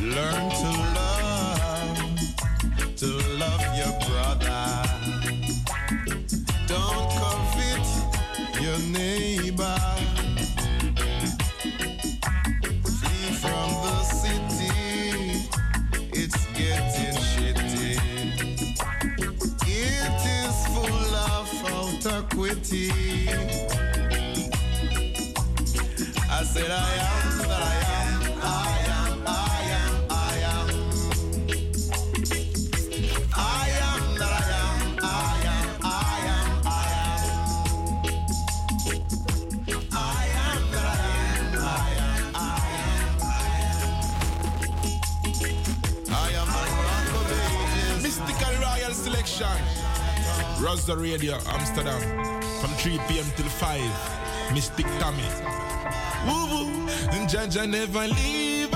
Learn 0.00 0.50
to 0.60 0.70
love, 0.96 1.98
to 2.96 3.06
love 3.38 3.64
your 3.76 3.94
brother. 4.06 4.64
Don't 6.66 7.10
covet 7.18 7.86
your 8.62 8.78
neighbor. 8.92 9.78
Flee 12.84 13.30
from 13.42 13.68
the 13.84 13.98
city, 14.04 15.48
it's 16.12 16.46
getting 16.52 17.16
shitty. 17.30 17.98
It 19.66 20.20
is 20.40 20.56
full 20.74 21.14
of 21.14 21.46
antiquity. 21.66 22.90
I 26.30 26.44
said 26.44 26.70
I 26.70 26.94
am. 27.10 27.15
The 50.86 50.96
radio 50.96 51.34
Amsterdam 51.48 52.00
from 52.60 52.70
3 52.70 53.00
p.m. 53.08 53.26
till 53.34 53.48
5. 53.48 54.52
Mystic 54.54 54.86
Tommy. 55.00 55.24
Woo 56.24 56.46
woo, 56.46 56.86
then 57.10 57.26
Jaja 57.26 57.68
never 57.68 58.06
leave. 58.06 58.75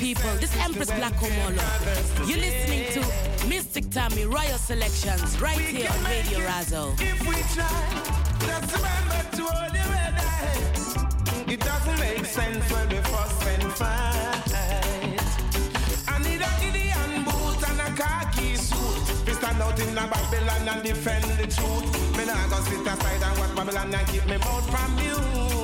people. 0.00 0.34
This 0.40 0.56
Empress 0.56 0.90
Black 0.90 1.12
Omolo. 1.20 1.60
You're 2.26 2.38
listening 2.38 2.84
to 2.94 3.46
Mystic 3.46 3.90
Tammy 3.90 4.24
Royal 4.24 4.56
Selections 4.56 5.38
right 5.40 5.58
here 5.58 5.90
on 5.90 6.04
Radio 6.04 6.38
Razo. 6.40 6.98
If 6.98 7.20
we 7.28 7.36
try, 7.54 7.80
just 8.40 8.74
remember 8.74 9.20
to 9.36 9.42
hold 9.44 9.74
your 9.74 9.92
head 10.00 10.14
high. 10.16 11.52
It 11.52 11.60
doesn't 11.60 11.98
make 12.00 12.24
sense 12.24 12.64
when 12.72 12.88
we 12.88 12.96
fuss 13.10 13.46
and 13.46 13.72
fight. 13.74 15.20
I 16.08 16.16
need 16.24 16.40
a 16.40 16.50
Gideon 16.60 17.24
boot 17.24 17.60
and 17.68 17.80
a 17.84 17.90
khaki 18.00 18.56
suit. 18.56 19.26
We 19.26 19.34
stand 19.34 19.60
out 19.60 19.78
in 19.78 19.94
Babylon 19.94 20.68
and 20.68 20.82
defend 20.82 21.24
the 21.38 21.46
truth. 21.46 22.00
Sit 22.60 22.86
aside 22.86 23.22
and 23.22 23.38
watch 23.38 23.54
Babylon 23.56 23.94
and 23.94 24.08
keep 24.08 24.26
me 24.26 24.36
from. 24.38 25.59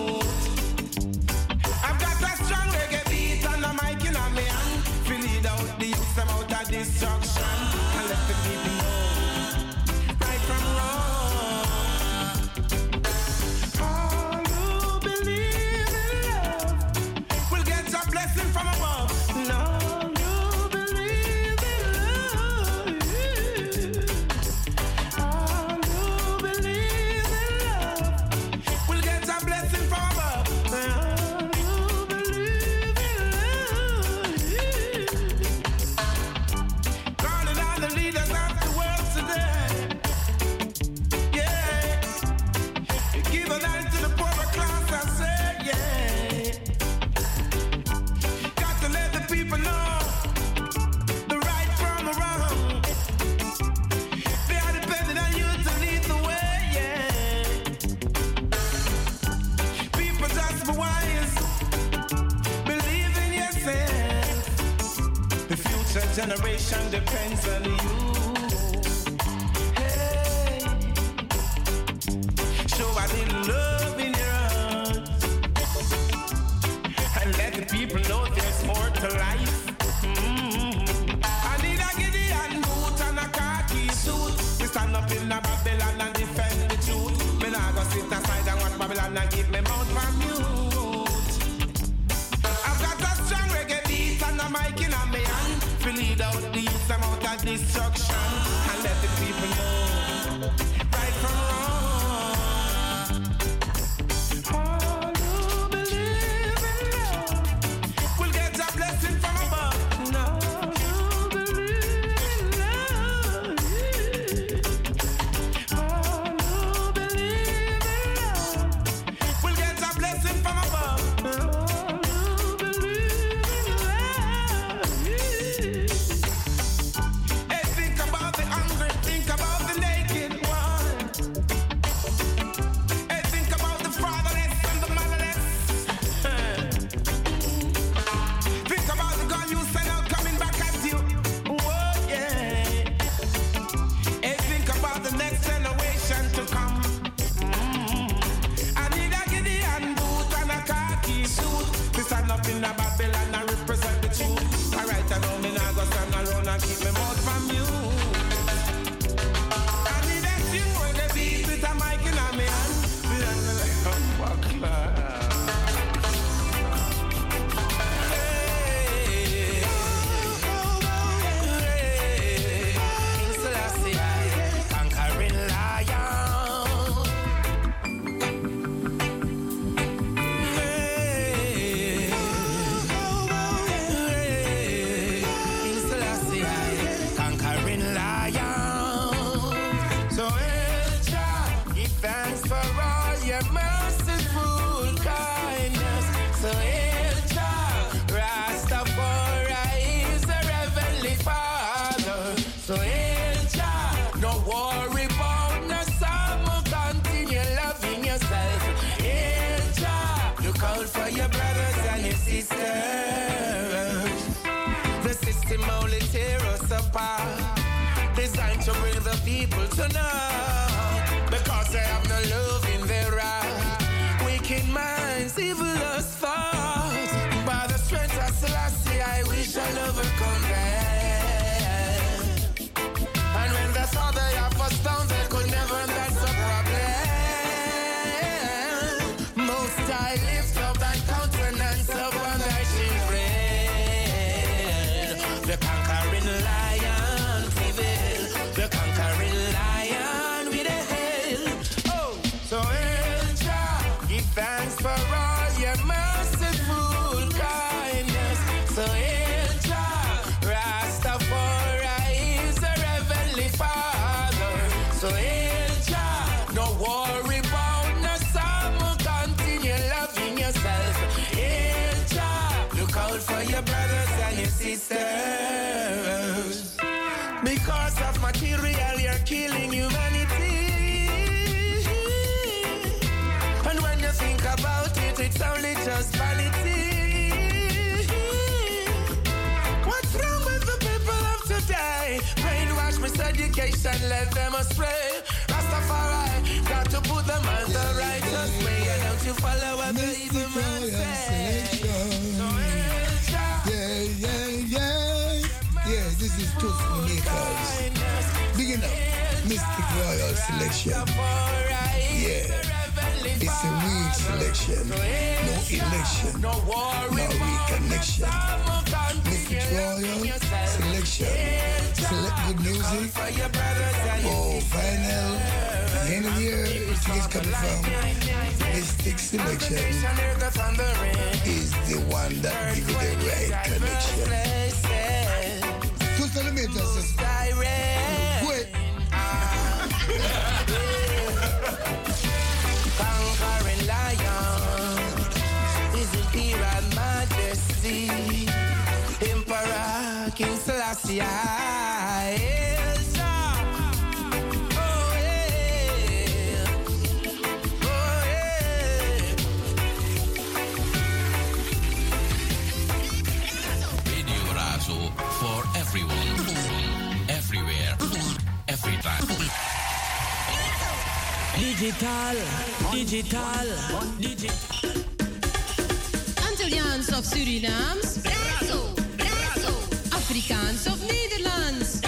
Surinaams? 377.47 378.19
Brazo, 378.23 378.93
brazo. 379.17 379.73
Afrikaans 380.11 380.87
of 380.89 380.99
Nederlands? 381.07 382.01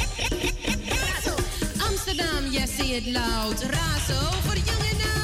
Brazo. 0.88 1.34
Amsterdam, 1.86 2.50
yes, 2.50 2.70
say 2.76 2.96
it 2.96 3.06
loud. 3.06 3.62
Razo 3.62 4.32
voor 4.42 4.56
jongen. 4.56 4.88
And 5.00 5.17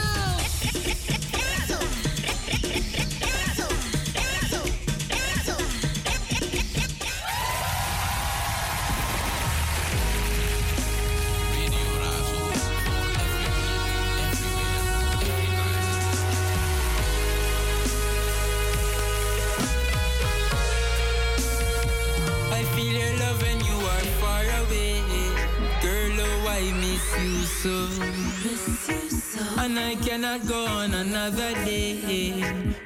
another 31.24 31.54
day 31.64 32.34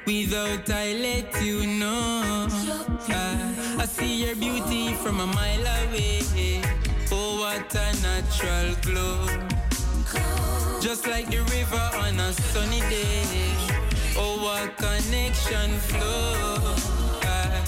without 0.05 0.69
I 0.69 0.93
let 0.93 1.43
you 1.43 1.67
know. 1.67 2.47
Uh, 3.09 3.81
I 3.83 3.85
see 3.85 4.23
your 4.23 4.35
beauty 4.35 4.93
from 4.93 5.19
a 5.19 5.27
mile 5.27 5.67
away. 5.83 6.21
Oh, 7.11 7.41
what 7.41 7.75
a 7.75 7.87
natural 8.01 8.75
glow. 8.81 9.27
Just 10.79 11.05
like 11.05 11.29
the 11.29 11.41
river 11.51 11.87
on 12.05 12.17
a 12.17 12.31
sunny 12.31 12.79
day. 12.89 13.25
Oh, 14.15 14.39
what 14.45 14.77
connection 14.77 15.71
flow. 15.89 16.75
Uh, 17.27 17.61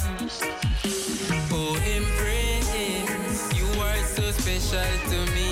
oh, 1.52 1.76
embrace. 1.98 3.42
You 3.60 3.68
are 3.82 4.04
so 4.06 4.32
special 4.32 4.92
to 5.10 5.32
me. 5.34 5.52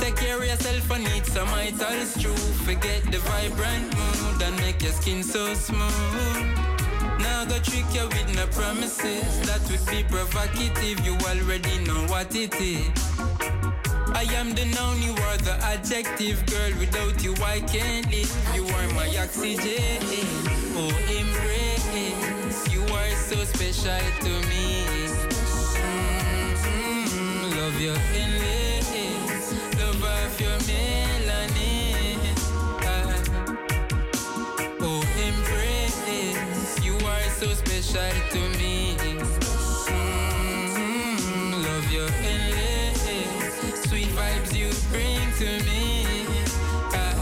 Take 0.00 0.16
care 0.16 0.38
of 0.38 0.44
yourself 0.44 0.90
and 0.90 1.06
eat 1.14 1.26
some 1.26 1.48
itals 1.48 2.20
true. 2.20 2.34
Forget 2.66 3.02
the 3.12 3.18
vibrant 3.18 3.94
mood 3.96 4.42
and 4.42 4.56
make 4.56 4.82
your 4.82 4.92
skin 4.92 5.22
so 5.22 5.54
smooth. 5.54 6.46
Now 7.20 7.44
go 7.44 7.58
trick 7.60 7.84
you 7.92 8.08
with 8.08 8.34
no 8.34 8.46
promises. 8.48 9.40
That 9.46 9.60
would 9.70 9.84
be 9.90 10.02
provocative. 10.04 11.04
You 11.06 11.14
already 11.28 11.84
know 11.84 12.00
what 12.08 12.34
it 12.34 12.54
is. 12.60 12.88
I 14.12 14.24
am 14.34 14.54
the 14.54 14.64
noun, 14.76 15.00
you 15.02 15.12
are 15.12 15.36
the 15.38 15.56
adjective. 15.62 16.44
Girl, 16.46 16.72
without 16.78 17.22
you, 17.22 17.34
I 17.44 17.60
can't 17.60 18.06
live. 18.10 18.30
You 18.54 18.64
are 18.66 18.88
my 18.94 19.08
oxygen. 19.22 20.00
Oh, 20.76 20.92
embrace 21.18 22.68
You 22.72 22.82
are 22.82 23.14
so 23.16 23.36
special 23.44 24.04
to 24.24 24.32
me. 24.48 24.84
Mm-hmm. 26.20 27.58
Love 27.58 27.80
your 27.80 27.96
endless, 28.14 28.49
your 30.40 30.58
melanin. 30.68 32.18
Ah. 32.82 33.12
Oh, 34.80 35.02
embrace, 35.28 36.80
you 36.82 36.94
are 37.06 37.28
so 37.38 37.48
special 37.52 38.14
to 38.32 38.40
me. 38.58 38.96
Mm-hmm. 39.88 41.52
Love 41.62 41.86
your 41.92 42.10
endless, 42.24 43.02
sweet 43.84 44.10
vibes 44.16 44.52
you 44.56 44.70
bring 44.90 45.30
to 45.40 45.50
me. 45.68 45.84
Ah. 46.94 47.14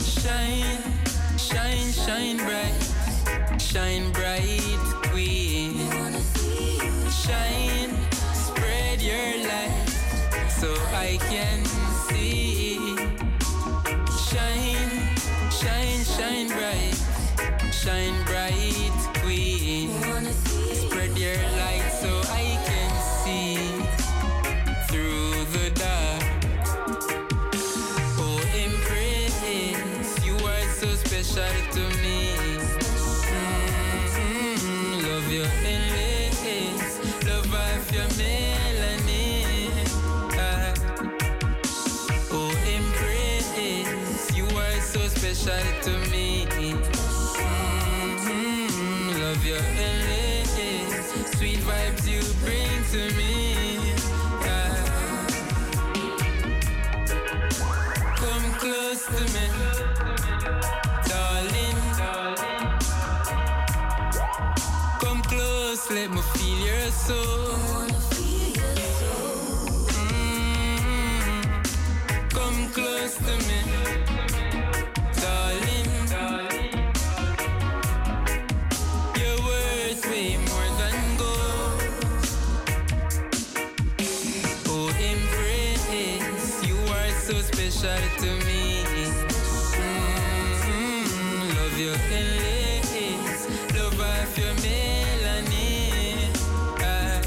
Shine, 0.00 0.82
shine, 1.36 1.92
shine 1.92 2.38
bright 2.38 2.94
shine 3.74 4.13
special 45.44 45.76
to 45.82 45.92
me. 46.10 46.46
Mm-hmm. 46.46 47.42
Love 49.20 49.44
your 49.44 49.58
endless, 49.58 50.56
sweet 51.36 51.58
vibes 51.68 52.04
you 52.08 52.22
bring 52.42 52.84
to 52.92 53.02
me. 53.14 53.34
Yeah. 54.40 54.74
Come 58.16 58.46
close 58.62 59.02
to 59.04 59.22
me, 59.34 59.46
darling. 61.10 61.78
Come 65.02 65.20
close, 65.24 65.90
let 65.90 66.08
me 66.10 66.22
feel 66.32 66.58
your 66.66 66.90
soul. 66.90 67.43
Special 87.24 87.96
to 88.18 88.30
me. 88.44 88.84
Mm-hmm. 89.80 91.00
Love 91.56 91.78
your 91.78 91.96
endless, 92.12 93.48
love 93.74 93.98
of 93.98 94.36
your 94.36 94.54
melanin. 94.60 96.28
Ah. 96.80 97.20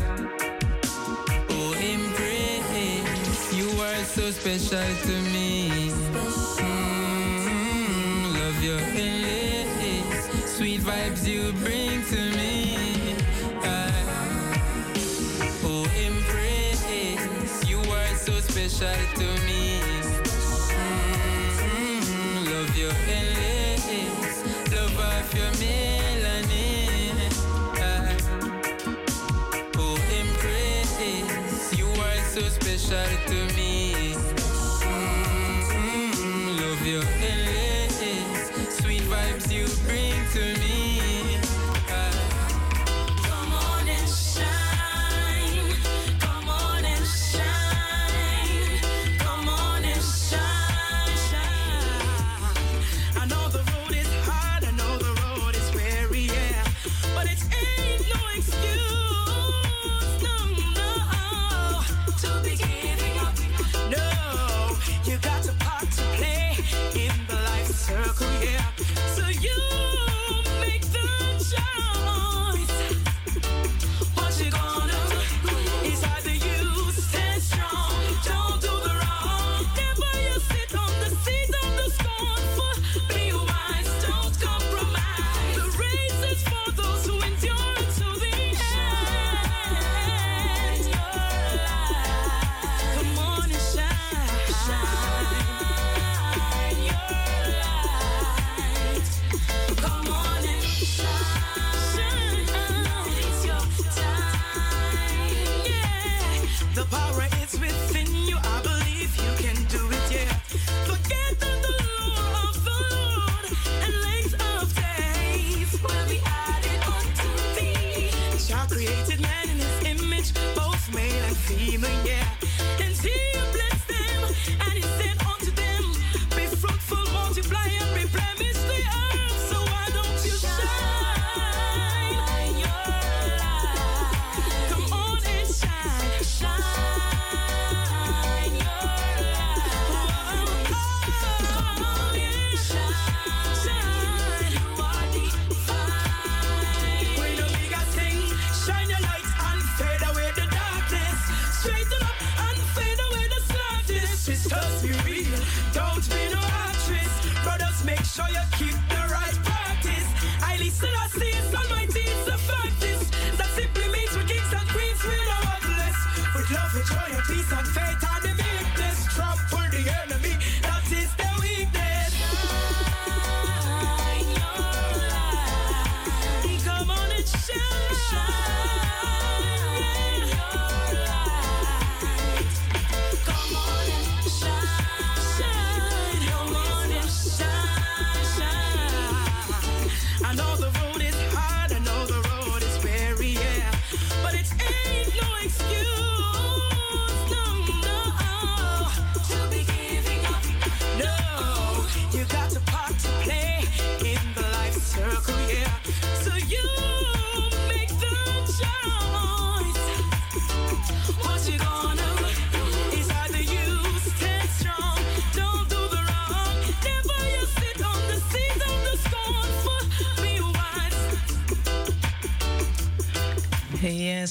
Oh, 1.50 1.74
embrace, 1.74 3.54
you 3.58 3.70
are 3.82 4.04
so 4.04 4.30
special 4.30 4.96
to 5.08 5.14
me. 5.34 5.70
Mm-hmm. 6.60 7.58
Love 8.38 8.64
your 8.64 8.80
endless, 8.80 10.54
sweet 10.58 10.82
vibes 10.82 11.26
you 11.26 11.54
bring 11.54 12.04
to 12.06 12.20
me. 12.38 13.16
Ah. 13.64 13.92
Oh, 15.64 15.86
embrace, 16.06 16.86
you 17.68 17.80
are 17.80 18.16
so 18.16 18.40
special 18.42 19.07
special 32.88 33.18
to 33.28 33.56
me. 33.56 33.67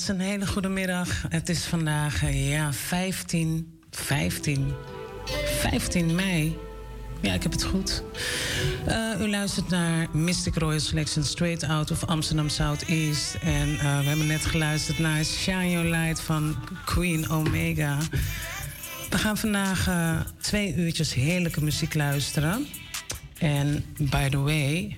Een 0.09 0.21
hele 0.21 0.47
goede 0.47 0.69
middag. 0.69 1.25
Het 1.29 1.49
is 1.49 1.65
vandaag, 1.65 2.31
ja, 2.31 2.73
15, 2.73 3.81
15, 3.91 4.73
15 5.61 6.15
mei. 6.15 6.59
Ja, 7.21 7.33
ik 7.35 7.43
heb 7.43 7.53
het 7.53 7.65
goed. 7.65 8.03
Eh, 8.87 9.21
u 9.21 9.29
luistert 9.29 9.69
naar 9.69 10.07
Mystic 10.13 10.55
Royal 10.55 10.81
Selection 10.81 11.25
Straight 11.25 11.63
Out 11.63 11.91
of 11.91 12.05
Amsterdam 12.05 12.49
Southeast. 12.49 13.35
En 13.35 13.79
eh, 13.79 13.99
we 13.99 14.05
hebben 14.07 14.27
net 14.27 14.45
geluisterd 14.45 14.99
naar 14.99 15.25
Shine 15.25 15.71
Your 15.71 15.89
Light 15.89 16.21
van 16.21 16.57
Queen 16.85 17.29
Omega. 17.29 17.99
We 19.11 19.19
gaan 19.19 19.37
vandaag 19.37 19.89
eh, 19.89 20.21
twee 20.41 20.75
uurtjes 20.75 21.15
heerlijke 21.15 21.65
muziek 21.65 21.95
luisteren. 21.95 22.67
En 23.39 23.85
by 23.99 24.29
the 24.29 24.39
way, 24.39 24.97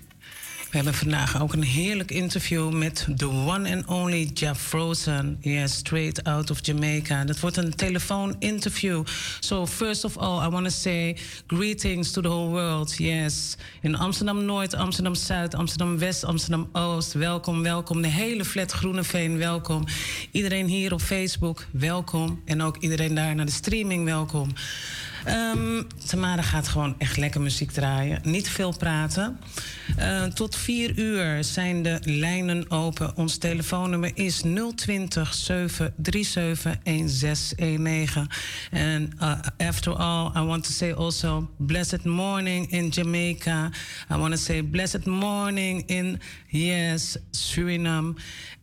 we 0.70 0.76
hebben 0.76 0.94
vandaag 0.94 1.40
ook 1.40 1.52
een 1.52 1.62
heerlijk 1.62 2.10
interview 2.10 2.72
met 2.72 3.06
the 3.16 3.28
one 3.28 3.74
and 3.74 3.86
only 3.86 4.30
Jeff 4.34 4.60
Frozen. 4.60 5.36
Yes, 5.40 5.74
straight 5.74 6.24
out 6.24 6.50
of 6.50 6.66
Jamaica. 6.66 7.24
Dat 7.24 7.40
wordt 7.40 7.56
een 7.56 7.74
telefoon-interview. 7.74 9.04
So 9.40 9.66
first 9.66 10.04
of 10.04 10.16
all, 10.16 10.46
I 10.46 10.48
want 10.50 10.64
to 10.64 10.70
say 10.70 11.16
greetings 11.46 12.10
to 12.10 12.22
the 12.22 12.28
whole 12.28 12.48
world. 12.48 12.96
Yes, 12.96 13.56
in 13.80 13.96
Amsterdam-Noord, 13.96 14.74
Amsterdam-Zuid, 14.74 15.54
Amsterdam-West, 15.54 16.24
Amsterdam-Oost. 16.24 17.12
Welkom, 17.12 17.62
welkom. 17.62 18.02
De 18.02 18.08
hele 18.08 18.44
flat 18.44 18.72
Groeneveen, 18.72 19.38
welkom. 19.38 19.84
Iedereen 20.30 20.66
hier 20.66 20.92
op 20.92 21.00
Facebook, 21.00 21.66
welkom. 21.70 22.42
En 22.44 22.62
ook 22.62 22.76
iedereen 22.76 23.14
daar 23.14 23.34
naar 23.34 23.46
de 23.46 23.52
streaming, 23.52 24.04
welkom. 24.04 24.54
Ehm, 25.24 25.82
Tamara 26.06 26.42
gaat 26.42 26.68
gewoon 26.68 26.94
echt 26.98 27.16
lekker 27.16 27.40
muziek 27.40 27.70
draaien. 27.70 28.20
Niet 28.22 28.48
veel 28.48 28.76
praten. 28.76 29.38
Eh, 29.96 30.24
tot 30.24 30.56
vier 30.56 30.98
uur 30.98 31.44
zijn 31.44 31.82
de 31.82 31.98
lijnen 32.02 32.70
open. 32.70 33.16
Ons 33.16 33.38
telefoonnummer 33.38 34.10
is 34.14 34.42
020 34.74 35.34
737 35.34 36.78
1619. 36.82 38.26
And 38.72 39.14
uh, 39.22 39.66
after 39.68 39.92
all, 39.96 40.30
I 40.36 40.46
want 40.46 40.64
to 40.64 40.72
say 40.72 40.92
also 40.92 41.50
blessed 41.56 42.04
morning 42.04 42.70
in 42.70 42.88
Jamaica. 42.88 43.70
I 44.10 44.16
want 44.16 44.32
to 44.32 44.38
say 44.38 44.62
blessed 44.62 45.06
morning 45.06 45.82
in, 45.86 46.20
yes, 46.48 47.16
Suriname. 47.30 48.14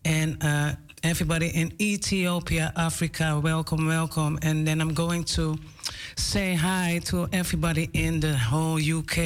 And 0.01 0.43
uh, 0.43 0.69
everybody 1.01 1.47
in 1.47 1.73
Ethiopia, 1.77 2.71
Africa, 2.75 3.39
welcome, 3.43 3.87
welcome. 3.87 4.37
And 4.41 4.65
then 4.65 4.81
I'm 4.81 4.93
going 4.93 5.23
to 5.35 5.57
say 6.15 6.55
hi 6.55 6.99
to 7.05 7.27
everybody 7.31 7.89
in 7.91 8.19
the 8.19 8.37
whole 8.37 8.79
UK. 8.79 9.17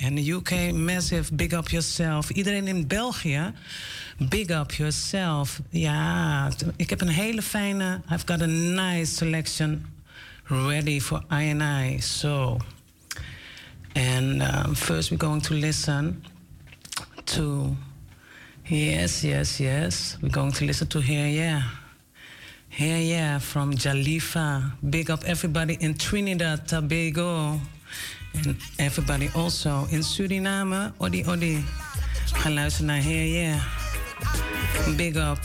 And 0.00 0.16
the 0.18 0.32
UK, 0.32 0.72
massive, 0.74 1.30
big 1.36 1.54
up 1.54 1.70
yourself. 1.70 2.30
Iedereen 2.32 2.66
in 2.66 2.86
België, 2.86 3.52
big 4.28 4.50
up 4.50 4.72
yourself. 4.72 5.60
Ja, 5.70 6.50
ik 6.76 6.90
heb 6.90 7.00
een 7.00 7.08
hele 7.08 7.42
fijne, 7.42 8.00
I've 8.10 8.26
got 8.26 8.42
a 8.42 8.46
nice 8.46 9.14
selection 9.14 9.86
ready 10.44 11.00
for 11.00 11.22
I 11.30 11.50
and 11.50 11.62
I. 11.62 12.00
So, 12.00 12.56
and 13.92 14.42
um, 14.42 14.74
first 14.74 15.10
we're 15.10 15.26
going 15.26 15.42
to 15.42 15.54
listen 15.54 16.24
to, 17.24 17.76
yes, 18.62 19.20
yes, 19.22 19.56
yes. 19.58 20.16
We're 20.20 20.30
going 20.30 20.52
to 20.52 20.64
listen 20.64 20.86
to 20.88 21.00
Here, 21.00 21.28
Yeah. 21.28 21.85
Here, 22.76 22.98
yeah, 22.98 23.38
from 23.38 23.72
Jalifa. 23.72 24.70
Big 24.90 25.08
up 25.08 25.24
everybody 25.24 25.78
in 25.80 25.94
Trinidad, 25.94 26.68
Tobago. 26.68 27.58
And 28.34 28.54
everybody 28.78 29.30
also 29.34 29.86
in 29.90 30.02
Suriname. 30.02 30.92
Odi, 31.00 31.24
odi. 31.24 31.64
Ga 32.34 32.50
luisteren 32.50 32.86
naar 32.86 33.00
Here, 33.00 33.30
yeah. 33.30 33.60
Big 34.96 35.16
up 35.16 35.38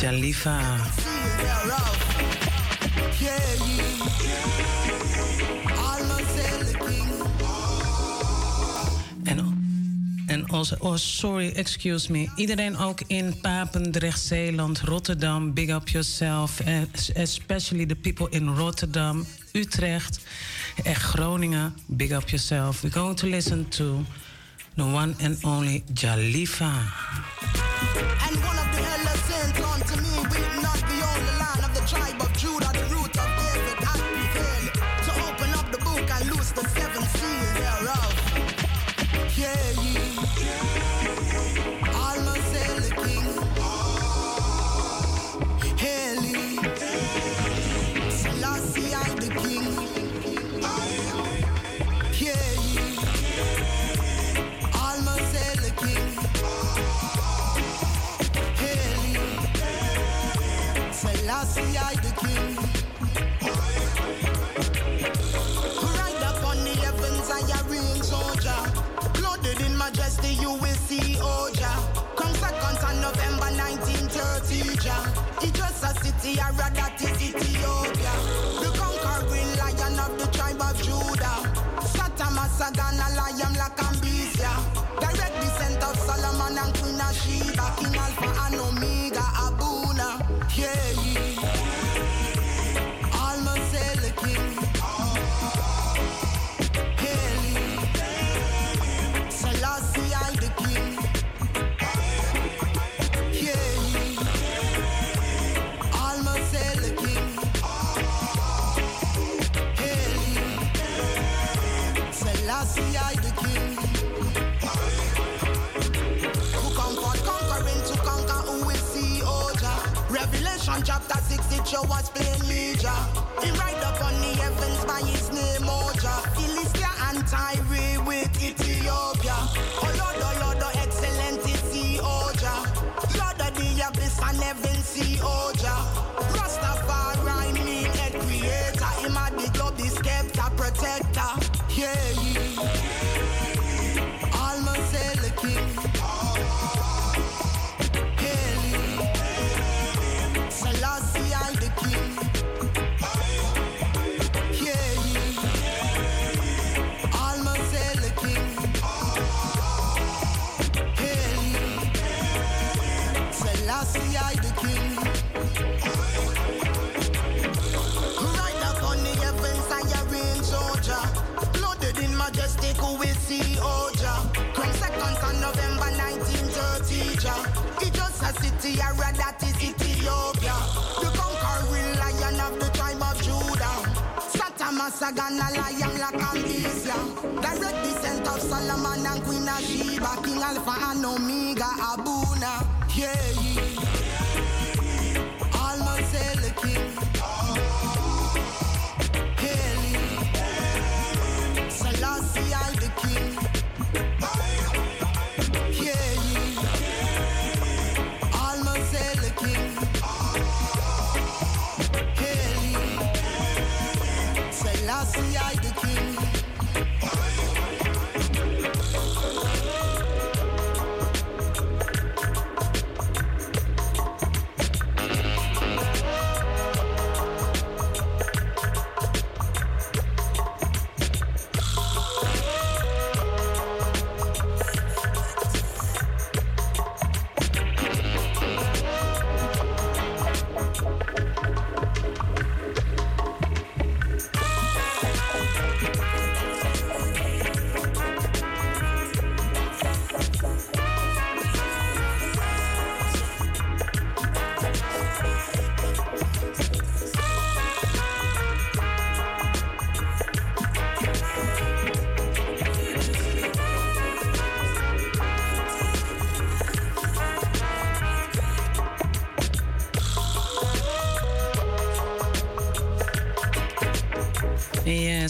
Jalifa. 0.00 0.60
En, 3.20 3.79
en 10.30 10.46
also, 10.46 10.76
oh 10.78 10.96
sorry, 10.96 11.48
excuse 11.48 12.12
me. 12.12 12.28
Iedereen 12.36 12.76
ook 12.76 13.00
in 13.06 13.40
Papendrecht, 13.40 14.20
Zeeland, 14.20 14.80
Rotterdam, 14.80 15.54
big 15.54 15.70
up 15.70 15.88
yourself. 15.88 16.60
And 16.60 17.10
especially 17.14 17.86
the 17.86 17.94
people 17.94 18.26
in 18.30 18.54
Rotterdam, 18.54 19.26
Utrecht, 19.52 20.20
echt 20.82 21.02
Groningen, 21.02 21.74
big 21.86 22.12
up 22.12 22.28
yourself. 22.28 22.82
We're 22.82 22.94
going 22.94 23.16
to 23.16 23.26
listen 23.26 23.68
to 23.68 24.04
the 24.76 24.84
one 24.84 25.14
and 25.22 25.38
only 25.44 25.82
Jalifa. 25.94 26.72
And 28.28 28.89
just 76.22 76.26
a 76.26 76.28
city, 76.28 76.40
I 76.40 76.50
that 76.52 77.02
is 77.02 77.22
Ethiopia. 77.22 78.12
The 78.60 78.70
conquering 78.78 79.56
lion 79.56 79.98
of 79.98 80.18
the 80.18 80.26
tribe 80.36 80.60
of 80.60 80.76
Judah. 80.82 81.40
Satama 81.80 82.46
Sagana, 82.48 83.09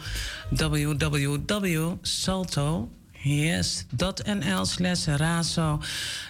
www.salto. 0.54 1.89
Yes, 3.23 3.86
.nl 3.97 4.65
slash 4.65 5.06
razo. 5.19 5.84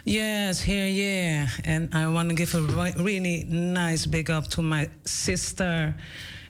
Yes, 0.03 0.61
here, 0.61 0.87
yeah. 0.87 1.47
And 1.63 1.93
I 1.93 2.07
want 2.07 2.29
to 2.29 2.35
give 2.35 2.55
a 2.55 2.61
really 2.97 3.43
nice 3.43 4.07
big 4.07 4.31
up 4.31 4.47
to 4.47 4.63
my 4.63 4.89
sister, 5.05 5.93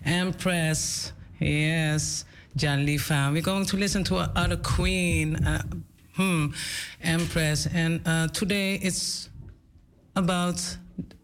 Empress. 0.05 1.11
Yes, 1.37 2.23
Jalifa. 2.57 3.33
We're 3.33 3.41
going 3.41 3.65
to 3.65 3.75
listen 3.75 4.05
to 4.05 4.19
another 4.19 4.55
queen. 4.55 5.35
Uh, 5.35 5.63
hmm, 6.15 6.53
Empress. 7.11 7.67
And 7.73 8.01
uh, 8.05 8.29
today 8.29 8.75
it's 8.75 9.29
about 10.15 10.77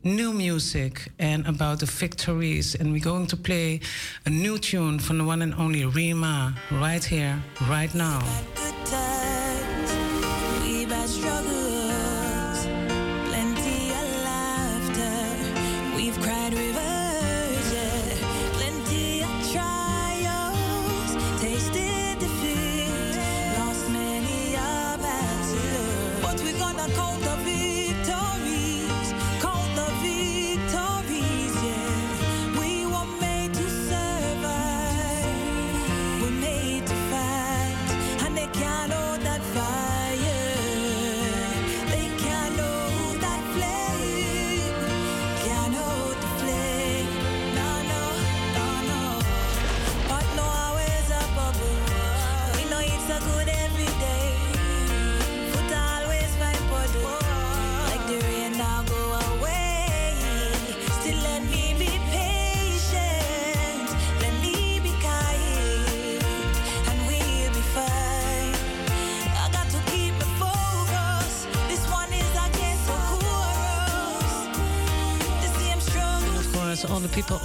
new 0.03 0.33
music 0.33 1.11
and 1.17 1.47
about 1.47 1.79
the 1.79 1.85
victories. 1.85 2.75
And 2.75 2.91
we're 2.91 3.09
going 3.13 3.27
to 3.27 3.37
play 3.37 3.79
a 4.25 4.29
new 4.29 4.57
tune 4.57 4.99
from 4.99 5.17
the 5.17 5.23
one 5.23 5.41
and 5.41 5.53
only 5.55 5.85
Rima 5.85 6.55
right 6.71 7.03
here, 7.03 7.41
right 7.69 7.93
now. 7.95 8.66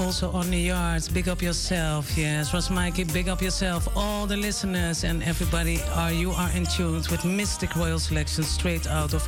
Also 0.02 0.30
on 0.32 0.50
the 0.50 0.58
yards, 0.58 1.08
big 1.08 1.28
up 1.28 1.40
yourself. 1.40 2.10
Yes, 2.16 2.52
Ross 2.52 2.68
Mikey, 2.70 3.04
big 3.04 3.28
up 3.28 3.40
yourself. 3.40 3.88
All 3.96 4.26
the 4.26 4.36
listeners 4.36 5.04
and 5.04 5.22
everybody, 5.22 5.80
are 5.94 6.12
you 6.12 6.32
are 6.32 6.50
in 6.56 6.66
tune 6.66 7.02
with 7.10 7.24
Mystic 7.24 7.74
Royal 7.76 7.98
Selection 7.98 8.44
straight 8.44 8.86
out 8.86 9.14
of 9.14 9.26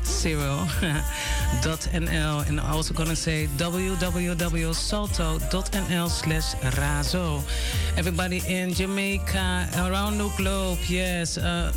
www.salto.nl. 1.57 2.47
And 2.47 2.59
I'm 2.59 2.73
also 2.73 2.93
gonna 2.93 3.15
say 3.15 3.47
www.salto.nl 3.57 3.99
slash 6.09 6.55
razo. 6.75 7.41
Everybody 7.97 8.41
in 8.47 8.73
Jamaica, 8.73 9.69
around 9.77 10.17
the 10.17 10.29
globe, 10.37 10.79
yes, 10.87 11.37
uh, 11.37 11.71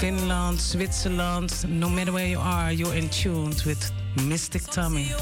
Finland, 0.00 0.60
Switzerland, 0.60 1.52
no 1.68 1.88
matter 1.88 2.12
where 2.12 2.26
you 2.26 2.38
are, 2.38 2.72
you're 2.72 2.94
in 2.94 3.08
tune 3.08 3.54
with 3.66 3.92
Mystic 4.24 4.62
Tommy. 4.64 5.12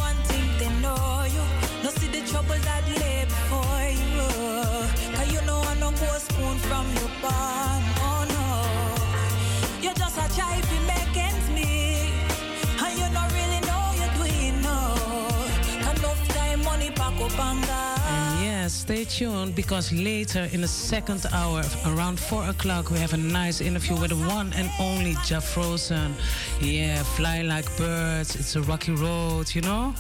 stay 18.86 19.04
tuned 19.04 19.52
because 19.56 19.92
later 19.92 20.48
in 20.52 20.60
the 20.60 20.68
second 20.68 21.26
hour, 21.32 21.60
around 21.86 22.20
4 22.20 22.50
o'clock, 22.50 22.88
we 22.92 22.98
have 22.98 23.14
a 23.14 23.16
nice 23.16 23.60
interview 23.60 23.96
with 24.00 24.10
the 24.10 24.28
one 24.28 24.52
and 24.52 24.70
only 24.78 25.16
Jah 25.24 25.40
Frozen. 25.40 26.14
Yeah, 26.60 27.02
fly 27.02 27.42
like 27.42 27.66
birds, 27.76 28.36
it's 28.36 28.54
a 28.54 28.62
rocky 28.62 28.92
road, 28.92 29.52
you 29.52 29.62
know? 29.62 29.92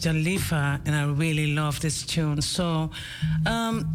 Jalifa, 0.00 0.80
and 0.86 0.94
I 0.94 1.04
really 1.04 1.54
love 1.54 1.80
this 1.80 2.02
tune. 2.02 2.42
So, 2.42 2.90
um, 3.46 3.86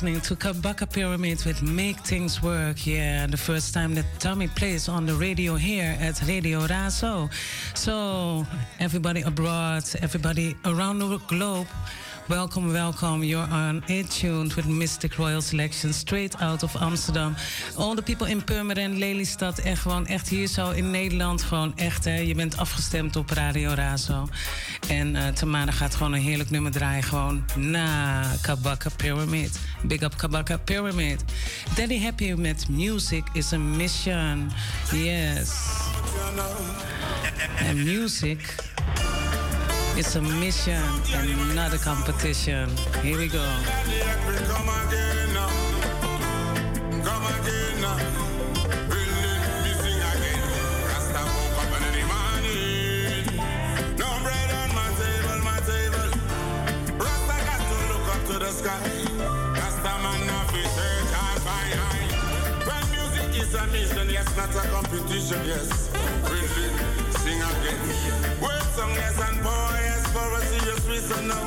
To 0.00 0.34
Kabaka 0.34 0.90
Pyramid 0.90 1.44
with 1.44 1.62
Make 1.62 1.98
Things 1.98 2.42
Work. 2.42 2.86
Yeah, 2.86 3.26
the 3.26 3.36
first 3.36 3.74
time 3.74 3.94
that 3.96 4.06
Tommy 4.18 4.48
plays 4.48 4.88
on 4.88 5.04
the 5.04 5.12
radio 5.14 5.56
here 5.56 5.94
at 6.00 6.22
Radio 6.26 6.60
Razo. 6.60 7.28
So, 7.74 8.46
everybody 8.78 9.20
abroad, 9.20 9.84
everybody 10.00 10.56
around 10.64 11.00
the 11.00 11.18
globe, 11.26 11.66
Welcome, 12.30 12.72
welcome. 12.72 13.24
You're 13.24 13.48
on 13.50 13.82
A 13.88 14.04
Tuned 14.04 14.54
with 14.54 14.66
Mystic 14.66 15.18
Royal 15.18 15.40
Selection, 15.40 15.92
straight 15.92 16.40
out 16.40 16.62
of 16.62 16.76
Amsterdam. 16.76 17.34
All 17.76 17.96
the 17.96 18.02
people 18.02 18.26
in 18.26 18.44
Purmerend, 18.44 18.98
Lelystad, 18.98 19.58
echt 19.58 19.82
gewoon, 19.82 20.06
echt 20.06 20.28
hier 20.28 20.48
zo 20.48 20.70
in 20.70 20.90
Nederland, 20.90 21.42
gewoon 21.42 21.76
echt, 21.76 22.04
hè. 22.04 22.16
Je 22.16 22.34
bent 22.34 22.56
afgestemd 22.56 23.16
op 23.16 23.30
Radio 23.30 23.70
Razo. 23.70 24.28
En 24.88 25.14
uh, 25.14 25.28
Tamara 25.28 25.72
gaat 25.72 25.94
gewoon 25.94 26.12
een 26.12 26.20
heerlijk 26.20 26.50
nummer 26.50 26.72
draaien, 26.72 27.02
gewoon 27.02 27.44
na 27.56 28.22
Kabaka 28.40 28.90
Pyramid. 28.96 29.58
Big 29.86 30.04
up 30.04 30.14
Kabaka 30.16 30.58
Pyramid. 30.66 31.22
Daddy 31.74 31.98
Happy 31.98 32.34
met 32.34 32.68
Music 32.68 33.24
is 33.34 33.52
a 33.52 33.58
Mission. 33.58 34.52
Yes. 34.92 35.88
And 37.60 37.84
music 37.84 38.38
It's 39.96 40.16
a 40.16 40.22
mission 40.22 40.82
and 41.12 41.54
not 41.54 41.74
a 41.74 41.78
competition. 41.78 42.70
Here 43.02 43.18
we 43.18 43.28
go. 43.28 43.44
Not 64.54 64.64
a 64.64 64.68
competition, 64.68 65.40
yes. 65.46 65.90
Really, 66.24 66.70
sing 67.22 67.40
again. 67.40 68.40
Word 68.40 68.62
song, 68.74 68.90
yes, 68.94 69.18
and 69.20 69.36
yes, 69.44 70.06
for 70.12 70.32
a 70.32 70.40
serious 70.40 70.86
reason 70.86 71.28
now. 71.28 71.46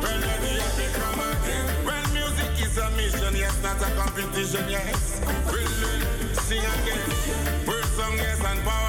Let 0.00 0.20
the 0.40 0.52
epic 0.64 0.92
come 0.94 1.20
again. 1.20 1.84
Well, 1.84 2.04
music 2.12 2.64
is 2.64 2.78
a 2.78 2.90
mission, 2.90 3.36
yes, 3.36 3.60
not 3.62 3.80
a 3.82 3.90
competition, 3.96 4.68
yes. 4.68 5.20
Really, 5.52 6.34
sing 6.34 6.64
again. 6.64 7.66
Word 7.66 7.84
song, 7.96 8.16
yes, 8.16 8.42
and 8.44 8.60
power, 8.64 8.85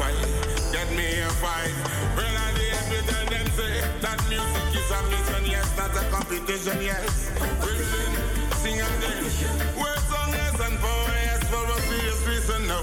fight, 0.00 0.16
get 0.72 0.88
me 0.96 1.06
a 1.20 1.28
fight. 1.44 1.72
Well, 2.16 2.36
I 2.46 2.48
did 2.56 3.04
tell 3.04 3.26
them 3.28 3.46
say 3.52 3.74
that 4.00 4.18
music 4.32 4.72
is 4.80 4.88
a 4.88 5.00
mission, 5.12 5.44
yes, 5.52 5.68
not 5.76 5.92
a 5.92 6.02
competition, 6.08 6.78
yes. 6.80 7.30
Really, 7.60 8.08
sing 8.62 8.80
again. 8.80 9.24
Eh, 9.28 9.80
Word 9.80 10.00
song, 10.08 10.32
yes, 10.32 10.56
and 10.64 10.76
power, 10.80 11.12
yes, 11.28 11.42
for 11.52 11.64
a 11.68 11.78
serious 11.88 12.20
reason, 12.26 12.66
no. 12.66 12.80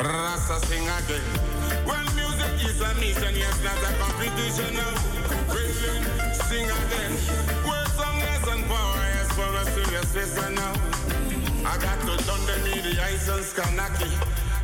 Rasta 0.00 0.56
sing 0.66 0.88
again. 0.88 1.26
Well, 1.84 2.06
music 2.16 2.54
is 2.64 2.80
a 2.80 2.90
mission, 2.96 3.34
yes, 3.36 3.56
not 3.66 3.82
a 3.84 3.90
competition, 4.00 4.72
no. 4.80 4.88
Really, 5.52 5.94
sing 6.48 6.68
again. 6.80 7.12
Eh, 7.12 7.68
Word 7.68 7.88
song, 7.98 8.16
yes, 8.24 8.44
and 8.48 8.64
power, 8.72 9.04
yes, 9.16 9.28
for 9.36 9.50
a 9.52 9.64
serious 9.76 10.08
reason, 10.16 10.54
no. 10.54 10.68
I 11.68 11.76
got 11.76 12.00
to 12.08 12.14
turn 12.24 12.40
the 12.48 12.56
media, 12.64 13.04
ice 13.04 13.28
and 13.28 13.44
Skanaki. 13.44 14.08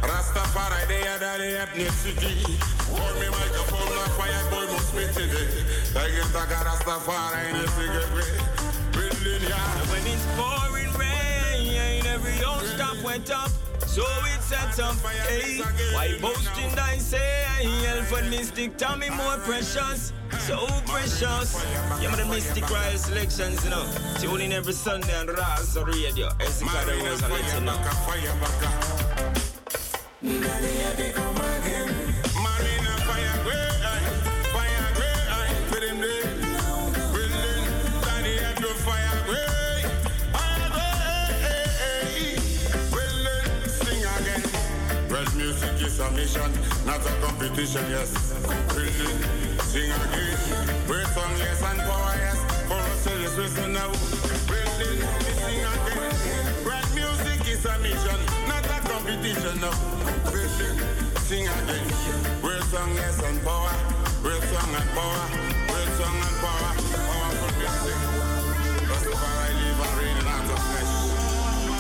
Rastafari, 0.03 0.87
they 0.89 1.07
are 1.07 1.19
the 1.19 1.59
ethnicity. 1.65 2.45
Hold 2.91 3.21
me 3.21 3.29
microphone, 3.29 3.97
like 3.97 4.15
fire, 4.19 4.45
boy, 4.51 4.73
must 4.73 4.93
be 4.95 5.05
today. 5.13 5.65
I 5.97 6.09
get 6.11 6.31
a 6.31 6.65
Rastafari 6.65 7.51
in 7.51 7.57
a 7.57 7.69
cigarette. 7.69 8.59
Building, 8.93 9.49
yeah. 9.49 9.91
When 9.91 10.07
it's 10.07 10.27
pouring 10.37 10.93
rain, 10.99 12.07
every 12.07 12.45
old 12.45 12.65
stop 12.65 12.97
went 13.03 13.31
up. 13.31 13.51
So 13.87 14.05
it 14.35 14.43
sets 14.43 14.79
up, 14.79 14.95
hey, 15.27 15.61
why 15.93 16.19
boasting 16.21 16.79
I 16.79 16.99
say, 16.99 17.47
and 17.61 18.31
mystic, 18.31 18.77
tell 18.77 18.97
me 18.97 19.09
more 19.11 19.39
precious, 19.39 20.13
so 20.41 20.67
precious. 20.87 21.65
Yeah, 22.01 22.11
man, 22.11 22.19
the 22.19 22.27
mystic 22.27 22.69
royal 22.71 22.99
selections, 22.99 23.65
you 23.65 23.71
know, 23.71 23.87
tune 24.21 24.41
in 24.41 24.53
every 24.53 24.73
Sunday 24.73 25.19
on 25.19 25.27
Razo 25.27 25.87
Radio, 25.87 26.29
Esika 26.39 26.85
the 26.87 26.93
Rose, 27.05 27.23
I 27.23 27.29
let 27.29 27.55
you 27.55 27.61
know. 27.61 29.08
A 46.01 46.11
mission, 46.13 46.53
not 46.87 47.01
a 47.05 47.13
competition, 47.21 47.85
yes. 47.91 48.35
Willing, 48.75 49.19
sing 49.63 49.91
again. 49.91 50.39
Great 50.87 51.07
song, 51.09 51.33
yes, 51.39 51.63
and 51.63 51.81
power, 51.81 52.15
yes. 52.19 52.39
For 52.67 52.75
us, 52.75 53.01
serious 53.03 53.37
listen 53.37 53.73
now. 53.73 53.91
Willing, 54.51 55.01
sing 55.43 55.65
again. 55.75 56.55
Well, 56.65 56.85
music 56.95 57.49
is 57.49 57.65
a 57.67 57.79
mission, 57.79 58.28
not 59.09 59.17
a 59.17 59.25
competition, 59.25 59.61
no. 59.61 59.71
Sing 61.21 61.47
again. 61.49 61.87
Great 62.43 62.63
song, 62.65 62.95
yes, 62.95 63.23
and 63.23 63.43
power. 63.43 63.71
Great 64.23 64.43
song 64.43 64.75
and 64.75 64.91
power. 64.91 65.25
Great 65.69 65.91
song 65.99 66.17
and 66.17 66.37
power. 66.43 66.71
Powerful 67.09 67.53
music. 67.59 67.99
That's 68.89 69.07
why 69.07 69.33
I 69.47 69.53
live 69.61 69.81
and 69.85 69.95
read 69.99 70.19
out 70.29 70.51
of 70.53 70.61
flesh. 70.69 70.95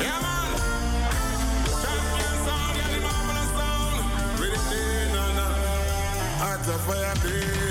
Yeah, 0.01 0.19
man. 0.25 0.51
Champion 1.83 2.37
sound, 2.47 2.77
yeah, 2.77 2.89
the 2.93 3.01
marvelous 3.01 3.51
sound. 3.59 3.99
It 4.41 4.53
in 4.73 5.17
and 5.17 5.39
out. 5.39 6.69
Of 6.69 6.81
fire 6.83 7.15
blaze. 7.23 7.68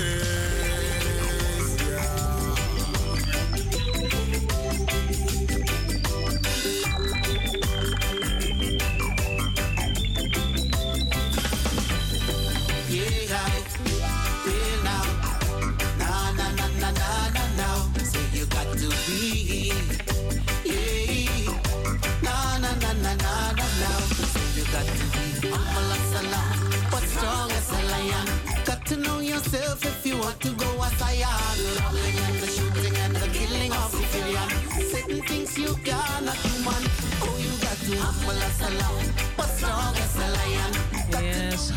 To 30.40 30.52
go 30.52 30.70
as 30.82 31.02
I 31.02 31.14
am. 31.24 31.58
Loving 31.78 32.18
and 32.26 32.38
the 32.38 32.46
shooting 32.46 32.96
and 32.96 33.16
the 33.16 33.28
killing 33.28 33.72
of 33.72 33.90
civilian. 33.90 34.48
Certain 34.92 35.22
things 35.22 35.58
you 35.58 35.74
cannot 35.84 36.38
do, 36.42 36.52
man. 36.64 36.82
Oh, 37.22 37.36
you 37.38 37.52
got 37.64 37.78
to 37.86 37.92
humble 37.98 38.38
as 38.48 38.60
a 38.60 38.70
lamb, 38.78 39.07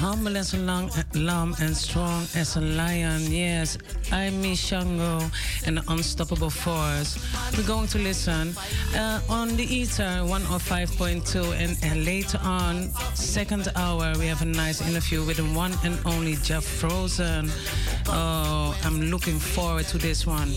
humble 0.02 0.36
as 0.36 0.56
a 0.56 0.58
lamb, 0.58 0.90
lamb 1.14 1.56
and 1.62 1.78
strong 1.78 2.24
as 2.36 2.56
a 2.56 2.62
lion. 2.62 3.22
Yes, 3.30 3.78
I'm 4.12 4.42
Mishango 4.42 5.22
the 5.76 5.84
Unstoppable 5.90 6.50
Force. 6.50 7.20
We're 7.56 7.68
going 7.68 7.88
to 7.90 8.00
listen 8.00 8.56
uh, 8.96 9.22
on 9.30 9.56
the 9.58 9.64
Ether 9.64 10.26
105.2 10.26 11.54
and, 11.54 11.78
and 11.84 12.04
later 12.04 12.40
on, 12.44 12.90
second 13.14 13.72
hour, 13.76 14.14
we 14.18 14.26
have 14.26 14.42
a 14.42 14.46
nice 14.46 14.82
interview 14.82 15.24
with 15.24 15.38
the 15.38 15.46
one 15.56 15.74
and 15.84 16.00
only 16.06 16.36
Jah 16.36 16.62
Frozen. 16.62 17.52
Oh, 18.08 18.76
I'm 18.84 19.02
looking 19.04 19.38
forward 19.38 19.86
to 19.90 20.00
this 20.00 20.26
one. 20.26 20.50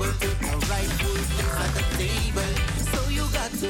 table, 0.00 0.48
a 0.48 0.56
rightful 0.72 1.16
place 1.30 1.54
at 1.60 1.70
the 1.76 1.84
table. 1.96 2.52
So 2.92 3.00
you 3.10 3.24
got 3.32 3.50
to 3.60 3.68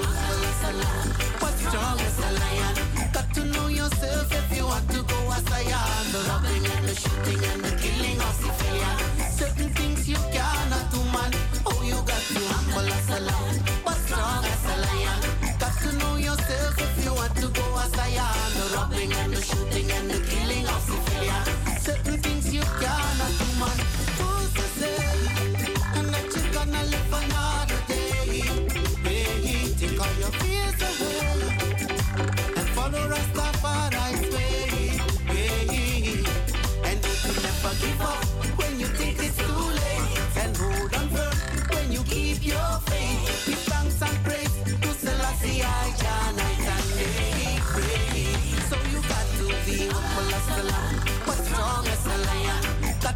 what's 1.41 1.61
strong 1.67 1.99
as 2.01 2.19
a 2.19 2.31
lion. 2.39 2.75
Got 3.13 3.35
to 3.35 3.45
know 3.45 3.69
yourself 3.69 4.33
if 4.33 4.57
you 4.57 4.65
want 4.67 4.89
to 4.91 5.03
go 5.03 5.19
as 5.33 5.47
I 5.53 5.63
am. 5.63 6.05
The 6.13 6.21
robbing 6.29 6.67
and 6.67 6.89
the 6.89 6.95
shooting 6.95 7.43
and 7.51 7.61
the 7.63 7.73
killing 7.83 8.19
of 8.21 8.35
civilian. 8.35 8.97
Certain 9.31 9.71
things 9.71 10.09
you 10.09 10.17
cannot 10.33 10.91
do, 10.91 11.01
man. 11.15 11.33
Oh, 11.67 11.83
you 11.85 11.99
got 12.11 12.23
to 12.35 12.41
humble 12.53 12.93
as 12.93 13.09
a 13.11 13.21
lion, 13.21 13.57
what's 13.85 14.01
strong 14.07 14.45
as 14.45 14.65
a 14.73 14.77
lion. 14.87 15.21
Got 15.59 15.75
to 15.83 15.93
know 15.99 16.17
yourself 16.17 16.75
if 16.79 17.05
you 17.05 17.15
want 17.15 17.35
to 17.37 17.49
go 17.49 17.67
as 17.79 17.95
I 17.99 18.09
am. 18.29 18.51
The 18.57 18.77
robbing 18.77 19.13
and 19.13 19.33
the 19.33 19.43
shooting. 19.43 19.70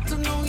to 0.06 0.18
know 0.18 0.43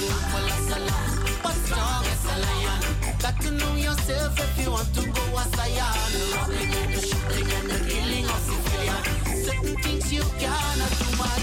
as 0.55 0.69
as 3.41 3.51
know 3.51 3.75
yourself 3.75 4.39
if 4.39 4.57
you 4.63 4.71
want 4.71 4.93
to 4.95 5.01
go 5.07 5.21
aside. 5.37 5.71
The 6.11 6.19
robbing 6.35 6.71
things 9.81 10.13
you 10.13 10.21
cannot 10.39 10.91
do 10.99 11.17
man. 11.17 11.39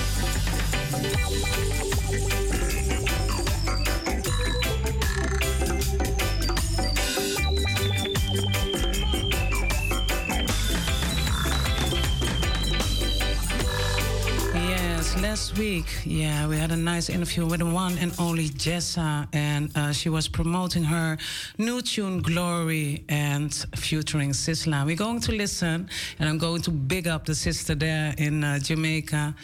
Last 15.23 15.59
week, 15.59 15.87
yeah, 16.05 16.47
we 16.47 16.59
had 16.59 16.71
a 16.73 16.77
nice 16.77 17.09
interview 17.09 17.47
with 17.47 17.61
the 17.61 17.67
one 17.67 17.97
and 17.99 18.12
only 18.19 18.51
Jessa, 18.51 19.27
and 19.33 19.75
uh, 19.75 19.93
she 19.93 20.11
was 20.11 20.29
promoting 20.29 20.85
her 20.85 21.17
new 21.57 21.81
tune 21.81 22.21
Glory 22.21 23.03
and 23.09 23.53
featuring 23.77 24.31
Sizzla. 24.31 24.85
We're 24.85 24.95
going 24.97 25.21
to 25.21 25.33
listen, 25.33 25.89
and 26.19 26.29
I'm 26.29 26.37
going 26.37 26.61
to 26.62 26.71
big 26.71 27.09
up 27.09 27.25
the 27.25 27.35
sister 27.35 27.75
there 27.75 28.14
in 28.19 28.45
uh, 28.45 28.59
Jamaica 28.59 29.35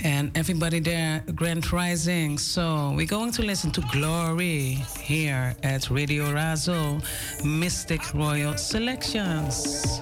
and 0.00 0.30
everybody 0.36 0.80
there, 0.80 1.22
Grand 1.34 1.72
Rising. 1.72 2.36
So 2.36 2.92
we're 2.94 3.06
going 3.06 3.32
to 3.32 3.42
listen 3.42 3.70
to 3.72 3.80
Glory 3.92 4.82
here 5.00 5.56
at 5.62 5.90
Radio 5.90 6.24
Razo 6.32 7.02
Mystic 7.44 8.12
Royal 8.12 8.58
Selections. 8.58 10.00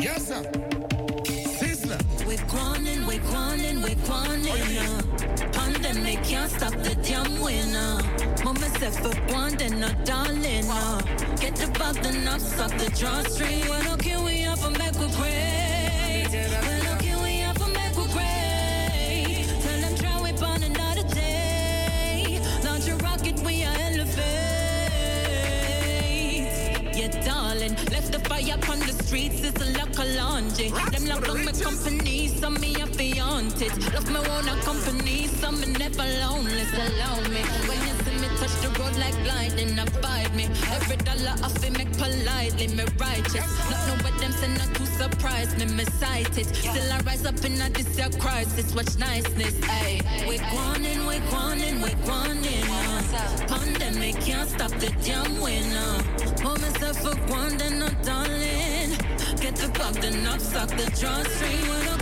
Yes, 0.00 0.28
sir. 0.28 0.81
Stop 6.62 6.80
the 6.84 6.94
damn 7.02 7.40
winner. 7.40 7.98
Mama 8.44 8.68
said 8.78 8.94
for 8.94 9.14
grinding, 9.26 9.80
not 9.80 10.04
darling. 10.04 10.64
Uh. 10.70 11.00
Get 11.40 11.56
the 11.56 11.66
bug, 11.78 11.96
then 11.96 12.28
up, 12.28 12.40
suck 12.40 12.70
the 12.78 12.88
drawstring. 12.90 13.68
Well, 13.68 13.82
no, 13.82 13.96
can 13.96 14.24
we 14.24 14.44
up 14.44 14.62
and 14.64 14.78
back 14.78 14.96
with 14.98 15.16
great? 15.16 15.71
Darling, 27.62 27.76
left 27.90 28.12
the 28.12 28.18
fire 28.28 28.58
on 28.70 28.78
the 28.80 28.92
streets, 29.04 29.42
it's 29.42 29.60
a 29.60 29.70
lock 29.78 29.90
of 29.90 30.08
laundry. 30.14 30.70
Them 30.90 31.06
lock 31.06 31.28
on 31.28 31.44
my 31.44 31.52
company, 31.52 32.28
some 32.28 32.60
me 32.60 32.74
a 32.80 32.86
fiance. 32.86 33.68
Love 33.94 34.08
me 34.10 34.18
own 34.18 34.60
company, 34.62 35.26
some 35.26 35.60
me 35.60 35.66
never 35.78 36.04
lonely, 36.20 36.64
allow 36.74 37.16
me. 37.28 37.42
When 37.68 37.78
you 37.86 37.94
see 38.04 38.16
me 38.20 38.28
touch 38.38 38.54
the 38.62 38.68
road 38.78 38.96
like 38.96 39.16
blinding, 39.22 39.78
abide 39.78 40.34
me. 40.34 40.44
Every 40.70 40.96
dollar 40.96 41.34
off 41.42 41.64
it 41.64 41.76
make 41.76 41.92
politely, 41.92 42.68
me 42.68 42.84
righteous. 42.98 43.48
Not 43.70 43.80
know 43.86 43.96
what 44.04 44.18
them 44.20 44.32
say, 44.32 44.48
not 44.54 44.74
to 44.74 44.86
surprise 44.86 45.56
me, 45.56 45.66
me 45.66 45.84
sight 45.84 46.36
it. 46.38 46.46
Still 46.54 46.92
I 46.92 47.00
rise 47.00 47.24
up 47.24 47.44
in 47.44 47.60
a 47.60 47.68
this 47.70 47.96
year 47.96 48.10
crisis, 48.18 48.74
watch 48.74 48.96
niceness, 48.98 49.54
ayy. 49.60 50.28
We 50.28 50.38
grinding, 50.38 51.06
we're 51.06 51.20
grinding, 51.30 51.80
we're 51.80 52.02
grinding. 52.04 52.71
Pandemic 53.12 54.18
can't 54.20 54.48
stop 54.48 54.70
the 54.80 54.90
damn 55.04 55.38
winner. 55.40 56.02
Hold 56.42 56.62
myself 56.62 56.96
for 56.98 57.14
grinding, 57.26 57.78
no 57.78 57.88
darling. 58.02 58.96
Get 59.40 59.56
the 59.56 59.70
bug, 59.78 59.94
then 59.96 60.26
up, 60.26 60.40
suck 60.40 60.70
the 60.70 60.90
drawstring. 60.98 61.68
Well, 61.68 61.94
okay, 61.94 62.01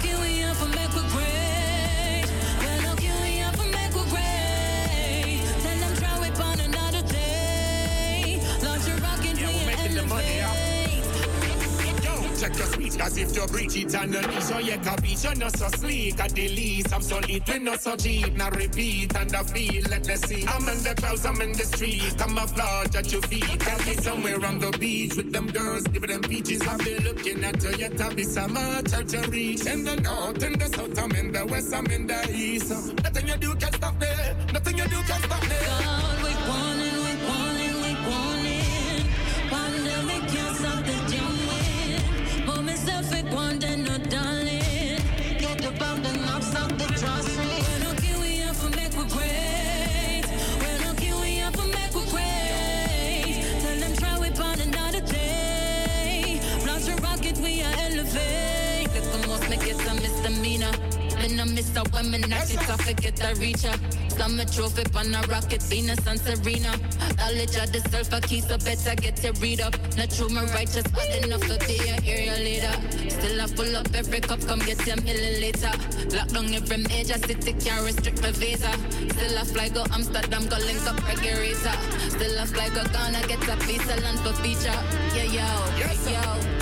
your 12.61 13.02
as 13.02 13.16
if 13.16 13.34
you 13.34 13.46
breach 13.46 13.76
it 13.76 13.94
and 13.94 14.12
the 14.12 14.20
leash. 14.28 14.50
Oh, 14.52 14.58
yeah, 14.58 14.76
capiche, 14.76 15.24
you're 15.24 15.34
not 15.36 15.56
so 15.56 15.68
sleek. 15.68 16.20
At 16.20 16.30
the 16.32 16.48
least, 16.48 16.92
I'm 16.94 17.02
so 17.02 17.18
lit, 17.20 17.48
we 17.48 17.58
not 17.58 17.80
so 17.80 17.96
cheap. 17.96 18.32
Now 18.34 18.50
repeat 18.50 19.16
and 19.16 19.34
I 19.34 19.42
feel, 19.42 19.82
let 19.90 20.06
me 20.06 20.16
see. 20.16 20.46
I'm 20.46 20.68
in 20.68 20.82
the 20.82 20.94
clouds, 20.96 21.24
I'm 21.24 21.40
in 21.40 21.52
the 21.52 21.64
street. 21.64 22.14
I'm 22.20 22.38
a 22.38 22.46
at 22.96 23.12
your 23.12 23.22
feet. 23.22 23.68
I'll 23.68 23.78
be 23.78 23.94
somewhere 23.94 24.44
on 24.44 24.58
the 24.58 24.70
beach 24.78 25.16
with 25.16 25.32
them 25.32 25.46
girls, 25.48 25.84
giving 25.84 26.11
them 26.11 26.22
peaches. 26.22 26.62
I'll 26.66 26.78
be 26.78 26.98
looking 26.98 27.44
at 27.44 27.62
you, 27.62 27.70
yet 27.78 28.00
I'll 28.00 28.14
be 28.14 28.24
summer, 28.24 28.82
try 28.82 29.02
to 29.02 29.30
reach. 29.30 29.66
In 29.66 29.84
the 29.84 29.96
north, 29.96 30.42
in 30.42 30.58
the 30.58 30.66
south, 30.66 30.98
I'm 30.98 31.12
in 31.12 31.32
the 31.32 31.46
west, 31.46 31.74
I'm 31.74 31.86
in 31.86 32.06
the 32.06 32.30
east. 32.30 32.70
Nothing 33.02 33.28
you 33.28 33.36
do 33.36 33.54
can 33.54 33.72
stop 33.72 34.00
me. 34.00 34.06
Nothing 34.52 34.78
you 34.78 34.84
do 34.84 34.96
can 35.02 35.22
stop 35.22 35.42
me. 35.42 36.19
I 61.39 61.45
miss 61.45 61.76
out 61.76 61.93
when 61.93 62.11
me 62.11 62.18
knock 62.18 62.51
it 62.51 62.59
off, 62.70 62.81
forget 62.81 63.14
the 63.14 63.35
reacher. 63.39 63.76
Summer 64.16 64.45
trophy 64.47 64.85
on 64.97 65.14
a 65.14 65.20
rocket, 65.28 65.62
Venus 65.62 66.05
and 66.07 66.18
Serena. 66.18 66.72
Knowledge 67.18 67.57
of 67.57 67.70
the 67.72 67.81
self 67.91 68.12
a 68.12 68.20
key, 68.20 68.41
so 68.41 68.57
better 68.59 68.95
get 68.97 69.16
to 69.16 69.33
read 69.41 69.61
up. 69.61 69.74
Not 69.97 70.11
true, 70.11 70.28
my 70.28 70.45
righteous, 70.53 70.83
but 70.83 71.09
enough 71.22 71.41
to 71.43 71.57
be 71.66 71.76
a 71.87 71.97
area 72.03 72.37
leader. 72.41 72.74
Still 73.11 73.41
I 73.41 73.47
full 73.47 73.76
up 73.76 73.89
every 73.95 74.20
cup, 74.20 74.41
come 74.47 74.61
get 74.61 74.85
your 74.87 74.97
milliliter. 74.97 75.72
Lock 76.14 76.28
down 76.28 76.53
every 76.55 76.78
major 76.78 77.18
city, 77.18 77.53
can't 77.53 77.85
restrict 77.85 78.22
my 78.22 78.33
visa. 78.33 78.72
Still 79.14 79.39
I 79.39 79.45
fly 79.45 79.68
go 79.68 79.85
Amsterdam, 79.93 80.49
go 80.49 80.57
link 80.57 80.85
up 80.89 80.99
regulator. 81.07 81.76
Still 82.09 82.41
I 82.41 82.47
fly 82.47 82.68
go 82.70 82.83
Ghana, 82.85 83.26
get 83.28 83.49
a 83.49 83.57
visa, 83.66 83.97
land 84.03 84.18
for 84.20 84.33
feature. 84.43 84.81
Yeah, 85.14 85.24
yo, 85.24 85.47
yeah, 85.78 85.93
yeah, 86.09 86.57
yo. 86.57 86.59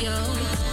You 0.00 0.67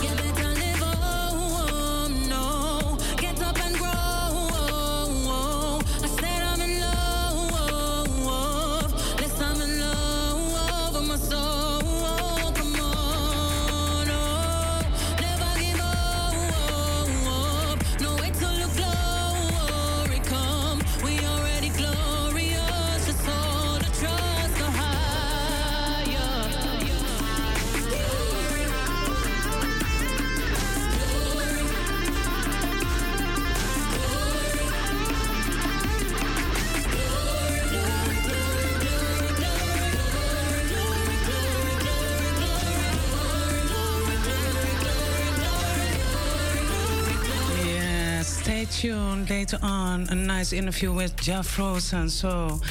later 49.30 49.60
on. 49.62 50.08
A 50.10 50.16
nice 50.16 50.54
interview 50.54 50.92
with 50.92 51.16
Jah 51.18 51.44
Frozen. 51.44 52.10
So 52.10 52.62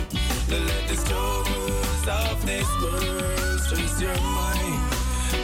Don't 0.49 0.65
let 0.71 0.83
the 0.87 0.97
struggles 1.03 2.05
of 2.07 2.45
this 2.45 2.69
world 2.81 3.59
stress 3.65 3.99
your 3.99 4.19
mind. 4.37 4.81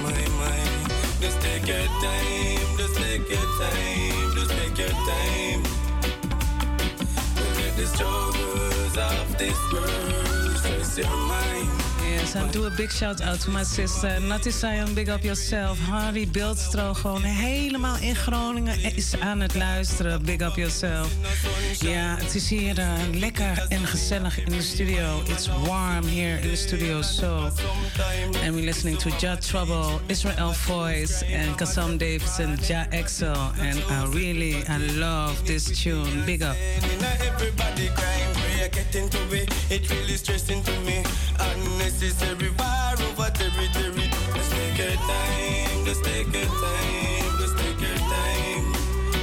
My 0.04 0.14
mind. 0.42 0.94
Just 1.20 1.42
take 1.42 1.68
your 1.68 1.88
time. 2.06 2.70
Just 2.78 2.96
take 3.02 3.28
your 3.34 3.48
time. 3.62 4.30
Just 4.38 4.52
take 4.52 4.78
your 4.78 4.96
time. 5.10 5.64
Don't 7.36 7.56
let 7.62 7.74
the 7.78 7.88
struggles 7.88 8.98
of 8.98 9.38
this 9.40 9.60
world 9.74 10.43
stress 10.64 10.98
your 10.98 11.18
mind. 11.28 11.83
Yes, 12.14 12.36
and 12.36 12.52
do 12.52 12.66
a 12.66 12.70
big 12.70 12.92
shout 12.92 13.22
out 13.22 13.40
to 13.40 13.50
my 13.50 13.64
sister. 13.64 14.20
Natty 14.20 14.52
Sion, 14.52 14.94
big 14.94 15.10
up 15.10 15.24
yourself. 15.24 15.80
Harry 15.80 16.28
Beeldstro, 16.28 16.94
gewoon 16.94 17.22
helemaal 17.24 17.98
in 17.98 18.16
Groningen 18.16 18.96
is 18.96 19.20
aan 19.20 19.40
het 19.40 19.56
luisteren. 19.56 20.26
Big 20.26 20.42
up 20.42 20.56
yourself. 20.56 21.12
Ja, 21.80 22.16
het 22.20 22.36
is 22.36 22.50
hier 22.50 22.80
uh, 22.80 22.94
lekker 23.12 23.66
en 23.70 23.88
gezellig 23.88 24.40
in 24.46 24.52
de 24.52 24.62
studio. 24.62 25.22
It's 25.28 25.48
warm 25.48 26.08
here 26.08 26.40
in 26.42 26.50
the 26.50 26.56
studio, 26.56 27.02
so. 27.02 27.50
And 28.44 28.54
we're 28.54 28.66
listening 28.66 28.98
to 28.98 29.10
Ja 29.20 29.36
Trouble, 29.36 30.00
Israel 30.06 30.54
Voice, 30.54 31.26
and 31.26 31.56
Kassam 31.56 31.98
Davis 31.98 32.40
and 32.40 32.68
Ja 32.68 32.86
Excel. 32.90 33.52
And 33.60 33.78
I 33.90 34.18
really, 34.18 34.64
I 34.68 34.78
love 34.98 35.44
this 35.46 35.84
tune. 35.84 36.26
Big 36.26 36.42
up. 36.42 36.56
Everybody 37.20 37.90
crying, 37.96 38.34
pray, 38.34 38.70
get 38.70 38.96
into 38.96 39.18
it. 39.36 39.52
It 39.70 39.90
really 39.90 40.18
stressing 40.18 40.64
to 40.64 40.72
me. 40.86 41.04
Unnecessary 42.04 42.50
war 42.60 42.96
over 43.08 43.30
territory. 43.32 44.10
Just 44.34 44.52
take 44.52 44.78
your 44.78 44.96
time, 45.08 45.86
just 45.86 46.04
take 46.04 46.34
your 46.34 46.44
time, 46.44 47.38
just 47.40 47.58
take 47.58 47.80
your 47.80 47.96
time. 47.96 48.74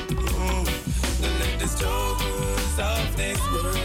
Mm. 0.08 0.64
Don't 1.20 1.38
let 1.40 1.60
the 1.60 1.68
struggles 1.68 2.78
of 2.78 3.16
this 3.18 3.38
world 3.52 3.79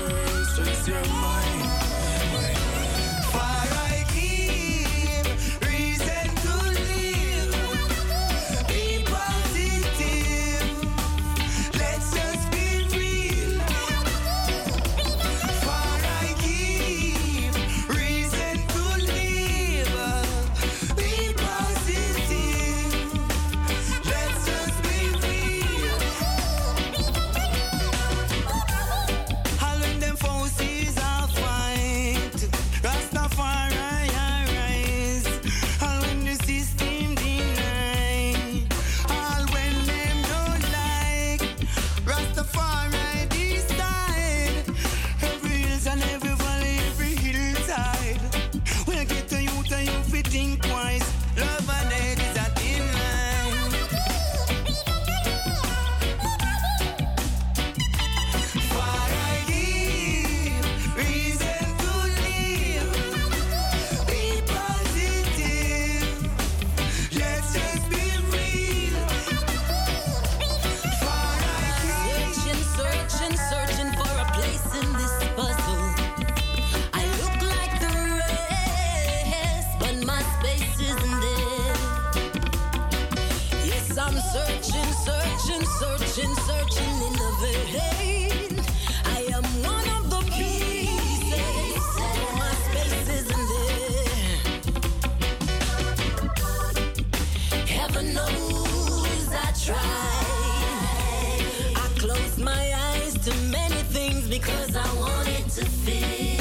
because 104.39 104.75
I 104.75 104.85
wanted 104.99 105.49
to 105.49 105.65
fit. 105.83 106.39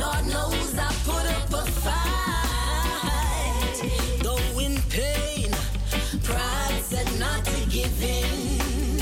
Lord 0.00 0.24
knows 0.26 0.74
I 0.76 0.90
put 1.06 1.24
up 1.36 1.52
a 1.52 1.64
fight. 1.84 1.96
Though 4.24 4.58
in 4.58 4.74
pain, 4.90 5.50
pride 6.24 6.80
said 6.82 7.08
not 7.20 7.44
to 7.44 7.58
give 7.70 8.02
in. 8.02 8.98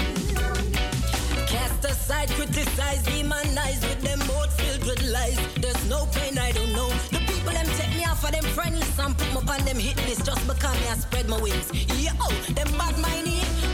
Cast 1.47 1.85
aside, 1.87 2.29
criticize, 2.31 3.03
demonize 3.05 3.81
with 3.89 4.03
them 4.03 4.19
mouth 4.29 4.53
filled 4.61 4.85
with 4.85 5.03
lies. 5.11 5.39
There's 5.57 5.89
no 5.89 6.07
pain 6.13 6.37
I 6.37 6.53
don't 6.53 6.73
know. 6.75 6.91
The 7.13 7.21
people 7.31 7.55
them 7.55 7.67
take 7.79 7.97
me 7.97 8.05
off 8.05 8.25
of 8.25 8.33
them 8.33 8.45
friend 8.57 8.79
list 8.79 8.99
and 9.01 9.17
put 9.17 9.33
me 9.33 9.49
on 9.49 9.65
them 9.65 9.79
hit 9.79 9.97
list 10.07 10.27
just 10.27 10.47
because 10.47 10.79
me 10.83 10.89
I 10.89 10.97
spread 10.97 11.29
my 11.31 11.41
wings. 11.41 11.71
Yo, 12.05 12.13
them 12.53 12.71
bad 12.77 12.99
I 12.99 13.74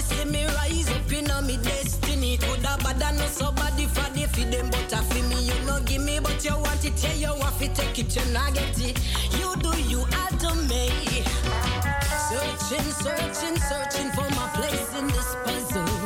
fi 0.00 0.14
see 0.14 0.24
me 0.30 0.44
rise 0.46 0.90
up 0.90 1.12
in 1.12 1.30
a 1.30 1.42
me 1.42 1.56
destiny. 1.58 2.36
Coulda 2.38 2.76
bad 2.82 3.00
no 3.18 3.26
somebody 3.26 3.86
for 3.86 4.08
the 4.12 4.26
feed 4.28 4.52
them, 4.52 4.68
but 4.70 4.92
I 4.92 5.02
feel 5.04 5.28
me 5.28 5.42
you 5.46 5.66
no 5.66 5.80
give 5.80 6.02
me, 6.02 6.18
but 6.20 6.44
you 6.44 6.56
want 6.56 6.84
it, 6.84 7.02
yeah 7.02 7.14
you 7.14 7.38
want 7.38 7.60
it, 7.62 7.74
take 7.74 7.98
it, 7.98 8.16
you 8.16 8.32
not 8.32 8.54
get 8.54 8.78
it. 8.78 8.98
You 9.38 9.54
do 9.56 9.72
you 9.82 10.00
out 10.12 10.38
to 10.40 10.54
me. 10.68 10.90
Searching, 12.28 12.90
searching, 13.04 13.56
searching 13.56 14.10
for 14.12 14.28
my 14.34 14.48
place 14.54 14.92
in 14.98 15.06
this 15.08 15.34
puzzle. 15.44 16.05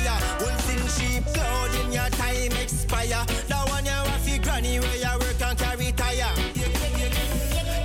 Wire 0.00 0.20
Wolf 0.40 0.70
in 0.70 0.86
sheep 0.88 1.24
clothing 1.34 1.92
your 1.92 2.08
time 2.10 2.52
expire. 2.62 3.24
That 3.48 3.68
one 3.68 3.84
you 3.84 3.90
have 3.90 4.20
fi 4.20 4.38
granny 4.38 4.78
where 4.80 4.96
you 4.96 5.18
work 5.18 5.40
and 5.42 5.58
carry 5.58 5.92
tire. 5.92 6.34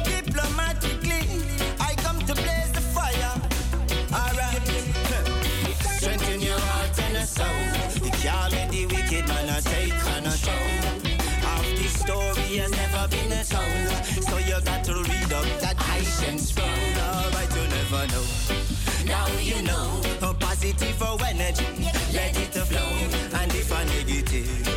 Diplomatically 0.03 1.21
I 1.79 1.93
come 1.97 2.19
to 2.19 2.33
blaze 2.33 2.71
the 2.71 2.81
fire. 2.81 3.33
Alright. 4.13 4.61
Strengthen 5.97 6.41
your 6.41 6.59
heart 6.59 6.99
and 6.99 7.17
a 7.17 7.25
soul. 7.25 7.47
You 8.03 8.11
can't 8.11 8.71
the 8.71 8.85
wicked 8.87 9.27
man 9.27 9.49
a 9.49 9.61
take 9.61 9.93
control 9.93 10.69
Half 11.41 11.65
the 11.65 11.87
story 11.87 12.57
has 12.57 12.71
never 12.71 13.07
been 13.07 13.31
told. 13.45 14.25
So 14.25 14.37
you 14.37 14.61
got 14.61 14.83
to 14.85 14.93
read 14.93 15.33
up 15.33 15.45
that 15.61 15.77
ancient 15.95 16.39
scroll. 16.39 16.67
Alright, 16.67 17.55
you 17.55 17.67
never 17.67 18.07
know 18.07 18.64
Now 19.05 19.27
you 19.39 19.61
know. 19.61 20.01
A 20.21 20.33
positive 20.33 21.01
energy 21.21 21.65
Let 22.13 22.37
it 22.37 22.53
flow. 22.53 23.39
And 23.39 23.53
if 23.53 23.71
a 23.71 23.85
negative 23.85 24.74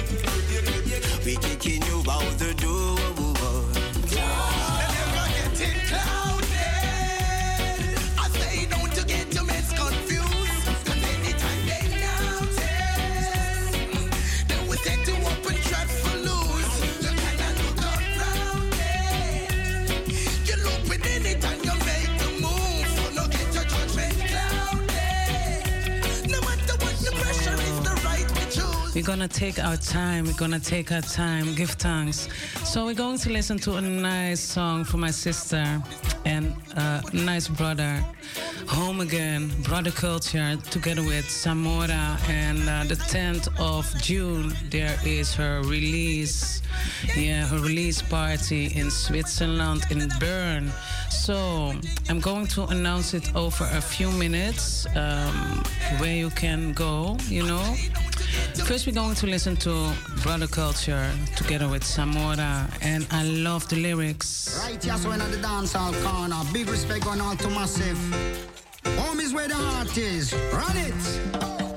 We're 28.99 29.05
gonna 29.05 29.29
take 29.29 29.63
our 29.63 29.77
time. 29.77 30.25
We're 30.25 30.33
gonna 30.33 30.59
take 30.59 30.91
our 30.91 31.01
time. 31.01 31.55
Give 31.55 31.71
thanks. 31.71 32.29
So 32.65 32.85
we're 32.85 32.95
going 32.95 33.19
to 33.19 33.31
listen 33.31 33.57
to 33.59 33.77
a 33.77 33.81
nice 33.81 34.41
song 34.41 34.83
for 34.83 34.97
my 34.97 35.13
sister 35.13 35.81
and 36.25 36.53
a 36.75 37.05
nice 37.13 37.47
brother, 37.47 38.05
Home 38.67 39.01
Again, 39.01 39.53
Brother 39.63 39.93
Culture, 39.93 40.57
together 40.71 41.03
with 41.03 41.27
Samora. 41.27 42.19
And 42.29 42.69
uh, 42.69 42.83
the 42.89 42.97
10th 42.97 43.47
of 43.61 43.87
June, 44.03 44.53
there 44.69 44.99
is 45.07 45.33
her 45.33 45.63
release. 45.63 46.61
Yeah, 47.17 47.47
her 47.47 47.59
release 47.59 48.03
party 48.03 48.67
in 48.75 48.91
Switzerland, 48.91 49.85
in 49.91 50.09
Bern. 50.21 50.71
So 51.11 51.73
I'm 52.09 52.21
going 52.21 52.47
to 52.49 52.67
announce 52.67 53.15
it 53.15 53.35
over 53.35 53.65
a 53.73 53.81
few 53.81 54.11
minutes 54.13 54.87
um, 54.97 55.63
where 55.99 56.15
you 56.15 56.31
can 56.31 56.73
go, 56.73 57.17
you 57.29 57.45
know. 57.45 57.75
First, 58.65 58.87
we're 58.87 58.93
going 58.93 59.15
to 59.15 59.27
listen 59.27 59.57
to 59.57 59.93
Brother 60.23 60.47
Culture 60.47 61.11
together 61.37 61.69
with 61.69 61.83
Samora, 61.83 62.71
and 62.83 63.07
I 63.11 63.25
love 63.25 63.69
the 63.69 63.77
lyrics. 63.77 64.61
Right, 64.63 64.85
yes, 64.85 65.07
when 65.07 65.21
at 65.21 65.31
the 65.31 65.39
dancehall 65.39 65.95
corner. 66.05 66.37
Big 66.53 66.69
respect 66.69 67.05
going 67.05 67.21
out 67.21 67.39
to 67.41 67.49
Massive. 67.49 67.99
Home 68.99 69.21
is 69.21 69.33
where 69.33 69.49
the 69.49 69.55
heart 69.55 69.97
is. 69.97 70.35
Run 70.53 70.77
it. 70.77 71.68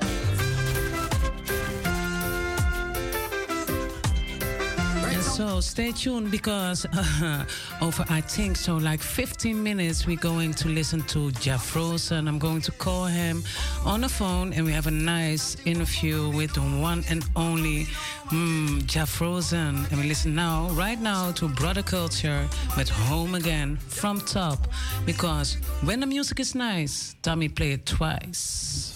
So 5.42 5.60
stay 5.60 5.90
tuned 5.90 6.30
because 6.30 6.86
uh, 6.86 7.44
over 7.80 8.04
I 8.08 8.20
think 8.20 8.56
so 8.56 8.76
like 8.76 9.00
15 9.00 9.60
minutes 9.60 10.06
we're 10.06 10.16
going 10.16 10.54
to 10.54 10.68
listen 10.68 11.02
to 11.08 11.32
Jah 11.32 11.58
Frozen. 11.58 12.28
I'm 12.28 12.38
going 12.38 12.60
to 12.60 12.70
call 12.70 13.06
him 13.06 13.42
on 13.84 14.02
the 14.02 14.08
phone 14.08 14.52
and 14.52 14.64
we 14.64 14.70
have 14.70 14.86
a 14.86 14.92
nice 14.92 15.56
interview 15.64 16.30
with 16.30 16.54
the 16.54 16.60
one 16.60 17.02
and 17.10 17.24
only 17.34 17.86
mm, 18.30 18.86
Jah 18.86 19.04
Frozen. 19.04 19.84
And 19.90 20.00
we 20.00 20.06
listen 20.06 20.32
now, 20.32 20.68
right 20.74 21.00
now, 21.00 21.32
to 21.32 21.48
Brother 21.48 21.82
Culture 21.82 22.48
with 22.76 22.88
Home 22.88 23.34
Again 23.34 23.78
from 23.88 24.20
top. 24.20 24.68
Because 25.04 25.54
when 25.82 25.98
the 25.98 26.06
music 26.06 26.38
is 26.38 26.54
nice, 26.54 27.16
Tommy 27.20 27.48
play 27.48 27.72
it 27.72 27.84
twice. 27.84 28.94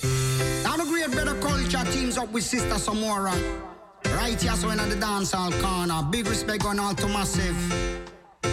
Now 0.62 0.76
the 0.76 0.84
great 0.84 1.10
brother 1.10 1.34
culture 1.40 1.90
teams 1.90 2.16
up 2.16 2.30
with 2.30 2.44
Sister 2.44 2.76
Samora. 2.76 3.75
Right, 4.16 4.42
yes, 4.42 4.64
when 4.64 4.80
at 4.80 4.88
the 4.88 4.96
dancehall 4.96 5.52
corner. 5.60 6.02
Big 6.10 6.26
respect 6.26 6.62
going 6.62 6.78
out 6.78 6.96
to 6.98 7.06
Massive. 7.06 7.54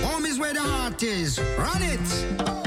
Home 0.04 0.26
is 0.26 0.38
where 0.38 0.54
the 0.54 0.60
heart 0.60 1.02
is. 1.02 1.40
Run 1.58 1.82
it. 1.82 2.63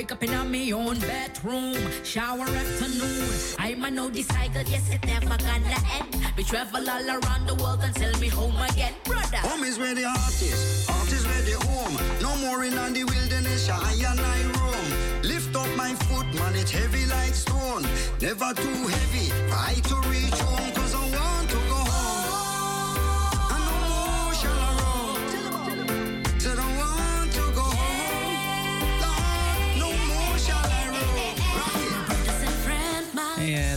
Wake 0.00 0.12
up 0.12 0.22
in 0.22 0.50
me 0.50 0.72
own 0.72 0.98
bedroom. 1.00 1.76
Shower 2.04 2.48
afternoon. 2.48 3.28
I'm 3.58 3.84
a 3.84 4.08
the 4.08 4.22
cycle, 4.22 4.62
yes, 4.62 4.88
it 4.88 5.04
never 5.04 5.26
gonna 5.26 5.76
end. 6.00 6.16
We 6.38 6.42
travel 6.42 6.88
all 6.88 7.06
around 7.06 7.46
the 7.46 7.54
world 7.56 7.80
and 7.82 7.94
until 7.94 8.18
me 8.18 8.28
home 8.28 8.56
again, 8.70 8.94
brother. 9.04 9.36
Home 9.36 9.62
is 9.62 9.78
where 9.78 9.94
the 9.94 10.08
heart 10.08 10.40
is, 10.40 10.86
heart 10.88 11.12
is 11.12 11.26
where 11.26 11.42
the 11.42 11.56
home. 11.66 11.96
No 12.22 12.34
more 12.38 12.64
in 12.64 12.76
the 12.94 13.04
wilderness, 13.04 13.68
I 13.68 13.92
and 13.92 14.18
I 14.18 14.38
roam. 14.56 15.22
Lift 15.22 15.54
up 15.54 15.68
my 15.76 15.92
foot, 16.08 16.24
man, 16.32 16.56
it's 16.56 16.70
heavy 16.70 17.04
like 17.04 17.34
stone, 17.34 17.82
never 18.22 18.54
too 18.54 18.86
heavy. 18.88 19.28
Fight 19.52 19.84
to 19.84 19.96
reach 20.08 20.40
home, 20.48 20.79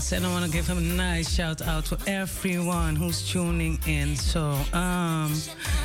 Yes, 0.03 0.11
and 0.11 0.25
I 0.25 0.31
want 0.31 0.43
to 0.43 0.51
give 0.51 0.67
him 0.67 0.77
a 0.77 0.81
nice 0.81 1.33
shout 1.33 1.61
out 1.61 1.85
to 1.85 1.97
everyone 2.07 2.97
who's 2.97 3.21
tuning 3.31 3.79
in. 3.87 4.17
So, 4.17 4.57
um, 4.73 5.33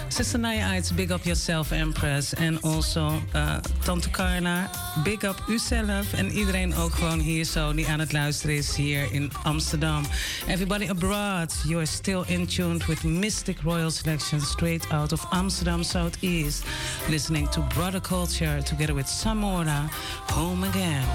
Sister 0.08 0.38
Naya 0.38 0.76
Ites, 0.76 0.90
big 0.90 1.12
up 1.12 1.24
yourself, 1.24 1.70
Empress. 1.70 2.34
En 2.34 2.60
also 2.62 3.22
uh, 3.34 3.60
Tante 3.84 4.10
Carla, 4.10 4.70
big 5.04 5.24
up 5.24 5.40
uzelf. 5.48 6.12
En 6.12 6.30
iedereen 6.30 6.74
ook 6.74 6.94
gewoon 6.94 7.20
hier 7.20 7.44
zo 7.44 7.72
die 7.74 7.86
aan 7.86 7.98
het 7.98 8.12
luisteren 8.12 8.56
is 8.56 8.76
hier 8.76 9.12
in 9.12 9.30
Amsterdam. 9.42 10.04
Everybody 10.48 10.88
abroad, 10.88 11.54
you're 11.64 11.86
still 11.86 12.24
in 12.26 12.46
tuned 12.46 12.86
with 12.86 13.02
Mystic 13.04 13.60
Royal 13.60 13.90
Selection 13.90 14.40
straight 14.40 14.92
out 14.92 15.12
of 15.12 15.26
Amsterdam 15.30 15.82
Southeast. 15.82 16.64
Listening 17.08 17.48
to 17.50 17.60
Brother 17.74 18.00
Culture 18.00 18.62
together 18.62 18.94
with 18.94 19.06
Samora, 19.06 19.88
Home 20.32 20.66
Again. 20.66 21.06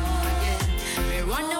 Me 1.09 1.21
run 1.21 1.53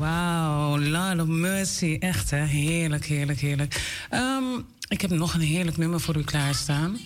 Wauw, 0.00 0.78
Lord 0.78 1.20
of 1.20 1.26
Mercy. 1.26 1.96
Echt 1.98 2.30
hè, 2.30 2.44
heerlijk, 2.44 3.04
heerlijk, 3.04 3.40
heerlijk. 3.40 3.80
Ehm, 4.10 4.44
ik 4.88 5.00
heb 5.00 5.10
nog 5.10 5.34
een 5.34 5.40
heerlijk 5.40 5.76
nummer 5.76 6.00
voor 6.00 6.16
u 6.16 6.24
klaarstaan. 6.24 6.98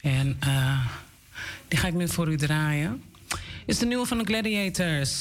En 0.00 0.36
eh, 0.40 0.80
die 1.68 1.78
ga 1.78 1.86
ik 1.86 1.94
nu 1.94 2.08
voor 2.08 2.28
u 2.28 2.36
draaien. 2.36 3.02
Is 3.64 3.78
de 3.78 3.86
nieuwe 3.86 4.06
van 4.06 4.18
de 4.18 4.24
Gladiators. 4.24 5.12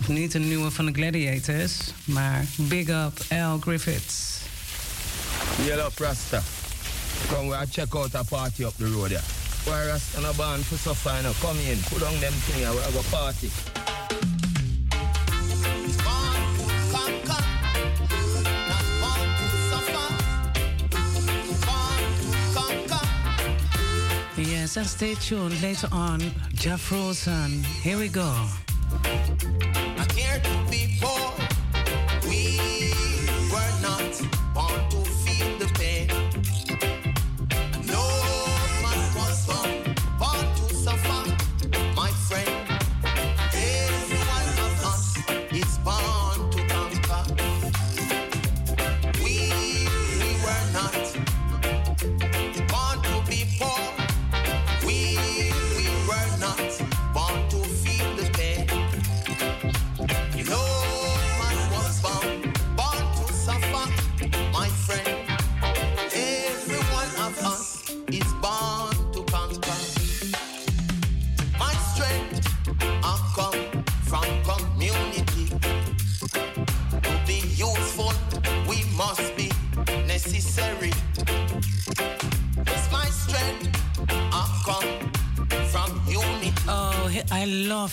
Of 0.00 0.08
niet 0.08 0.32
de 0.32 0.38
nieuwe 0.38 0.70
van 0.70 0.86
de 0.86 0.92
Gladiators, 0.92 1.78
maar 2.04 2.44
Big 2.56 2.88
Up 2.88 3.24
Al 3.28 3.58
Griffiths. 3.58 4.38
Yellow 5.66 5.90
Rasta. 5.96 6.42
Come 7.28 7.48
we 7.48 7.66
check 7.70 7.94
out 7.94 8.14
a 8.14 8.22
party 8.22 8.64
up 8.64 8.74
the 8.76 8.90
road 8.90 9.08
there. 9.08 9.22
Why 9.64 9.86
Rasta 9.86 10.20
no 10.20 10.32
born 10.36 10.62
for 10.62 10.78
so 10.78 10.94
fine? 10.94 11.34
Come 11.40 11.70
in, 11.70 11.78
put 11.90 12.02
on 12.02 12.20
them 12.20 12.32
thing 12.32 12.58
we 12.58 12.82
have 12.82 12.98
a 12.98 13.16
party. 13.16 13.50
Yes, 24.62 24.76
and 24.76 24.86
stay 24.86 25.14
tuned 25.16 25.60
later 25.60 25.88
on. 25.90 26.20
Jah 26.54 26.76
Frozen. 26.76 27.64
Here 27.82 27.98
we 27.98 28.06
go. 28.06 28.30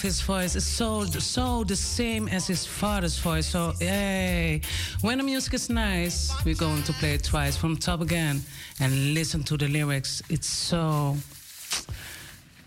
His 0.10 0.22
voice. 0.22 0.56
is 0.56 0.66
so 0.66 1.06
so 1.06 1.64
the 1.64 1.76
same 1.76 2.28
as 2.30 2.48
his 2.48 2.66
father's 2.66 3.20
voice. 3.20 3.46
So 3.46 3.74
yay! 3.80 4.62
When 5.02 5.20
the 5.20 5.24
music 5.24 5.54
is 5.54 5.70
nice, 5.70 6.34
we're 6.44 6.62
going 6.68 6.82
to 6.90 6.94
play 6.94 7.14
it 7.14 7.24
twice 7.24 7.56
from 7.56 7.78
top 7.78 8.02
again 8.02 8.42
and 8.80 9.14
listen 9.14 9.44
to 9.44 9.56
the 9.56 9.68
lyrics. 9.68 10.24
It's 10.28 10.48
so 10.48 11.16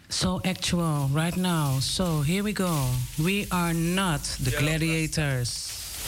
so 0.08 0.40
actual 0.44 1.08
right 1.12 1.36
now. 1.36 1.80
So 1.80 2.20
here 2.20 2.44
we 2.44 2.52
go. 2.52 2.74
We 3.18 3.48
are 3.50 3.74
not 3.74 4.22
the 4.38 4.52
Yellow 4.52 4.62
gladiators. 4.62 5.50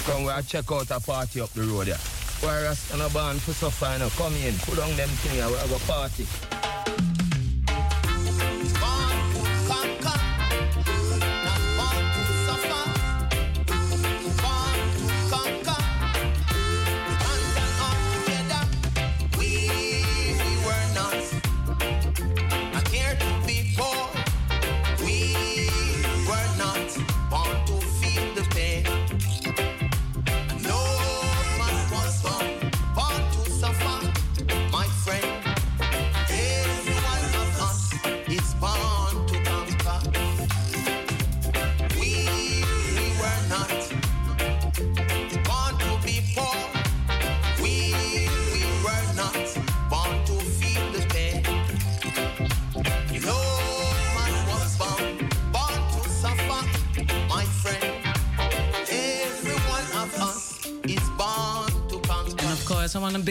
Come 0.07 0.25
we 0.27 0.33
check 0.47 0.71
out 0.71 0.91
a 0.91 1.01
party 1.01 1.41
up 1.41 1.51
the 1.51 1.63
road 1.63 1.89
there. 1.89 2.03
Why 2.43 2.63
Rasta 2.63 2.97
no 2.97 3.09
born 3.09 3.39
for 3.41 3.55
so 3.55 3.71
fine? 3.71 3.99
Come 4.11 4.35
in, 4.47 4.55
put 4.59 4.79
on 4.79 4.95
them 4.97 5.09
thing 5.09 5.33
we 5.33 5.39
have 5.39 5.73
a 5.73 5.81
party. 5.91 6.54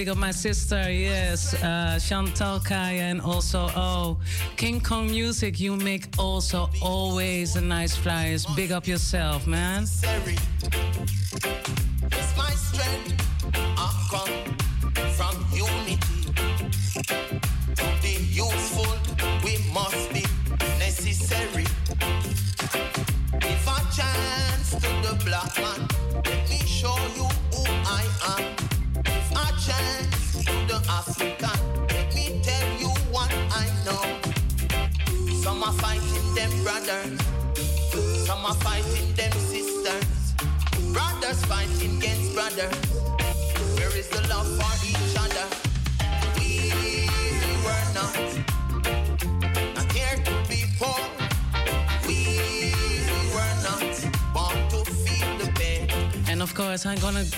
Big 0.03 0.09
up 0.09 0.17
my 0.17 0.31
sister, 0.31 0.91
yes, 0.91 1.53
uh, 1.63 1.97
Chantal 1.97 2.59
Kaya, 2.59 3.03
and 3.03 3.21
also, 3.21 3.69
oh, 3.73 4.17
King 4.57 4.81
Kong 4.81 5.07
Music. 5.07 5.61
You 5.61 5.77
make 5.77 6.09
also 6.19 6.69
always 6.81 7.55
a 7.55 7.61
nice 7.61 7.95
flyers. 7.95 8.45
Big 8.47 8.73
up 8.73 8.85
yourself, 8.85 9.47
man. 9.47 9.85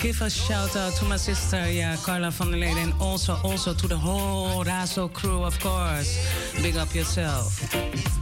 Give 0.06 0.22
a 0.22 0.30
shout 0.30 0.76
out 0.76 0.92
to 0.94 1.04
my 1.04 1.16
sister, 1.16 1.68
yeah, 1.68 1.96
Carla 1.96 2.30
van 2.30 2.52
der 2.52 2.58
Leden, 2.58 2.78
and 2.78 2.94
also 3.00 3.36
also 3.42 3.74
to 3.74 3.88
the 3.88 3.96
whole 3.96 4.64
Razo 4.64 5.12
crew, 5.12 5.42
of 5.42 5.58
course. 5.58 6.16
Big 6.62 6.76
up 6.76 6.94
yourself. 6.94 8.15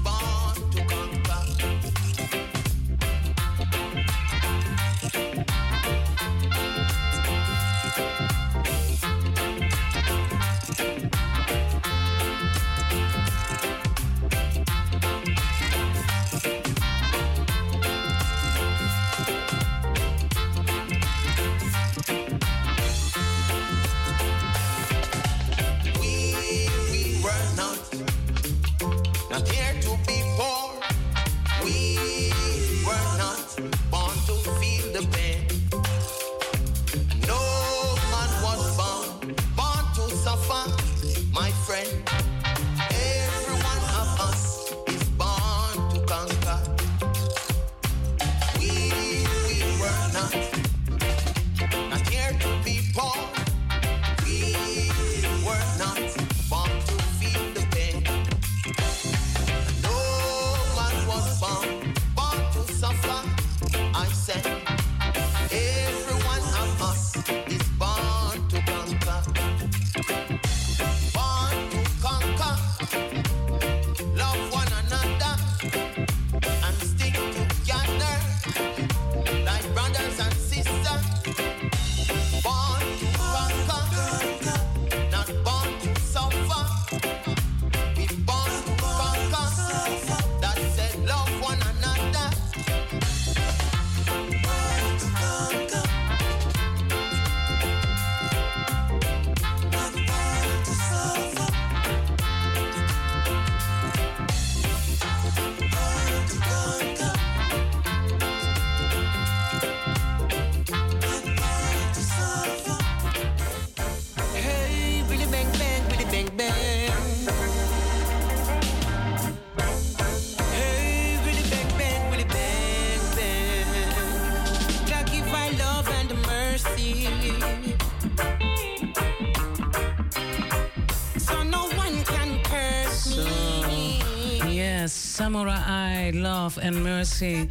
Love 136.13 136.59
and 136.63 136.83
Mercy. 136.83 137.49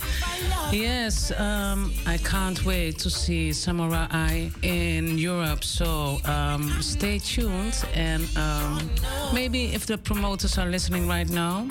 Yes, 0.71 1.31
um, 1.39 1.93
I 2.05 2.17
can't 2.17 2.63
wait 2.65 2.99
to 2.99 3.09
see 3.09 3.53
Samurai 3.53 4.49
in 4.61 5.17
Europe. 5.17 5.63
So 5.63 6.19
um, 6.25 6.69
stay 6.81 7.19
tuned. 7.19 7.83
And 7.93 8.25
um, 8.37 8.89
maybe 9.33 9.73
if 9.73 9.85
the 9.85 9.97
promoters 9.97 10.57
are 10.57 10.67
listening 10.67 11.07
right 11.07 11.29
now, 11.29 11.67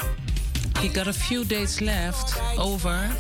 he 0.81 0.89
got 0.89 1.07
a 1.09 1.13
few 1.13 1.45
days 1.45 1.81
left 1.81 2.37
over 2.59 3.11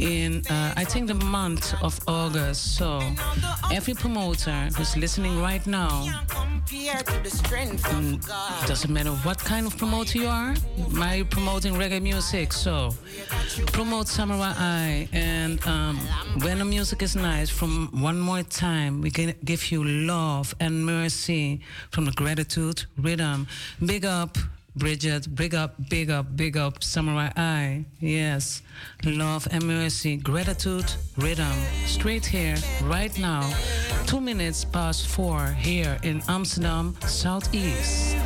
in, 0.00 0.42
uh, 0.50 0.72
I 0.76 0.84
think, 0.84 1.08
the 1.08 1.14
month 1.14 1.74
of 1.82 1.98
August. 2.06 2.76
So 2.76 3.00
every 3.72 3.94
promoter 3.94 4.68
who's 4.76 4.96
listening 4.96 5.40
right 5.40 5.66
now, 5.66 6.22
Compared 6.88 7.06
to 7.06 7.22
the 7.22 7.30
strength 7.30 7.84
of 7.92 8.26
God. 8.26 8.66
doesn't 8.66 8.90
matter 8.90 9.10
what 9.10 9.38
kind 9.38 9.66
of 9.66 9.76
promoter 9.76 10.16
you 10.16 10.26
are. 10.26 10.54
My 10.90 11.22
promoting 11.28 11.74
reggae 11.74 12.00
music, 12.00 12.50
so 12.50 12.94
promote 13.74 14.08
Samory 14.08 14.40
I. 14.40 15.06
And 15.12 15.60
um, 15.66 15.98
when 16.40 16.60
the 16.60 16.64
music 16.64 17.02
is 17.02 17.14
nice, 17.14 17.50
from 17.50 17.90
one 18.00 18.18
more 18.18 18.42
time, 18.42 19.02
we 19.02 19.10
can 19.10 19.34
give 19.44 19.70
you 19.70 19.84
love 19.84 20.54
and 20.60 20.86
mercy 20.86 21.60
from 21.90 22.06
the 22.06 22.12
gratitude 22.12 22.86
rhythm. 22.96 23.48
Big 23.84 24.06
up. 24.06 24.38
Bridget, 24.76 25.34
big 25.34 25.54
up, 25.54 25.74
big 25.88 26.10
up, 26.10 26.36
big 26.36 26.56
up, 26.56 26.84
Samory 26.84 27.30
I. 27.36 27.84
Yes, 28.00 28.62
love 29.04 29.48
and 29.50 29.64
mercy, 29.64 30.16
gratitude, 30.16 30.92
rhythm. 31.16 31.56
Straight 31.86 32.24
here, 32.24 32.56
right 32.84 33.16
now. 33.18 33.50
Two 34.06 34.20
minutes 34.20 34.64
past 34.64 35.06
four 35.08 35.46
here 35.46 35.98
in 36.02 36.22
Amsterdam, 36.28 36.96
Southeast. 37.06 38.16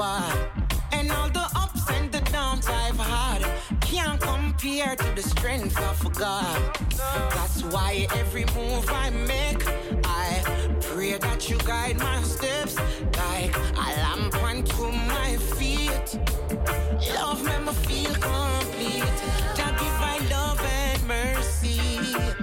And 0.00 1.10
all 1.12 1.28
the 1.28 1.46
ups 1.54 1.90
and 1.90 2.10
the 2.10 2.20
downs 2.30 2.66
I've 2.66 2.96
had 2.96 3.42
can't 3.80 4.20
compare 4.20 4.96
to 4.96 5.14
the 5.14 5.22
strength 5.22 5.78
of 5.78 6.14
God. 6.14 6.78
That's 7.34 7.62
why 7.64 8.06
every 8.14 8.46
move 8.56 8.88
I 8.88 9.10
make, 9.10 9.62
I 10.04 10.42
pray 10.80 11.18
that 11.18 11.50
you 11.50 11.58
guide 11.58 11.98
my 11.98 12.22
steps 12.22 12.76
like 13.18 13.54
a 13.56 13.88
lamp 14.02 14.34
unto 14.42 14.90
my 15.14 15.36
feet. 15.56 16.18
Love 17.14 17.44
me, 17.44 17.58
me 17.66 17.72
feel 17.86 18.14
complete. 18.14 19.18
God 19.56 19.74
give 19.78 19.98
my 20.00 20.18
love 20.30 20.60
and 20.64 21.06
mercy. 21.06 22.41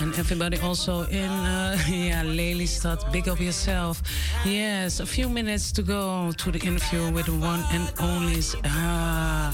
And 0.00 0.12
everybody 0.18 0.58
also 0.60 1.02
in 1.04 1.30
uh, 1.30 1.78
yeah, 1.88 2.24
Lelystad, 2.24 3.10
big 3.12 3.28
up 3.28 3.40
yourself. 3.40 4.02
Yes, 4.44 5.00
a 5.00 5.06
few 5.06 5.28
minutes 5.28 5.72
to 5.72 5.82
go 5.82 6.32
to 6.32 6.50
the 6.50 6.58
interview 6.58 7.10
with 7.12 7.26
the 7.26 7.32
one 7.32 7.64
and 7.72 7.92
only 8.00 8.40
uh, 8.64 9.52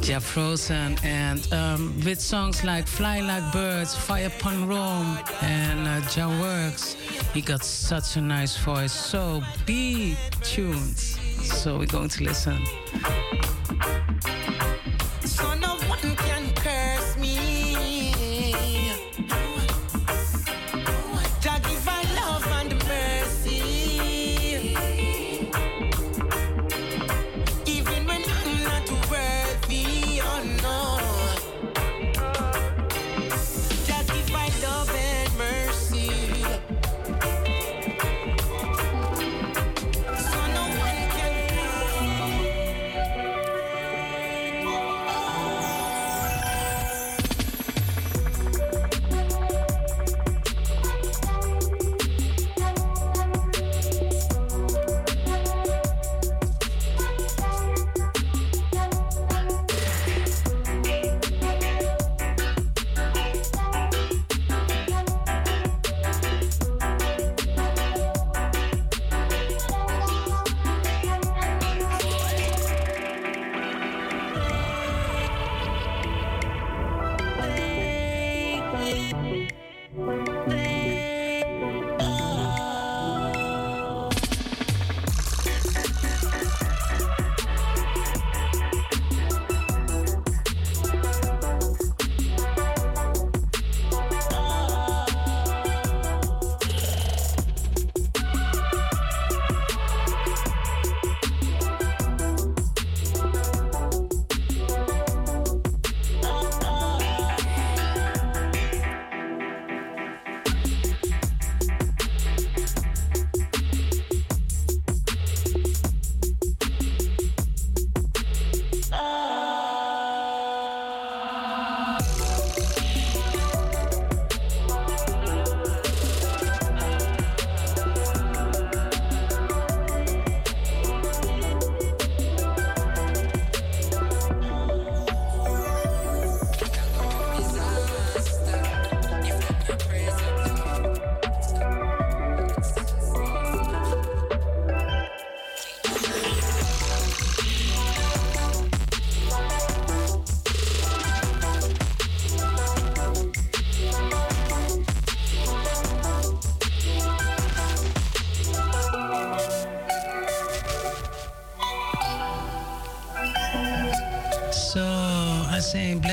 Jah 0.00 0.20
Frozen. 0.20 0.98
And 1.02 1.52
um, 1.52 1.94
with 2.04 2.20
songs 2.20 2.64
like 2.64 2.86
Fly 2.86 3.20
Like 3.20 3.52
Birds, 3.52 3.94
Fire 3.94 4.26
Upon 4.26 4.68
Rome, 4.68 5.18
and 5.42 5.86
uh, 5.86 6.00
Jah 6.08 6.28
Works, 6.40 6.94
he 7.32 7.40
got 7.40 7.64
such 7.64 8.16
a 8.16 8.20
nice 8.20 8.56
voice. 8.56 8.92
So 8.92 9.42
be 9.64 10.16
tuned. 10.42 10.98
So 10.98 11.78
we're 11.78 11.86
going 11.86 12.08
to 12.08 12.24
listen. 12.24 12.58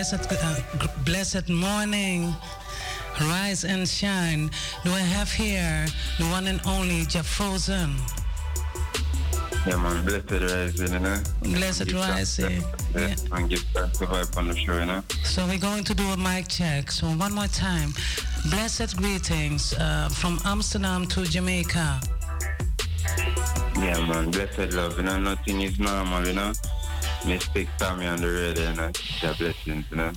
Blessed, 0.03 0.33
uh, 0.33 0.87
blessed 1.05 1.47
morning, 1.47 2.35
rise 3.21 3.63
and 3.63 3.87
shine. 3.87 4.51
Do 4.83 4.91
I 4.91 4.99
have 4.99 5.31
here 5.31 5.85
the 6.19 6.25
one 6.25 6.47
and 6.47 6.59
only 6.67 7.05
Jah 7.05 7.23
Frozen? 7.23 7.95
Yeah, 9.65 9.77
man, 9.77 10.03
blessed 10.03 10.43
rising, 10.43 10.91
you 10.91 10.99
know. 10.99 11.17
Blessed 11.43 11.93
rising. 11.93 12.61
Yeah, 12.93 13.15
and 13.31 13.49
give 13.49 13.61
thanks 13.73 13.99
to 13.99 14.05
vibe 14.07 14.35
on 14.35 14.49
the 14.49 14.57
show, 14.57 14.77
you 14.77 14.87
know. 14.87 15.03
So 15.23 15.47
we're 15.47 15.57
going 15.57 15.85
to 15.85 15.93
do 15.93 16.03
a 16.03 16.17
mic 16.17 16.49
check. 16.49 16.91
So 16.91 17.07
one 17.07 17.31
more 17.31 17.47
time, 17.47 17.93
blessed 18.49 18.97
greetings 18.97 19.73
uh, 19.79 20.09
from 20.09 20.37
Amsterdam 20.43 21.07
to 21.15 21.23
Jamaica. 21.23 22.01
Yeah, 23.77 24.05
man, 24.05 24.31
blessed 24.31 24.73
love, 24.73 24.97
you 24.97 25.03
know. 25.03 25.17
Nothing 25.17 25.61
is 25.61 25.79
normal, 25.79 26.27
you 26.27 26.33
know. 26.33 26.51
Mistic 27.23 27.67
Tommy 27.77 28.05
on 28.05 28.21
the 28.21 28.27
radio, 28.27 28.69
you 28.69 28.75
know. 28.75 28.91
Yeah, 29.21 29.33
blessings, 29.37 29.85
you 29.89 29.97
know. 29.97 30.11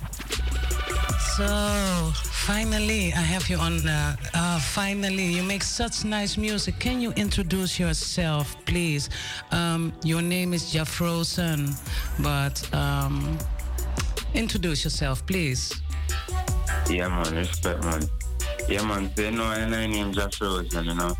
So 1.37 2.11
finally, 2.13 3.13
I 3.13 3.21
have 3.21 3.49
you 3.49 3.57
on. 3.57 3.87
Uh, 3.87 4.15
uh, 4.33 4.59
finally, 4.59 5.25
you 5.25 5.43
make 5.43 5.63
such 5.63 6.03
nice 6.03 6.37
music. 6.37 6.79
Can 6.79 6.99
you 6.99 7.11
introduce 7.13 7.79
yourself, 7.79 8.55
please? 8.65 9.09
Um, 9.51 9.93
your 10.03 10.21
name 10.21 10.53
is 10.53 10.71
Jah 10.71 10.85
Frozen, 10.85 11.73
but 12.19 12.57
um, 12.73 13.37
introduce 14.33 14.83
yourself, 14.83 15.25
please. 15.25 15.73
Yeah, 16.89 17.07
man, 17.07 17.35
respect, 17.35 17.83
man. 17.83 18.01
Yeah, 18.67 18.83
man, 18.83 19.11
no, 19.17 19.51
and 19.51 19.75
I 19.75 19.87
name 19.87 20.11
Jah 20.11 20.29
Frozen, 20.29 20.85
you 20.85 20.95
know. 20.95 21.15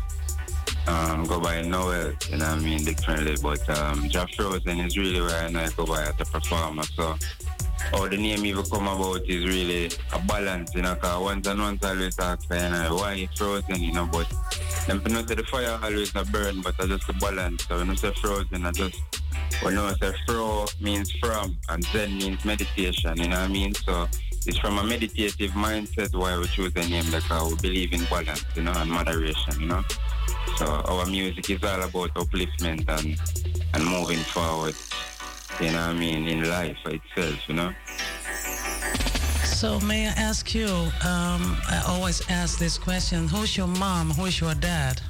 Um, 0.88 1.24
go 1.26 1.38
by 1.38 1.60
Noel, 1.60 2.14
you 2.30 2.38
know 2.38 2.48
what 2.48 2.56
I 2.56 2.60
mean, 2.60 2.82
differently, 2.82 3.36
but 3.42 3.68
um, 3.78 4.08
Frozen 4.34 4.80
is 4.80 4.96
really 4.96 5.20
where 5.20 5.44
I 5.44 5.50
know 5.50 5.60
I 5.60 5.68
go 5.76 5.84
by 5.84 6.02
as 6.02 6.14
a 6.18 6.24
performer, 6.24 6.82
so 6.82 7.14
how 7.92 8.08
the 8.08 8.16
name 8.16 8.46
even 8.46 8.64
come 8.64 8.88
about 8.88 9.20
is 9.28 9.44
really 9.44 9.90
a 10.14 10.18
balance, 10.20 10.74
you 10.74 10.80
know, 10.80 10.94
because 10.94 11.22
once 11.22 11.46
and 11.46 11.60
once 11.60 11.84
I 11.84 11.90
always 11.90 12.18
ask, 12.18 12.42
you 12.50 12.56
know, 12.56 12.96
why 12.96 13.28
frozen, 13.36 13.82
you 13.82 13.92
know, 13.92 14.06
but 14.10 14.32
them 14.86 15.00
people 15.00 15.12
know 15.12 15.26
say 15.26 15.34
the 15.34 15.44
fire 15.44 15.78
always 15.82 16.14
a 16.16 16.24
burn, 16.24 16.62
but 16.62 16.74
I 16.80 16.86
just 16.86 17.08
a 17.08 17.12
balance, 17.12 17.66
so 17.66 17.76
when 17.76 17.90
I 17.90 17.94
say 17.94 18.12
frozen, 18.12 18.64
I 18.64 18.72
just, 18.72 18.98
when 19.60 19.76
I 19.76 19.92
say 20.00 20.12
fro 20.26 20.64
means 20.80 21.12
from, 21.20 21.58
and 21.68 21.84
zen 21.84 22.16
means 22.16 22.42
meditation, 22.46 23.14
you 23.18 23.28
know 23.28 23.40
what 23.40 23.50
I 23.50 23.52
mean, 23.52 23.74
so 23.74 24.08
it's 24.46 24.56
from 24.58 24.78
a 24.78 24.84
meditative 24.84 25.50
mindset 25.50 26.14
why 26.14 26.38
we 26.38 26.46
choose 26.46 26.72
the 26.72 26.88
name 26.88 27.04
because 27.10 27.50
we 27.50 27.56
believe 27.68 27.92
in 27.92 28.04
balance, 28.04 28.44
you 28.54 28.62
know, 28.62 28.72
and 28.72 28.90
moderation, 28.90 29.60
you 29.60 29.66
know. 29.66 29.84
So 30.56 30.66
our 30.66 31.06
music 31.06 31.50
is 31.50 31.62
all 31.62 31.82
about 31.82 32.14
upliftment 32.14 32.88
and 32.88 33.16
and 33.74 33.84
moving 33.84 34.18
forward. 34.18 34.74
You 35.60 35.72
know 35.72 35.86
what 35.86 35.96
I 35.96 35.98
mean 35.98 36.26
in 36.26 36.48
life 36.48 36.78
itself, 36.86 37.48
you 37.48 37.54
know. 37.54 37.72
So 39.44 39.80
may 39.80 40.06
I 40.06 40.12
ask 40.12 40.54
you? 40.54 40.68
Um, 40.68 41.58
I 41.68 41.82
always 41.86 42.22
ask 42.30 42.58
this 42.58 42.78
question: 42.78 43.28
Who's 43.28 43.56
your 43.56 43.66
mom? 43.66 44.10
Who's 44.10 44.40
your 44.40 44.54
dad? 44.54 45.00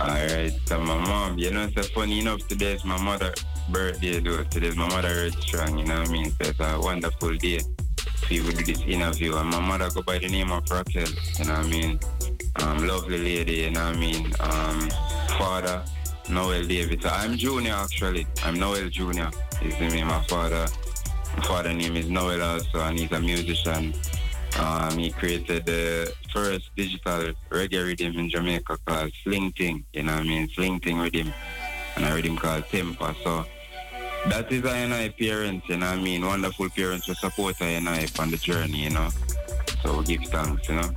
Alright, 0.00 0.52
so 0.66 0.80
my 0.80 0.98
mom, 0.98 1.38
you 1.38 1.50
know, 1.50 1.68
it's 1.74 1.88
funny 1.90 2.20
enough 2.20 2.46
today's 2.48 2.84
my 2.84 3.00
mother 3.02 3.32
birthday 3.70 4.20
though. 4.20 4.42
Today's 4.44 4.76
my 4.76 4.88
mother 4.88 5.08
is 5.08 5.34
strong, 5.36 5.78
you 5.78 5.84
know 5.86 6.00
what 6.00 6.08
I 6.08 6.12
mean? 6.12 6.30
So 6.30 6.36
it's 6.40 6.60
a 6.60 6.78
wonderful 6.80 7.34
day 7.36 7.60
for 8.26 8.34
you 8.34 8.42
to 8.42 8.52
do 8.52 8.64
this 8.64 8.82
interview. 8.82 9.36
And 9.36 9.48
my 9.50 9.60
mother 9.60 9.88
go 9.90 10.02
by 10.02 10.18
the 10.18 10.28
name 10.28 10.50
of 10.50 10.68
Raquel, 10.70 11.06
you 11.38 11.44
know 11.44 11.54
what 11.54 11.64
I 11.64 11.68
mean? 11.68 12.00
Um, 12.56 12.86
lovely 12.86 13.18
lady, 13.18 13.52
you 13.52 13.70
know 13.70 13.86
what 13.86 13.96
I 13.96 13.98
mean? 13.98 14.26
Um, 14.40 14.90
father, 15.38 15.82
Noel 16.28 16.64
Davey. 16.64 16.98
I'm 17.04 17.36
Junior 17.36 17.72
actually. 17.72 18.26
I'm 18.44 18.58
Noel 18.58 18.88
Junior. 18.88 19.30
The 19.60 19.68
name 19.68 20.08
of 20.08 20.14
my 20.14 20.22
father. 20.24 20.66
My 21.36 21.42
father 21.44 21.72
name 21.72 21.96
is 21.96 22.08
Noel 22.08 22.42
also 22.42 22.80
and 22.80 22.98
he's 22.98 23.10
a 23.10 23.20
musician. 23.20 23.92
Um, 24.58 24.98
he 24.98 25.10
created 25.10 25.66
the 25.66 26.12
first 26.32 26.70
digital 26.76 27.32
reggae 27.50 27.84
rhythm 27.84 28.16
in 28.18 28.30
Jamaica 28.30 28.78
called 28.86 29.12
Sleng 29.24 29.52
Teng. 29.54 29.82
You 29.92 30.04
know 30.04 30.12
what 30.12 30.20
I 30.20 30.24
mean? 30.24 30.48
Sleng 30.48 30.80
Teng 30.80 31.02
rhythm. 31.02 31.32
And 31.96 32.04
a 32.04 32.14
rhythm 32.14 32.36
called 32.36 32.64
Tempa. 32.64 33.14
So 33.24 33.44
that 34.30 34.50
is 34.50 34.64
I 34.64 34.76
and 34.78 34.94
I 34.94 35.08
parents, 35.08 35.68
you 35.68 35.76
know 35.76 35.90
what 35.90 35.98
I 35.98 36.02
mean? 36.02 36.24
Wonderful 36.24 36.70
parents 36.70 37.06
who 37.06 37.14
support 37.14 37.56
I 37.60 37.66
and 37.66 37.88
I 37.88 38.06
on 38.18 38.30
the 38.30 38.36
journey, 38.36 38.84
you 38.84 38.90
know. 38.90 39.10
So 39.82 39.98
we 39.98 40.04
give 40.04 40.30
thanks, 40.30 40.68
you 40.68 40.76
know. 40.76 40.90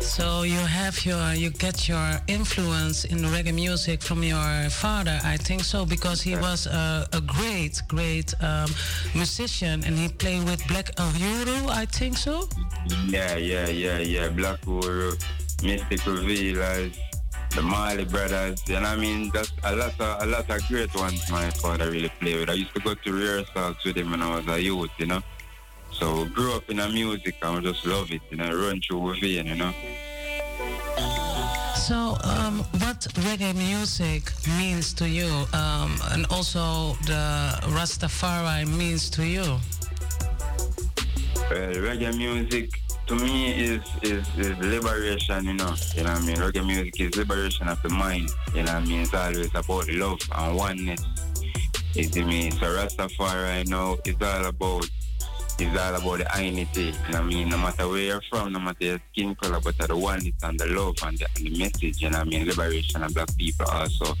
So 0.00 0.42
you 0.42 0.58
have 0.58 1.04
your, 1.04 1.34
you 1.34 1.50
get 1.50 1.88
your 1.88 2.20
influence 2.26 3.04
in 3.04 3.18
reggae 3.18 3.54
music 3.54 4.02
from 4.02 4.22
your 4.22 4.70
father, 4.70 5.18
I 5.24 5.36
think 5.36 5.64
so, 5.64 5.84
because 5.84 6.22
he 6.22 6.36
was 6.36 6.66
a, 6.66 7.06
a 7.12 7.20
great, 7.20 7.82
great 7.88 8.32
um, 8.42 8.70
musician, 9.14 9.84
and 9.84 9.98
he 9.98 10.08
played 10.08 10.44
with 10.44 10.66
Black 10.68 10.94
Uhuru, 10.96 11.68
I 11.68 11.86
think 11.86 12.16
so. 12.16 12.48
Yeah, 13.06 13.36
yeah, 13.36 13.68
yeah, 13.68 13.98
yeah. 13.98 14.28
Black 14.28 14.60
Uhuru, 14.62 15.20
Mystic 15.62 16.06
Revealers, 16.06 16.98
the 17.54 17.62
Marley 17.62 18.04
Brothers, 18.04 18.62
know 18.68 18.88
I 18.88 18.96
mean? 18.96 19.30
That's 19.32 19.52
a 19.64 19.74
lot 19.74 20.00
of 20.00 20.22
a 20.22 20.26
lot 20.26 20.50
of 20.50 20.68
great 20.68 20.94
ones 20.94 21.30
my 21.30 21.50
father 21.50 21.90
really 21.90 22.10
played 22.20 22.36
with. 22.36 22.50
I 22.50 22.54
used 22.54 22.74
to 22.74 22.80
go 22.80 22.94
to 22.94 23.12
rehearsals 23.12 23.76
with 23.84 23.96
him 23.96 24.10
when 24.10 24.22
I 24.22 24.36
was 24.36 24.46
a 24.48 24.60
youth, 24.60 24.90
you 24.98 25.06
know. 25.06 25.22
So 25.98 26.24
I 26.24 26.28
grew 26.28 26.52
up 26.54 26.68
in 26.68 26.76
the 26.76 26.88
music 26.88 27.36
and 27.42 27.58
I 27.58 27.60
just 27.60 27.86
love 27.86 28.10
it, 28.12 28.20
you 28.30 28.36
know, 28.36 28.50
run 28.50 28.80
through 28.80 28.98
with 28.98 29.22
it, 29.22 29.46
you 29.46 29.54
know. 29.54 29.72
So, 31.74 32.18
um, 32.24 32.58
what 32.82 33.00
reggae 33.24 33.54
music 33.54 34.32
means 34.58 34.92
to 34.94 35.08
you, 35.08 35.30
um, 35.54 35.98
and 36.10 36.26
also 36.30 36.94
the 37.06 37.58
Rastafari 37.76 38.66
means 38.66 39.08
to 39.10 39.24
you? 39.24 39.44
Well, 41.48 41.72
reggae 41.86 42.16
music 42.16 42.70
to 43.06 43.14
me 43.14 43.52
is, 43.54 43.80
is 44.02 44.26
is 44.36 44.58
liberation, 44.58 45.44
you 45.44 45.54
know. 45.54 45.74
You 45.94 46.02
know 46.02 46.12
what 46.12 46.22
I 46.22 46.26
mean? 46.26 46.36
Reggae 46.36 46.66
music 46.66 47.00
is 47.00 47.16
liberation 47.16 47.68
of 47.68 47.80
the 47.82 47.88
mind. 47.88 48.30
You 48.54 48.64
know 48.64 48.74
what 48.74 48.82
I 48.82 48.86
mean? 48.86 49.00
It's 49.00 49.14
always 49.14 49.54
about 49.54 49.88
love 49.88 50.20
and 50.34 50.56
oneness. 50.56 51.04
You 51.94 52.04
see 52.04 52.24
me? 52.24 52.50
So 52.50 52.66
Rastafari, 52.66 53.64
you 53.64 53.70
know, 53.70 53.96
it's 54.04 54.20
all 54.20 54.44
about 54.46 54.90
it's 55.58 55.80
all 55.80 55.94
about 55.94 56.36
the 56.36 56.44
unity. 56.44 56.82
You 56.84 56.92
know 56.92 56.98
what 57.08 57.14
I 57.14 57.22
mean? 57.22 57.48
No 57.48 57.58
matter 57.58 57.88
where 57.88 57.98
you're 57.98 58.22
from, 58.30 58.52
no 58.52 58.58
matter 58.58 58.84
your 58.84 59.00
skin 59.12 59.34
color, 59.34 59.60
but 59.60 59.78
the 59.78 59.96
oneness 59.96 60.34
and 60.42 60.58
the 60.58 60.66
love 60.66 60.96
and 61.02 61.18
the, 61.18 61.26
and 61.36 61.46
the 61.46 61.58
message, 61.58 62.02
you 62.02 62.10
know 62.10 62.18
I 62.18 62.24
mean? 62.24 62.46
Liberation 62.46 63.02
of 63.02 63.14
black 63.14 63.34
people 63.36 63.66
also. 63.66 64.14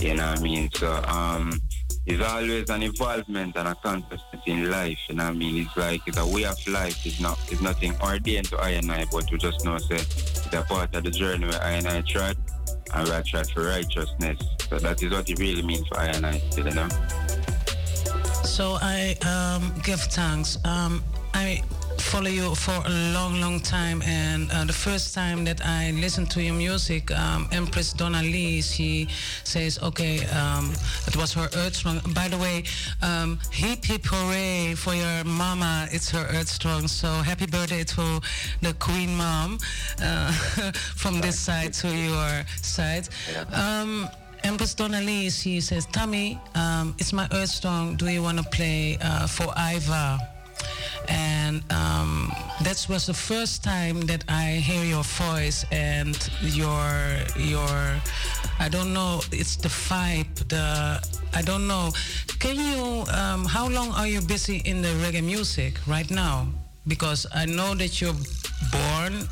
You 0.00 0.14
know 0.14 0.30
what 0.30 0.38
I 0.38 0.42
mean? 0.42 0.70
So 0.72 0.92
um 1.06 1.60
it's 2.04 2.22
always 2.22 2.68
an 2.68 2.82
involvement 2.82 3.54
and 3.56 3.68
a 3.68 3.74
consciousness 3.76 4.42
in 4.46 4.70
life. 4.70 4.98
You 5.08 5.16
know 5.16 5.24
I 5.24 5.32
mean? 5.32 5.66
It's 5.66 5.76
like 5.76 6.00
it's 6.06 6.18
a 6.18 6.26
way 6.26 6.44
of 6.44 6.66
life. 6.68 7.04
It's 7.06 7.20
not 7.20 7.38
it's 7.50 7.60
nothing 7.60 7.94
ordained 8.00 8.46
to 8.46 8.56
I 8.56 8.70
and 8.70 8.90
I, 8.90 9.04
but 9.12 9.30
we 9.30 9.38
just 9.38 9.64
know 9.64 9.78
say 9.78 9.96
it's 9.96 10.52
a 10.52 10.62
part 10.62 10.94
of 10.94 11.04
the 11.04 11.10
journey 11.10 11.46
where 11.46 11.62
I 11.62 11.72
and 11.72 11.86
I 11.86 12.00
tried 12.00 12.36
and 12.94 13.08
we 13.08 13.14
are 13.14 13.22
tried 13.22 13.48
for 13.50 13.64
righteousness. 13.64 14.38
So 14.68 14.78
that 14.78 15.02
is 15.02 15.12
what 15.12 15.28
it 15.28 15.38
really 15.38 15.62
means 15.62 15.86
for 15.88 15.98
I 15.98 16.06
and 16.06 16.26
I 16.26 16.40
you 16.56 16.64
know. 16.64 16.88
So 18.52 18.76
I 18.82 19.16
um, 19.24 19.72
give 19.82 19.98
thanks. 19.98 20.58
Um, 20.66 21.02
I 21.32 21.62
follow 21.96 22.28
you 22.28 22.54
for 22.54 22.74
a 22.84 22.90
long, 23.14 23.40
long 23.40 23.60
time, 23.60 24.02
and 24.02 24.52
uh, 24.52 24.66
the 24.66 24.74
first 24.74 25.14
time 25.14 25.42
that 25.44 25.64
I 25.64 25.92
listened 25.92 26.30
to 26.32 26.42
your 26.42 26.52
music, 26.52 27.10
um, 27.12 27.48
Empress 27.50 27.94
Donna 27.94 28.20
Lee, 28.20 28.60
she 28.60 29.08
says, 29.44 29.78
"Okay, 29.82 30.26
um, 30.26 30.70
it 31.06 31.16
was 31.16 31.32
her 31.32 31.48
Earth 31.56 31.76
Strong." 31.76 32.00
By 32.12 32.28
the 32.28 32.36
way, 32.36 32.64
um, 33.00 33.40
hip 33.50 33.86
hip 33.86 34.04
hooray 34.04 34.74
for 34.74 34.94
your 34.94 35.24
mama! 35.24 35.88
It's 35.90 36.10
her 36.10 36.26
Earth 36.36 36.48
Strong. 36.48 36.88
So 36.88 37.08
happy 37.08 37.46
birthday 37.46 37.84
to 37.84 38.20
the 38.60 38.74
Queen 38.74 39.16
Mom 39.16 39.58
uh, 40.02 40.30
from 40.94 41.22
this 41.22 41.40
side 41.40 41.72
to 41.80 41.88
your 41.88 42.44
side. 42.60 43.08
Um, 43.50 44.10
Empress 44.44 44.74
Donna 44.74 45.00
Lee, 45.00 45.30
she 45.30 45.60
says, 45.60 45.86
Tommy, 45.86 46.38
um, 46.54 46.94
it's 46.98 47.12
my 47.12 47.28
Earth 47.32 47.50
song. 47.50 47.96
Do 47.96 48.08
you 48.08 48.22
want 48.22 48.38
to 48.38 48.44
play 48.44 48.98
uh, 49.00 49.26
for 49.26 49.52
Iva? 49.56 50.18
And 51.08 51.62
um, 51.72 52.32
that 52.62 52.86
was 52.88 53.06
the 53.06 53.14
first 53.14 53.64
time 53.64 54.00
that 54.02 54.24
I 54.28 54.62
hear 54.62 54.84
your 54.84 55.02
voice 55.02 55.64
and 55.72 56.16
your 56.42 56.86
your 57.36 58.00
I 58.60 58.68
don't 58.70 58.92
know 58.94 59.20
it's 59.32 59.56
the 59.56 59.68
vibe 59.68 60.32
the 60.48 61.02
I 61.34 61.42
don't 61.42 61.66
know 61.66 61.90
can 62.38 62.56
you 62.56 63.04
um, 63.12 63.44
how 63.44 63.68
long 63.68 63.90
are 63.92 64.06
you 64.06 64.20
busy 64.20 64.58
in 64.64 64.80
the 64.80 64.88
reggae 65.02 65.24
music 65.24 65.74
right 65.88 66.08
now 66.08 66.46
because 66.86 67.26
I 67.34 67.46
know 67.46 67.74
that 67.74 68.00
you're 68.00 68.14
born 68.70 69.28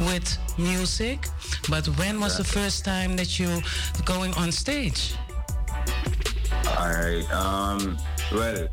with 0.00 0.38
music 0.58 1.26
but 1.68 1.86
when 1.98 2.20
was 2.20 2.36
the 2.36 2.44
first 2.44 2.84
time 2.84 3.16
that 3.16 3.38
you 3.38 3.60
going 4.04 4.32
on 4.34 4.50
stage 4.52 5.14
All 6.78 6.88
right. 6.88 7.26
Um. 7.32 7.98
Well, 8.32 8.68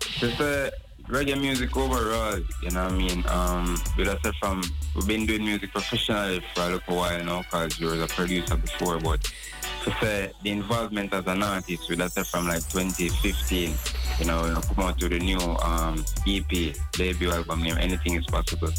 just 0.00 0.40
uh, 0.40 0.70
reggae 1.08 1.40
music 1.40 1.76
overall. 1.76 2.38
You 2.62 2.70
know 2.70 2.84
what 2.84 2.92
I 2.92 2.96
mean? 2.96 3.24
Um. 3.28 3.80
But 3.96 4.08
I 4.08 4.18
said 4.22 4.34
from 4.40 4.62
we've 4.94 5.06
been 5.06 5.26
doing 5.26 5.44
music 5.44 5.72
professionally 5.72 6.42
for 6.54 6.62
a 6.62 6.68
little 6.74 6.96
while 6.96 7.24
now, 7.24 7.42
cause 7.50 7.80
you 7.80 7.86
were 7.86 8.00
a 8.02 8.06
producer 8.06 8.56
before. 8.56 8.98
But 9.00 9.32
to 9.82 9.90
say 10.00 10.32
the 10.42 10.50
involvement 10.50 11.12
as 11.12 11.26
an 11.26 11.42
artist, 11.42 11.88
we 11.88 11.96
that's 11.96 12.30
from 12.30 12.46
like 12.46 12.66
2015. 12.68 13.74
You 14.18 14.26
know, 14.26 14.46
know, 14.46 14.60
come 14.60 14.84
out 14.84 14.98
to 14.98 15.08
the 15.08 15.18
new 15.18 15.38
um 15.38 16.04
EP 16.26 16.74
debut 16.92 17.30
album 17.30 17.62
name. 17.62 17.76
Anything 17.78 18.14
is 18.14 18.26
possible. 18.26 18.70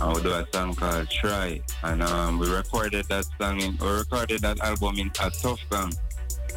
And 0.00 0.16
we 0.16 0.22
do 0.22 0.32
a 0.32 0.46
song 0.52 0.74
called 0.74 1.08
Try, 1.08 1.60
and 1.84 2.02
um, 2.02 2.38
we 2.38 2.50
recorded 2.50 3.06
that 3.06 3.24
song 3.40 3.60
in, 3.60 3.76
we 3.78 3.88
recorded 3.88 4.40
that 4.40 4.60
album 4.60 4.98
in 4.98 5.08
a 5.20 5.30
Tuff 5.30 5.60
Gong. 5.70 5.92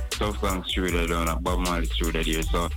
Tuff 0.09 0.41
Gong 0.41 0.63
studio 0.63 1.05
down 1.05 1.29
at 1.29 1.43
Bob 1.43 1.59
Marley 1.59 1.85
studio 1.85 2.23
there. 2.23 2.41
So 2.43 2.69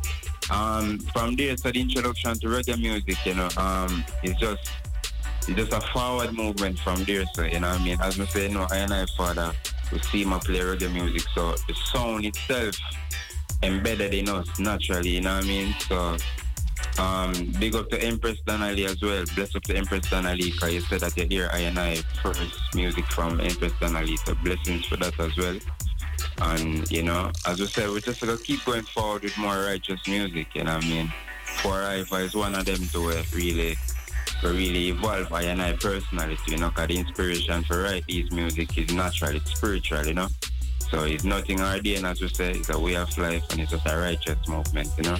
um, 0.50 0.98
from 1.14 1.36
there, 1.36 1.56
so 1.56 1.70
the 1.70 1.80
introduction 1.80 2.34
to 2.40 2.46
reggae 2.48 2.78
music, 2.78 3.24
you 3.24 3.34
know, 3.34 3.48
um, 3.56 4.04
it's 4.22 4.38
just 4.38 4.70
it's 5.48 5.56
just 5.56 5.72
a 5.72 5.80
forward 5.92 6.32
movement 6.34 6.78
from 6.78 7.04
there. 7.04 7.24
So 7.34 7.44
you 7.44 7.60
know, 7.60 7.70
what 7.70 7.80
I 7.80 7.84
mean, 7.84 7.98
as 8.02 8.20
I 8.20 8.26
say, 8.26 8.48
know, 8.48 8.66
I 8.70 8.78
and 8.78 8.92
I 8.92 9.06
father, 9.16 9.52
we 9.92 9.98
see 10.00 10.24
my 10.24 10.38
play 10.38 10.60
reggae 10.60 10.92
music, 10.92 11.28
so 11.34 11.52
the 11.68 11.74
sound 11.92 12.24
itself 12.24 12.76
embedded 13.62 14.14
in 14.14 14.28
us 14.28 14.58
naturally. 14.58 15.10
You 15.10 15.20
know 15.22 15.36
what 15.36 15.44
I 15.44 15.48
mean? 15.48 15.74
So. 15.88 16.16
Um, 16.98 17.32
big 17.58 17.74
up 17.74 17.88
to 17.90 18.02
Empress 18.02 18.38
Donnelly 18.46 18.84
as 18.84 19.00
well. 19.00 19.24
Bless 19.34 19.54
up 19.54 19.62
to 19.64 19.76
Empress 19.76 20.10
Donnelly 20.10 20.50
because 20.50 20.74
you 20.74 20.80
said 20.80 21.00
that 21.00 21.16
you 21.16 21.26
hear 21.26 21.50
I 21.52 21.60
and 21.60 21.78
I 21.78 21.96
first 22.22 22.58
music 22.74 23.04
from 23.06 23.40
Empress 23.40 23.72
Donnelly. 23.80 24.16
So 24.18 24.34
blessings 24.36 24.86
for 24.86 24.96
that 24.96 25.18
as 25.20 25.36
well. 25.36 25.58
And, 26.42 26.90
you 26.90 27.02
know, 27.02 27.30
as 27.46 27.60
we 27.60 27.66
said, 27.66 27.88
we're 27.90 28.00
just 28.00 28.20
gotta 28.20 28.36
keep 28.42 28.64
going 28.64 28.82
forward 28.82 29.22
with 29.22 29.36
more 29.38 29.56
righteous 29.64 30.06
music, 30.08 30.48
you 30.54 30.64
know 30.64 30.74
what 30.74 30.84
I 30.84 30.88
mean? 30.88 31.12
For 31.62 31.82
Iva 31.82 32.16
is 32.16 32.34
one 32.34 32.54
of 32.54 32.64
them 32.64 32.86
to 32.88 33.10
uh, 33.10 33.22
really, 33.34 33.76
to 34.40 34.48
really 34.48 34.88
evolve 34.88 35.32
I 35.32 35.42
and 35.42 35.60
I 35.60 35.72
personality, 35.72 36.52
you 36.52 36.58
know, 36.58 36.68
because 36.68 36.88
the 36.88 36.98
inspiration 36.98 37.64
for 37.64 37.82
write 37.82 38.04
these 38.06 38.30
music 38.32 38.76
is 38.78 38.92
natural, 38.92 39.36
it's 39.36 39.54
spiritual, 39.54 40.06
you 40.06 40.14
know? 40.14 40.28
So 40.90 41.04
it's 41.04 41.24
nothing 41.24 41.60
ordained, 41.60 42.06
as 42.06 42.20
we 42.20 42.28
say, 42.28 42.52
it's 42.52 42.68
a 42.70 42.78
way 42.78 42.96
of 42.96 43.16
life 43.16 43.44
and 43.50 43.60
it's 43.60 43.70
just 43.70 43.86
a 43.86 43.96
righteous 43.96 44.48
movement, 44.48 44.88
you 44.96 45.04
know? 45.04 45.16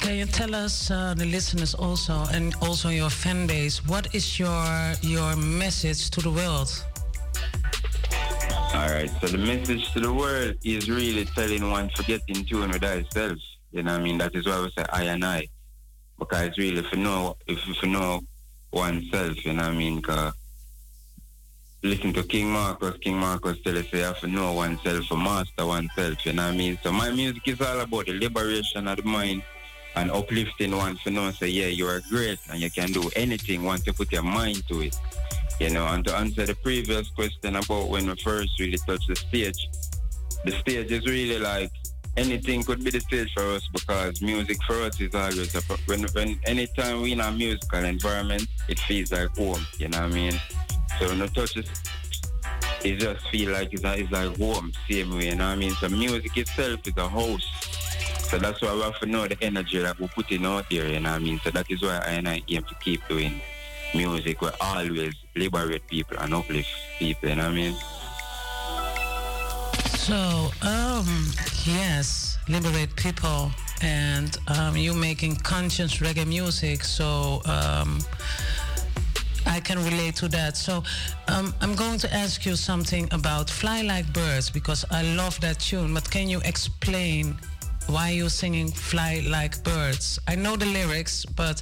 Can 0.00 0.16
you 0.16 0.26
tell 0.26 0.54
us, 0.54 0.90
uh, 0.90 1.14
the 1.16 1.26
listeners 1.26 1.74
also, 1.74 2.24
and 2.32 2.54
also 2.62 2.90
your 2.90 3.10
fan 3.10 3.46
base, 3.46 3.84
what 3.86 4.14
is 4.14 4.38
your 4.38 4.92
your 5.02 5.34
message 5.36 6.10
to 6.10 6.20
the 6.20 6.30
world? 6.30 6.70
All 8.76 8.90
right. 8.90 9.10
So 9.20 9.28
the 9.28 9.38
message 9.38 9.90
to 9.94 10.00
the 10.00 10.12
world 10.12 10.56
is 10.62 10.90
really 10.90 11.24
telling 11.24 11.70
one 11.70 11.88
to 11.96 12.02
get 12.04 12.20
in 12.28 12.44
tune 12.44 12.70
with 12.70 12.84
ourselves. 12.84 13.42
You 13.72 13.82
know 13.82 13.92
what 13.92 14.00
I 14.00 14.04
mean? 14.04 14.18
That 14.18 14.34
is 14.34 14.46
why 14.46 14.60
we 14.60 14.70
say 14.76 14.84
I 14.90 15.04
and 15.04 15.24
I. 15.24 15.48
Because 16.18 16.56
really, 16.58 16.78
if 16.78 16.92
you 16.92 16.98
know, 16.98 17.36
if 17.46 17.82
you 17.82 17.88
know 17.88 18.20
oneself, 18.72 19.44
you 19.44 19.52
know 19.52 19.64
what 19.64 19.72
I 19.72 19.76
mean? 19.76 20.02
'Cause 20.02 20.32
listen 21.82 22.12
to 22.14 22.22
King 22.22 22.50
Marcus. 22.50 22.96
King 23.00 23.18
Marcus 23.18 23.58
tell 23.62 23.78
us 23.78 23.86
you 23.92 24.00
have 24.00 24.18
to 24.20 24.26
know 24.26 24.52
oneself, 24.52 25.06
to 25.08 25.16
master 25.16 25.66
oneself. 25.66 26.24
You 26.26 26.32
know 26.32 26.46
what 26.46 26.54
I 26.54 26.56
mean? 26.56 26.78
So 26.82 26.92
my 26.92 27.10
music 27.10 27.42
is 27.46 27.60
all 27.60 27.80
about 27.80 28.06
the 28.06 28.18
liberation 28.18 28.88
of 28.88 28.96
the 28.96 29.02
mind 29.04 29.42
and 29.94 30.10
uplifting 30.10 30.76
one 30.76 30.96
to 31.04 31.10
know, 31.10 31.30
say, 31.32 31.48
yeah, 31.48 31.66
you 31.66 31.86
are 31.86 32.00
great 32.10 32.38
and 32.50 32.60
you 32.60 32.70
can 32.70 32.92
do 32.92 33.08
anything 33.14 33.62
once 33.62 33.86
you 33.86 33.92
put 33.92 34.12
your 34.12 34.22
mind 34.22 34.66
to 34.68 34.82
it. 34.82 34.96
You 35.60 35.70
know, 35.70 35.86
and 35.86 36.04
to 36.06 36.14
answer 36.14 36.44
the 36.44 36.54
previous 36.56 37.08
question 37.10 37.56
about 37.56 37.88
when 37.88 38.06
we 38.06 38.14
first 38.16 38.58
really 38.58 38.78
touched 38.78 39.08
the 39.08 39.16
stage, 39.16 39.68
the 40.44 40.52
stage 40.52 40.90
is 40.90 41.06
really 41.06 41.38
like 41.38 41.70
anything 42.16 42.62
could 42.62 42.82
be 42.82 42.90
the 42.90 43.00
stage 43.00 43.32
for 43.34 43.42
us 43.42 43.68
because 43.72 44.22
music 44.22 44.58
for 44.66 44.80
us 44.82 45.00
is 45.00 45.14
always 45.14 45.54
a, 45.54 45.60
when 45.86 46.04
when 46.14 46.38
anytime 46.44 47.02
we 47.02 47.12
in 47.12 47.20
a 47.20 47.30
musical 47.30 47.84
environment, 47.84 48.46
it 48.68 48.78
feels 48.80 49.12
like 49.12 49.36
home. 49.36 49.66
You 49.78 49.88
know 49.88 50.02
what 50.02 50.12
I 50.12 50.14
mean? 50.14 50.40
So 50.98 51.08
when 51.08 51.18
you 51.18 51.28
touch 51.28 51.56
it, 51.56 51.68
just 52.98 53.28
feel 53.28 53.52
like 53.52 53.72
it's, 53.72 53.82
it's 53.84 54.10
like 54.10 54.36
home, 54.38 54.72
same 54.88 55.16
way. 55.16 55.28
You 55.28 55.36
know 55.36 55.46
what 55.46 55.52
I 55.52 55.56
mean? 55.56 55.72
So 55.72 55.88
music 55.88 56.36
itself 56.36 56.80
is 56.86 56.96
a 56.96 57.08
house. 57.08 57.46
So 58.28 58.38
that's 58.38 58.60
why 58.60 58.74
we 58.74 58.80
have 58.80 58.98
to 59.00 59.06
know 59.06 59.28
the 59.28 59.36
energy 59.40 59.78
that 59.78 59.98
we 60.00 60.08
put 60.08 60.30
in 60.32 60.46
out 60.46 60.68
there, 60.68 60.88
you 60.88 60.98
know 60.98 61.10
what 61.10 61.20
I 61.20 61.24
mean? 61.24 61.38
So 61.44 61.50
that 61.50 61.70
is 61.70 61.80
why 61.82 61.98
I 61.98 62.10
and 62.10 62.28
I 62.28 62.42
aim 62.48 62.64
to 62.64 62.74
keep 62.76 63.06
doing 63.08 63.40
music 63.94 64.42
where 64.42 64.52
always 64.60 65.14
liberate 65.36 65.86
people 65.86 66.18
and 66.18 66.34
uplift 66.34 66.68
people, 66.98 67.28
you 67.28 67.36
know 67.36 67.44
what 67.44 67.52
I 67.52 67.54
mean? 67.54 67.76
So, 70.06 70.52
um, 70.62 71.32
yes, 71.64 72.38
liberate 72.48 72.94
people, 72.94 73.50
and 73.82 74.38
um, 74.46 74.76
you 74.76 74.94
making 74.94 75.34
conscious 75.34 75.96
reggae 75.96 76.24
music. 76.24 76.84
So, 76.84 77.42
um, 77.44 77.98
I 79.46 79.58
can 79.58 79.78
relate 79.78 80.14
to 80.22 80.28
that. 80.28 80.56
So, 80.56 80.84
um, 81.26 81.52
I'm 81.60 81.74
going 81.74 81.98
to 81.98 82.14
ask 82.14 82.46
you 82.46 82.54
something 82.54 83.08
about 83.10 83.50
"Fly 83.50 83.82
Like 83.82 84.06
Birds" 84.12 84.48
because 84.48 84.84
I 84.92 85.02
love 85.16 85.40
that 85.40 85.58
tune. 85.58 85.92
But 85.92 86.08
can 86.08 86.28
you 86.28 86.40
explain 86.44 87.36
why 87.88 88.10
you're 88.10 88.30
singing 88.30 88.68
"Fly 88.68 89.24
Like 89.28 89.60
Birds"? 89.64 90.20
I 90.28 90.36
know 90.36 90.54
the 90.54 90.66
lyrics, 90.66 91.24
but 91.24 91.60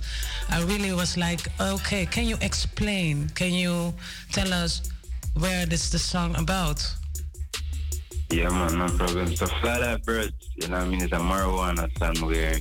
I 0.51 0.61
really 0.65 0.93
was 0.93 1.17
like, 1.17 1.49
okay, 1.59 2.05
can 2.05 2.27
you 2.27 2.37
explain? 2.43 3.31
Can 3.31 3.55
you 3.55 3.95
tell 4.33 4.53
us 4.53 4.91
where 5.33 5.65
this 5.65 5.89
the 5.89 5.99
song 5.99 6.37
about? 6.37 6.95
Yeah, 8.35 8.49
man, 8.49 8.79
no 8.79 8.89
problem. 8.89 9.37
So 9.37 9.47
Fly 9.47 9.79
Like 9.79 10.03
you 10.09 10.67
know 10.67 10.79
what 10.79 10.83
I 10.83 10.89
mean, 10.89 11.03
it's 11.03 11.13
a 11.13 11.19
marijuana 11.19 11.87
song 11.99 12.27
where 12.27 12.57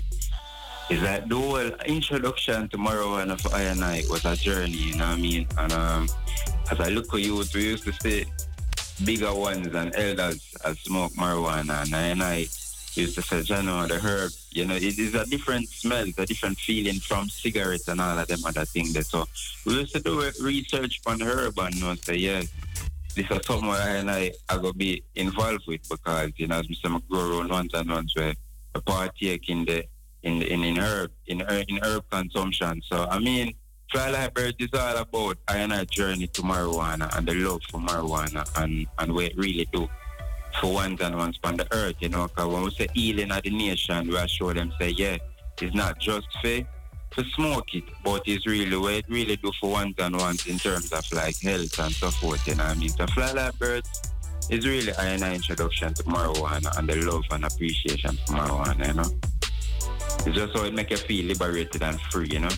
it's 0.91 1.01
like 1.01 1.27
the 1.27 1.35
whole 1.35 1.57
introduction 1.57 2.69
to 2.69 2.77
marijuana 2.77 3.41
for 3.41 3.55
I 3.55 3.61
and 3.63 3.83
I 3.83 4.03
was 4.07 4.23
a 4.23 4.35
journey, 4.35 4.69
you 4.71 4.95
know 4.97 5.07
what 5.07 5.17
I 5.17 5.21
mean? 5.21 5.47
And 5.57 5.73
um, 5.73 6.09
as 6.69 6.79
I 6.79 6.89
look 6.89 7.11
at 7.11 7.21
you, 7.21 7.43
we 7.55 7.63
used 7.63 7.85
to 7.85 7.93
say 7.93 8.25
bigger 9.03 9.33
ones 9.33 9.73
and 9.73 9.95
elders 9.95 10.53
as 10.63 10.79
smoke 10.81 11.13
marijuana, 11.13 11.81
and 11.81 11.95
I 11.95 12.01
and 12.03 12.21
I 12.21 12.37
used 12.93 13.15
to 13.15 13.23
say, 13.23 13.37
Jano, 13.37 13.87
the 13.87 13.97
herb, 13.97 14.31
you 14.51 14.65
know, 14.65 14.75
it 14.75 14.99
is 14.99 15.15
a 15.15 15.25
different 15.25 15.67
smell, 15.69 16.07
it's 16.07 16.19
a 16.19 16.27
different 16.27 16.59
feeling 16.59 16.99
from 16.99 17.29
cigarettes 17.29 17.87
and 17.87 17.99
all 17.99 18.19
of 18.19 18.27
them 18.27 18.45
other 18.45 18.65
things. 18.65 18.93
So 19.07 19.25
we 19.65 19.79
used 19.79 19.95
to 19.95 20.01
do 20.03 20.21
research 20.39 21.01
on 21.07 21.19
herb 21.23 21.57
and 21.57 21.73
you 21.73 21.81
know, 21.83 21.95
say, 21.95 22.17
yeah, 22.17 22.43
this 23.15 23.25
is 23.29 23.45
something 23.45 23.69
I 23.69 23.89
and 23.89 24.11
I 24.11 24.31
I 24.49 24.55
gonna 24.57 24.73
be 24.73 25.03
involved 25.15 25.63
with 25.67 25.87
because 25.89 26.31
you 26.37 26.47
know 26.47 26.59
as 26.59 26.67
Mr. 26.67 26.97
McGraw 26.97 27.49
once 27.49 27.73
and 27.73 27.89
once 27.89 28.15
where 28.15 28.33
I 28.75 28.79
partake 28.79 29.49
in 29.49 29.65
the 29.65 29.85
in 30.23 30.41
in, 30.41 30.63
in 30.63 30.77
herb 30.77 31.11
in 31.27 31.41
in 31.41 31.79
herb 31.83 32.03
consumption. 32.09 32.81
So 32.85 33.07
I 33.09 33.19
mean 33.19 33.53
Fly 33.91 34.27
Bird 34.33 34.55
is 34.57 34.69
all 34.73 34.97
about 34.97 35.37
I 35.47 35.57
and 35.57 35.71
I 35.71 35.85
journey 35.85 36.27
to 36.27 36.41
marijuana 36.41 37.15
and 37.15 37.27
the 37.27 37.35
love 37.35 37.61
for 37.69 37.79
marijuana 37.79 38.49
and, 38.61 38.87
and 38.97 39.13
what 39.13 39.25
it 39.25 39.37
really 39.37 39.65
do 39.71 39.87
for 40.59 40.73
ones 40.73 40.99
and 41.01 41.15
ones 41.15 41.39
on 41.43 41.57
the 41.57 41.67
earth, 41.73 41.95
you 41.99 42.09
know, 42.09 42.27
because 42.27 42.47
when 42.47 42.63
we 42.63 42.71
say 42.71 42.87
healing 42.93 43.31
of 43.31 43.43
the 43.43 43.51
nation, 43.51 44.07
we 44.07 44.17
are 44.17 44.27
show 44.27 44.51
them 44.53 44.73
say, 44.79 44.89
yeah, 44.89 45.17
it's 45.61 45.75
not 45.75 45.99
just 45.99 46.27
for 46.41 46.65
for 47.13 47.23
smoke 47.35 47.73
it, 47.73 47.83
but 48.03 48.23
it's 48.25 48.45
really 48.47 48.77
what 48.77 48.93
it 48.93 49.05
really 49.07 49.35
do 49.35 49.51
for 49.59 49.71
ones 49.71 49.95
and 49.99 50.15
ones 50.17 50.45
in 50.47 50.57
terms 50.57 50.91
of 50.91 51.05
like 51.13 51.39
health 51.39 51.79
and 51.79 51.93
so 51.93 52.09
forth, 52.11 52.45
you 52.47 52.55
know 52.55 52.63
I 52.63 52.73
mean? 52.73 52.89
So 52.89 53.05
Fly 53.07 53.31
Like 53.31 53.57
Birds 53.59 54.01
is 54.49 54.67
really 54.67 54.93
I 54.95 55.05
and 55.09 55.23
introduction 55.23 55.93
to 55.93 56.03
marijuana 56.03 56.77
and 56.77 56.89
the 56.89 56.95
love 57.01 57.23
and 57.31 57.45
appreciation 57.45 58.17
for 58.25 58.33
marijuana, 58.33 58.87
you 58.87 58.93
know. 58.93 59.19
It's 60.25 60.35
just 60.37 60.57
how 60.57 60.63
it 60.63 60.73
make 60.73 60.89
you 60.89 60.97
feel 60.97 61.25
liberated 61.25 61.83
and 61.83 61.99
free, 62.01 62.29
you 62.31 62.39
know. 62.39 62.49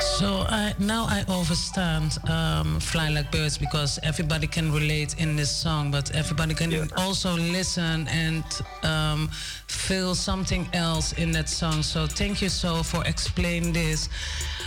So 0.00 0.46
I, 0.48 0.74
now 0.78 1.06
I 1.08 1.24
understand 1.28 2.18
um, 2.28 2.80
"Fly 2.80 3.10
Like 3.10 3.30
Birds" 3.30 3.58
because 3.58 3.98
everybody 4.02 4.46
can 4.46 4.72
relate 4.72 5.14
in 5.18 5.36
this 5.36 5.50
song, 5.50 5.90
but 5.90 6.14
everybody 6.14 6.54
can 6.54 6.90
also 6.96 7.34
listen 7.34 8.08
and 8.08 8.44
um, 8.82 9.28
feel 9.66 10.14
something 10.14 10.66
else 10.72 11.12
in 11.14 11.32
that 11.32 11.48
song. 11.48 11.82
So 11.82 12.06
thank 12.06 12.40
you 12.40 12.48
so 12.48 12.82
for 12.82 13.04
explaining 13.06 13.72
this. 13.72 14.08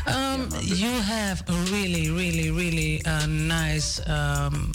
Um, 0.06 0.50
you 0.62 0.90
have 0.90 1.44
a 1.50 1.54
really, 1.72 2.10
really, 2.10 2.52
really 2.52 3.04
uh, 3.06 3.26
nice 3.26 4.02
um, 4.08 4.72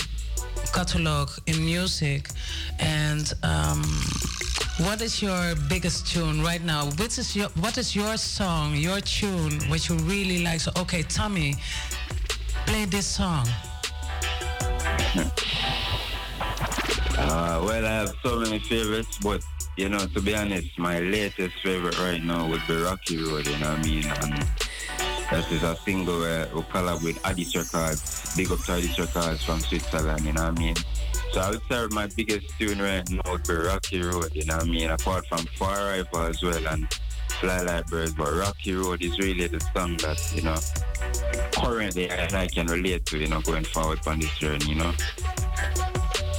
catalog 0.72 1.30
in 1.46 1.64
music, 1.64 2.28
and. 2.78 3.32
Um, 3.42 3.82
what 4.78 5.02
is 5.02 5.20
your 5.20 5.56
biggest 5.68 6.06
tune 6.06 6.40
right 6.40 6.62
now? 6.62 6.84
which 7.00 7.18
is 7.18 7.34
your 7.34 7.48
what 7.60 7.76
is 7.78 7.96
your 7.96 8.16
song, 8.16 8.76
your 8.76 9.00
tune, 9.00 9.58
which 9.68 9.88
you 9.88 9.96
really 9.96 10.44
like? 10.44 10.60
So 10.60 10.70
okay, 10.76 11.02
Tommy, 11.02 11.56
play 12.66 12.84
this 12.84 13.06
song. 13.06 13.46
Uh, 17.20 17.60
well, 17.66 17.84
I 17.84 17.90
have 17.90 18.14
so 18.22 18.38
many 18.38 18.60
favorites, 18.60 19.18
but 19.20 19.42
you 19.76 19.88
know, 19.88 19.98
to 19.98 20.20
be 20.20 20.36
honest, 20.36 20.78
my 20.78 21.00
latest 21.00 21.52
favorite 21.64 21.98
right 21.98 22.22
now 22.22 22.48
would 22.48 22.62
be 22.68 22.76
Rocky 22.76 23.16
Road. 23.20 23.44
You 23.44 23.58
know 23.58 23.70
what 23.70 23.78
I 23.80 23.82
mean? 23.82 24.06
And 24.06 24.46
that 25.30 25.50
is 25.52 25.62
a 25.62 25.76
single 25.76 26.20
where 26.20 26.48
we 26.54 26.62
collab 26.62 27.02
with 27.02 27.24
Addis 27.26 27.54
Records, 27.54 28.34
big 28.36 28.50
up 28.50 28.60
to 28.60 28.72
Addis 28.72 28.98
Records 28.98 29.42
from 29.44 29.60
Switzerland. 29.60 30.24
You 30.24 30.32
know 30.32 30.44
what 30.44 30.58
I 30.58 30.60
mean? 30.60 30.74
So 31.32 31.40
I 31.40 31.50
would 31.50 31.62
say 31.68 31.86
my 31.90 32.06
biggest 32.16 32.58
tune 32.58 32.80
right 32.80 33.08
now 33.10 33.32
would 33.32 33.46
be 33.46 33.54
Rocky 33.54 34.00
Road. 34.00 34.34
You 34.34 34.46
know 34.46 34.56
what 34.56 34.66
I 34.66 34.70
mean? 34.70 34.90
Apart 34.90 35.26
from 35.26 35.40
Far 35.58 35.76
Rival 35.76 36.22
as 36.22 36.42
well 36.42 36.66
and 36.68 36.90
Fly 37.40 37.60
Like 37.62 37.86
Birds, 37.86 38.14
but 38.14 38.32
Rocky 38.32 38.74
Road 38.74 39.02
is 39.02 39.18
really 39.18 39.46
the 39.46 39.60
song 39.74 39.96
that 39.98 40.18
you 40.34 40.42
know 40.42 40.56
currently 41.52 42.10
I, 42.10 42.42
I 42.42 42.46
can 42.46 42.66
relate 42.66 43.04
to. 43.06 43.18
You 43.18 43.28
know, 43.28 43.40
going 43.42 43.64
forward 43.64 44.00
on 44.06 44.20
this 44.20 44.36
journey. 44.38 44.64
You 44.66 44.76
know. 44.76 44.92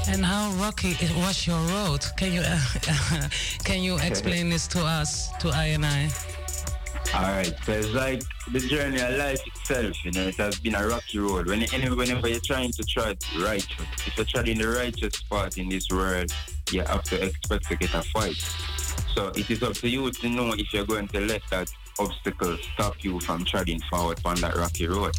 And 0.07 0.25
how 0.25 0.49
rocky 0.53 0.97
it 0.99 1.15
was 1.17 1.45
your 1.45 1.59
road? 1.59 2.03
Can 2.17 2.33
you 2.33 2.41
uh, 2.41 3.29
can 3.63 3.83
you 3.83 3.97
explain 4.01 4.49
this 4.49 4.67
to 4.69 4.83
us, 4.83 5.29
to 5.37 5.49
I 5.49 5.65
and 5.65 5.85
I? 5.85 6.09
Alright, 7.13 7.55
so 7.63 7.71
it's 7.71 7.93
like 7.93 8.21
the 8.51 8.59
journey 8.59 9.01
of 9.01 9.17
life 9.17 9.41
itself, 9.47 10.05
you 10.05 10.11
know, 10.11 10.27
it 10.27 10.35
has 10.35 10.59
been 10.59 10.75
a 10.75 10.87
rocky 10.87 11.17
road. 11.17 11.47
When 11.47 11.61
whenever 11.61 12.27
you're 12.27 12.39
trying 12.39 12.71
to 12.73 12.83
tread 12.83 13.17
righteous, 13.39 13.85
if 14.05 14.15
you're 14.15 14.25
treading 14.25 14.59
the 14.59 14.67
righteous 14.67 15.21
path 15.23 15.57
in 15.57 15.69
this 15.69 15.89
world, 15.89 16.31
you 16.71 16.81
have 16.81 17.03
to 17.05 17.25
expect 17.25 17.67
to 17.69 17.75
get 17.75 17.93
a 17.95 18.03
fight. 18.03 18.35
So 19.15 19.29
it 19.29 19.49
is 19.49 19.63
up 19.63 19.73
to 19.75 19.89
you 19.89 20.11
to 20.11 20.29
know 20.29 20.53
if 20.53 20.71
you're 20.71 20.85
going 20.85 21.07
to 21.09 21.19
let 21.21 21.41
that 21.49 21.69
obstacle 21.97 22.57
stop 22.73 23.03
you 23.03 23.19
from 23.19 23.43
treading 23.43 23.81
forward 23.89 24.19
on 24.23 24.35
that 24.41 24.55
rocky 24.55 24.87
road. 24.87 25.15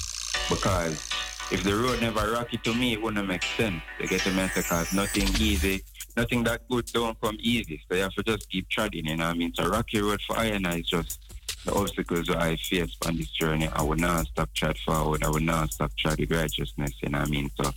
Because 0.49 1.11
if 1.51 1.65
the 1.65 1.75
road 1.75 2.01
never 2.01 2.33
rocky 2.33 2.59
to 2.59 2.73
me, 2.73 2.93
it 2.93 3.03
wouldn't 3.03 3.27
make 3.27 3.43
sense. 3.43 3.83
You 3.99 4.07
get 4.07 4.23
the 4.23 4.31
message 4.31 4.65
because 4.65 4.95
nothing 4.95 5.29
easy, 5.41 5.83
nothing 6.17 6.45
that 6.45 6.67
good 6.69 6.87
don't 6.87 7.21
come 7.21 7.37
easy. 7.41 7.83
So 7.89 7.97
you 7.97 8.03
have 8.03 8.15
to 8.15 8.23
just 8.23 8.49
keep 8.49 8.69
treading, 8.69 9.07
you 9.07 9.17
know 9.17 9.27
I 9.27 9.35
mean? 9.35 9.53
So 9.55 9.69
rocky 9.69 10.01
road 10.01 10.21
for 10.27 10.39
I 10.39 10.47
and 10.47 10.67
I 10.67 10.79
is 10.79 10.87
just 10.87 11.30
the 11.65 11.75
obstacles 11.75 12.31
I 12.31 12.57
face 12.57 12.97
on 13.07 13.17
this 13.17 13.31
journey, 13.31 13.69
I 13.69 13.83
will 13.83 13.97
not 13.97 14.27
stop 14.27 14.53
tread 14.55 14.79
forward. 14.79 15.23
I 15.23 15.29
will 15.29 15.41
not 15.41 15.73
stop 15.73 15.93
with 16.05 16.31
righteousness, 16.31 16.93
you 17.03 17.11
know 17.11 17.19
what 17.19 17.29
I 17.29 17.31
mean? 17.31 17.51
So 17.63 17.71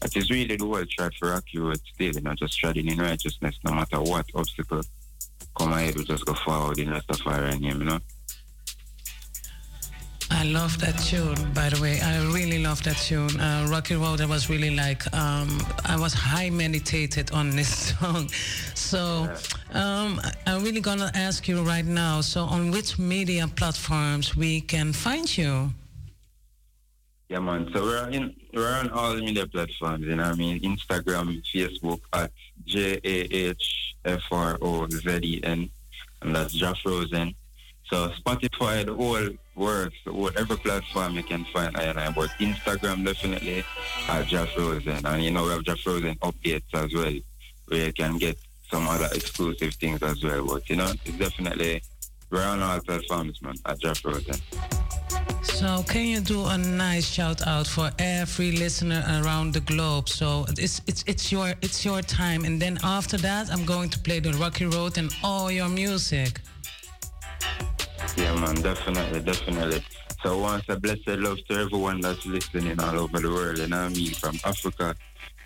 that 0.00 0.16
is 0.16 0.30
really 0.30 0.56
the 0.56 0.64
whole 0.64 0.84
tread 0.84 1.14
for 1.14 1.30
Rocky 1.30 1.58
Road 1.58 1.80
still, 1.94 2.14
you 2.14 2.20
know, 2.20 2.34
just 2.34 2.58
treading 2.58 2.88
in 2.88 2.98
righteousness 2.98 3.58
no 3.64 3.72
matter 3.72 4.00
what 4.00 4.26
obstacle 4.34 4.82
come 5.56 5.72
ahead, 5.72 5.96
we 5.96 6.04
just 6.04 6.24
go 6.24 6.34
forward 6.34 6.78
in 6.78 6.88
Rastafari 6.88 7.52
and 7.52 7.64
him, 7.64 7.80
you 7.80 7.84
know? 7.86 7.98
I 10.30 10.44
love 10.44 10.78
that 10.80 10.98
tune, 10.98 11.52
by 11.52 11.68
the 11.68 11.80
way. 11.80 12.00
I 12.00 12.18
really 12.32 12.62
love 12.62 12.82
that 12.84 12.96
tune. 12.96 13.38
Uh, 13.40 13.66
Rocky 13.68 13.96
Road, 13.96 14.20
I 14.20 14.26
was 14.26 14.48
really 14.48 14.74
like, 14.74 15.02
um, 15.14 15.60
I 15.84 15.96
was 15.98 16.14
high 16.14 16.50
meditated 16.50 17.32
on 17.32 17.50
this 17.50 17.94
song. 17.98 18.28
So 18.74 19.28
um, 19.72 20.20
I'm 20.46 20.62
really 20.62 20.80
gonna 20.80 21.10
ask 21.14 21.46
you 21.48 21.62
right 21.62 21.84
now. 21.84 22.20
So 22.20 22.44
on 22.44 22.70
which 22.70 22.98
media 22.98 23.48
platforms 23.48 24.36
we 24.36 24.60
can 24.60 24.92
find 24.92 25.26
you? 25.36 25.70
Yeah, 27.28 27.38
man. 27.38 27.70
So 27.72 27.82
we're 27.82 28.08
in 28.10 28.34
we're 28.52 28.72
on 28.72 28.90
all 28.90 29.14
the 29.14 29.20
media 29.20 29.46
platforms, 29.46 30.04
you 30.04 30.16
know 30.16 30.24
what 30.24 30.32
I 30.32 30.36
mean? 30.36 30.60
Instagram, 30.60 31.40
Facebook 31.54 32.00
at 32.12 32.32
J 32.66 32.98
A 33.04 33.50
H 33.50 33.94
F 34.04 34.22
R 34.32 34.58
O 34.60 34.88
Z 34.88 35.20
E 35.22 35.40
N, 35.44 35.70
and 36.22 36.34
that's 36.34 36.52
Jah 36.52 36.74
Frozen. 36.82 37.34
So 37.84 38.08
Spotify, 38.20 38.84
the 38.84 38.94
whole 38.94 39.28
works, 39.60 39.96
every 40.36 40.56
platform 40.56 41.14
you 41.14 41.22
can 41.22 41.44
find 41.52 41.76
I 41.76 41.82
and 41.82 42.00
I, 42.00 42.10
but 42.10 42.30
Instagram 42.40 43.04
definitely 43.04 43.62
at 44.08 44.26
Jah 44.26 44.46
Frozen, 44.46 45.04
and 45.04 45.22
you 45.22 45.30
know 45.30 45.44
we 45.44 45.50
have 45.50 45.62
Jah 45.62 45.76
Frozen 45.76 46.16
updates 46.16 46.72
as 46.72 46.92
well, 46.94 47.14
where 47.68 47.86
you 47.86 47.92
can 47.92 48.16
get 48.16 48.36
some 48.70 48.88
other 48.88 49.08
exclusive 49.14 49.74
things 49.74 50.02
as 50.02 50.24
well. 50.24 50.46
But 50.46 50.68
you 50.70 50.76
know, 50.76 50.90
it's 51.04 51.18
definitely 51.18 51.82
we're 52.30 52.42
on 52.42 52.62
all 52.62 52.80
platforms, 52.80 53.40
man, 53.42 53.54
at 53.66 53.78
Jah 53.80 53.94
Frozen. 53.94 54.40
So 55.42 55.82
can 55.82 56.06
you 56.06 56.20
do 56.20 56.46
a 56.46 56.56
nice 56.56 57.06
shout 57.06 57.46
out 57.46 57.66
for 57.66 57.90
every 57.98 58.52
listener 58.52 59.04
around 59.22 59.52
the 59.52 59.60
globe? 59.60 60.08
So 60.08 60.46
it's 60.56 60.80
it's 60.86 61.04
it's 61.06 61.30
your 61.30 61.52
it's 61.60 61.84
your 61.84 62.00
time, 62.00 62.44
and 62.46 62.60
then 62.60 62.78
after 62.82 63.18
that, 63.18 63.52
I'm 63.52 63.66
going 63.66 63.90
to 63.90 63.98
play 63.98 64.20
the 64.20 64.32
Rocky 64.32 64.66
Road 64.66 64.96
and 64.96 65.14
all 65.22 65.50
your 65.50 65.68
music. 65.68 66.40
Yeah, 68.16 68.34
man, 68.40 68.54
definitely, 68.56 69.20
definitely. 69.20 69.82
So 70.22 70.38
once 70.38 70.64
a 70.68 70.78
blessed 70.78 71.08
love 71.08 71.38
to 71.48 71.54
everyone 71.54 72.00
that's 72.00 72.26
listening 72.26 72.78
all 72.80 72.98
over 72.98 73.18
the 73.18 73.30
world, 73.30 73.58
you 73.58 73.68
know 73.68 73.82
what 73.84 73.92
I 73.92 73.94
mean? 73.94 74.12
From 74.12 74.38
Africa 74.44 74.94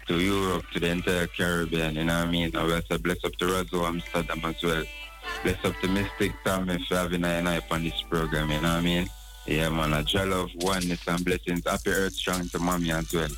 to 0.08 0.20
Europe, 0.20 0.64
to 0.72 0.80
the 0.80 0.88
entire 0.88 1.26
Caribbean, 1.26 1.94
you 1.94 2.04
know 2.04 2.18
what 2.18 2.28
I 2.28 2.30
mean? 2.30 2.56
I 2.56 2.64
will 2.64 2.82
say 2.90 2.96
bless 2.96 3.24
up 3.24 3.32
to 3.36 3.44
Razo 3.46 3.86
Amsterdam 3.86 4.40
as 4.44 4.62
well. 4.62 4.84
Bless 5.42 5.64
up 5.64 5.78
to 5.80 5.88
Mystic 5.88 6.32
Thomas 6.44 6.86
for 6.86 6.96
having 6.96 7.24
and 7.24 7.48
I 7.48 7.60
on 7.70 7.84
this 7.84 8.02
program, 8.02 8.50
you 8.50 8.60
know 8.60 8.74
what 8.74 8.78
I 8.78 8.80
mean? 8.80 9.08
Yeah, 9.46 9.68
man, 9.68 9.92
I 9.92 10.02
just 10.02 10.26
love 10.26 10.50
oneness 10.56 11.06
and 11.06 11.24
blessings. 11.24 11.62
Happy 11.66 11.90
Earth 11.90 12.14
Strong 12.14 12.48
to 12.48 12.58
mommy 12.58 12.90
as 12.92 13.12
well. 13.12 13.28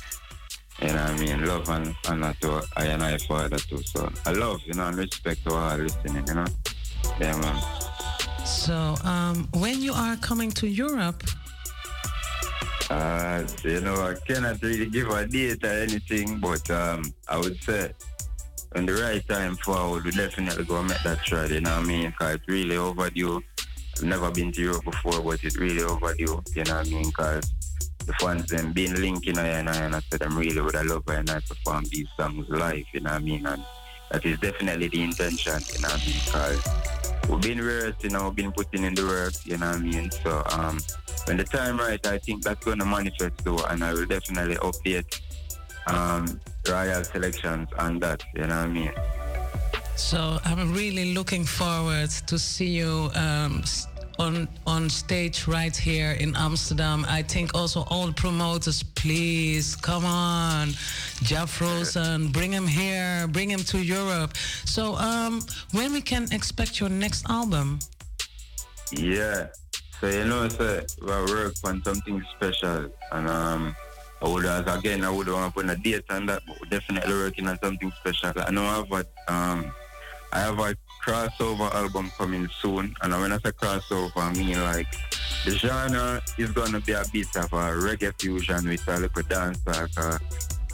You 0.81 0.87
know 0.87 0.93
what 0.93 1.09
I 1.09 1.17
mean? 1.17 1.45
Love 1.45 1.69
and 1.69 1.95
honor 2.07 2.35
to 2.41 2.63
I 2.75 2.85
and 2.85 3.03
I 3.03 3.17
father 3.17 3.57
too. 3.57 3.81
So 3.83 4.09
I 4.25 4.31
love, 4.31 4.61
you 4.65 4.73
know, 4.73 4.87
and 4.87 4.97
respect 4.97 5.43
to 5.45 5.53
all 5.53 5.77
listening, 5.77 6.25
you 6.27 6.33
know? 6.33 6.45
Yeah, 7.19 7.37
man. 7.39 7.86
So, 8.47 8.95
um, 9.03 9.47
when 9.53 9.81
you 9.81 9.91
are 9.93 10.15
coming 10.17 10.51
to 10.51 10.67
Europe, 10.67 11.21
Uh, 12.89 13.43
you 13.63 13.81
know, 13.81 13.95
I 13.95 14.15
cannot 14.25 14.61
really 14.63 14.85
give 14.89 15.09
a 15.09 15.27
date 15.27 15.61
or 15.65 15.67
anything, 15.67 16.39
but 16.39 16.63
um, 16.71 17.03
I 17.27 17.37
would 17.37 17.61
say 17.61 17.91
when 18.71 18.85
the 18.85 18.93
right 18.93 19.27
time 19.27 19.57
forward, 19.57 20.05
we 20.05 20.11
definitely 20.11 20.63
go 20.63 20.81
make 20.81 21.03
that 21.03 21.19
try, 21.25 21.47
you 21.47 21.59
know 21.59 21.75
what 21.75 21.83
I 21.83 21.87
mean? 21.87 22.09
Because 22.11 22.35
it's 22.35 22.47
really 22.47 22.77
overdue. 22.77 23.41
I've 23.97 24.03
never 24.03 24.31
been 24.31 24.53
to 24.53 24.61
Europe 24.61 24.85
before, 24.85 25.19
but 25.19 25.43
it's 25.43 25.57
really 25.57 25.83
overdue, 25.83 26.41
you 26.55 26.63
know 26.63 26.77
what 26.77 26.87
I 26.87 26.89
mean? 26.89 27.07
Because 27.07 27.51
the 28.05 28.13
fans 28.13 28.45
them 28.47 28.71
being 28.71 28.95
linking 28.95 29.37
I 29.37 29.47
and 29.59 29.69
I, 29.69 29.75
and 29.83 29.93
I 29.93 29.99
said 30.09 30.21
I'm 30.23 30.37
really 30.37 30.61
would 30.61 30.77
I 30.77 30.83
love 30.83 31.03
and 31.09 31.29
I 31.29 31.41
perform 31.41 31.83
these 31.91 32.07
songs 32.15 32.45
live, 32.47 32.85
you 32.93 33.01
know 33.01 33.11
what 33.11 33.21
I 33.21 33.25
mean? 33.25 33.45
And 33.45 33.61
that 34.11 34.25
is 34.25 34.39
definitely 34.39 34.87
the 34.87 35.03
intention, 35.03 35.59
you 35.73 35.81
know? 35.81 35.95
Because 36.05 36.63
we've 37.29 37.41
been 37.41 37.59
rehearsed, 37.59 38.03
you 38.03 38.09
know, 38.09 38.25
we've 38.27 38.35
been 38.35 38.51
putting 38.51 38.83
in 38.83 38.93
the 38.93 39.05
work, 39.05 39.33
you 39.45 39.57
know 39.57 39.67
what 39.67 39.75
I 39.75 39.79
mean? 39.79 40.11
So 40.11 40.43
um, 40.51 40.79
when 41.25 41.37
the 41.37 41.43
time 41.43 41.77
right, 41.77 42.05
I 42.05 42.17
think 42.17 42.43
that's 42.43 42.63
going 42.63 42.79
to 42.79 42.85
manifest 42.85 43.43
too, 43.43 43.57
and 43.69 43.83
I 43.83 43.93
will 43.93 44.05
definitely 44.05 44.55
update 44.55 45.21
um, 45.87 46.39
royal 46.67 47.03
selections 47.03 47.69
on 47.77 47.99
that, 47.99 48.23
you 48.35 48.41
know 48.41 48.47
what 48.47 48.53
I 48.53 48.67
mean? 48.67 48.91
so 49.97 50.37
I'm 50.45 50.73
really 50.73 51.13
looking 51.15 51.43
forward 51.43 52.11
to 52.27 52.37
see 52.37 52.67
you 52.67 53.09
um, 53.15 53.63
on 54.19 54.47
on 54.65 54.89
stage 54.89 55.47
right 55.47 55.75
here 55.75 56.11
in 56.11 56.35
Amsterdam. 56.35 57.05
I 57.07 57.21
think 57.21 57.55
also 57.55 57.85
all 57.89 58.11
promoters, 58.11 58.83
please 58.83 59.75
come 59.75 60.05
on, 60.05 60.69
Jah 61.23 61.47
Frozen, 61.47 62.31
bring 62.31 62.51
him 62.51 62.67
here, 62.67 63.27
bring 63.27 63.49
him 63.49 63.63
to 63.71 63.77
Europe. 63.79 64.35
So 64.65 64.95
um, 64.95 65.41
when 65.71 65.93
we 65.93 66.01
can 66.01 66.27
expect 66.31 66.79
your 66.79 66.89
next 66.89 67.29
album? 67.29 67.79
Yeah. 68.91 69.47
So 69.99 70.07
you 70.07 70.25
know, 70.25 70.47
so 70.47 70.83
we 71.01 71.07
work 71.07 71.53
on 71.63 71.83
something 71.83 72.23
special, 72.35 72.89
and 73.11 73.27
um, 73.27 73.75
I 74.21 74.27
would 74.27 74.45
as 74.45 74.67
again, 74.67 75.03
I 75.03 75.09
would 75.09 75.27
want 75.27 75.53
to 75.53 75.61
put 75.61 75.69
a 75.69 75.75
date 75.75 76.05
on 76.09 76.27
that, 76.27 76.43
but 76.47 76.57
we're 76.61 76.69
definitely 76.69 77.13
working 77.13 77.47
on 77.47 77.57
something 77.63 77.91
special. 77.99 78.31
I 78.35 78.51
know 78.51 78.63
I 78.63 78.75
have 78.75 78.91
a 78.91 79.33
um, 79.33 79.71
I 80.31 80.39
have 80.39 80.59
a 80.59 80.75
crossover 81.07 81.73
album 81.73 82.11
coming 82.17 82.49
soon, 82.61 82.93
and 83.01 83.13
when 83.13 83.31
I 83.31 83.37
say 83.37 83.51
crossover, 83.51 84.17
I 84.17 84.33
mean 84.33 84.61
like 84.61 84.87
the 85.45 85.51
genre 85.51 86.21
is 86.37 86.51
gonna 86.51 86.81
be 86.81 86.91
a 86.91 87.03
bit 87.13 87.33
of 87.37 87.53
a 87.53 87.71
reggae 87.85 88.13
fusion 88.19 88.67
with 88.67 88.85
a 88.89 88.99
little 88.99 89.23
dance 89.23 89.59
like. 89.65 89.97
Uh, 89.97 90.17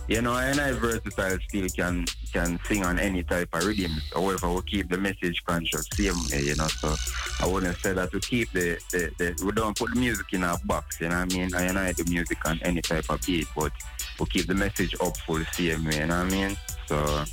you 0.10 0.22
know, 0.22 0.36
and 0.36 0.60
I 0.60 0.74
versatile 0.74 1.38
still 1.48 1.70
can 1.70 2.06
can 2.34 2.60
sing 2.66 2.84
on 2.84 3.00
any 3.00 3.24
type 3.24 3.48
of 3.54 3.66
rhythms. 3.66 4.04
However, 4.14 4.52
we 4.52 4.62
keep 4.64 4.90
the 4.90 4.98
message 4.98 5.42
conscious 5.46 5.88
same 5.94 6.16
way, 6.30 6.42
you 6.42 6.56
know. 6.56 6.68
So 6.68 6.94
I 7.40 7.48
wouldn't 7.48 7.78
say 7.78 7.94
that 7.94 8.12
we 8.12 8.20
keep 8.20 8.52
the, 8.52 8.78
the, 8.92 9.12
the 9.18 9.46
we 9.46 9.54
don't 9.54 9.78
put 9.78 9.96
music 9.96 10.26
in 10.34 10.44
a 10.44 10.58
box, 10.66 11.00
you 11.00 11.08
know 11.08 11.16
I 11.16 11.26
mean? 11.26 11.56
I 11.56 11.62
and 11.64 11.80
I 11.80 11.94
do 11.94 12.04
music 12.10 12.46
on 12.46 12.60
any 12.64 12.82
type 12.82 13.06
of 13.10 13.22
beat, 13.26 13.48
but 13.56 13.72
we 14.20 14.26
keep 14.26 14.48
the 14.48 14.56
message 14.56 14.94
up 15.00 15.16
full 15.20 15.44
same 15.54 15.86
way, 15.86 16.00
you 16.00 16.08
know 16.08 16.22
what 16.22 16.34
I 16.34 16.36
mean? 16.36 16.58
So 16.88 17.24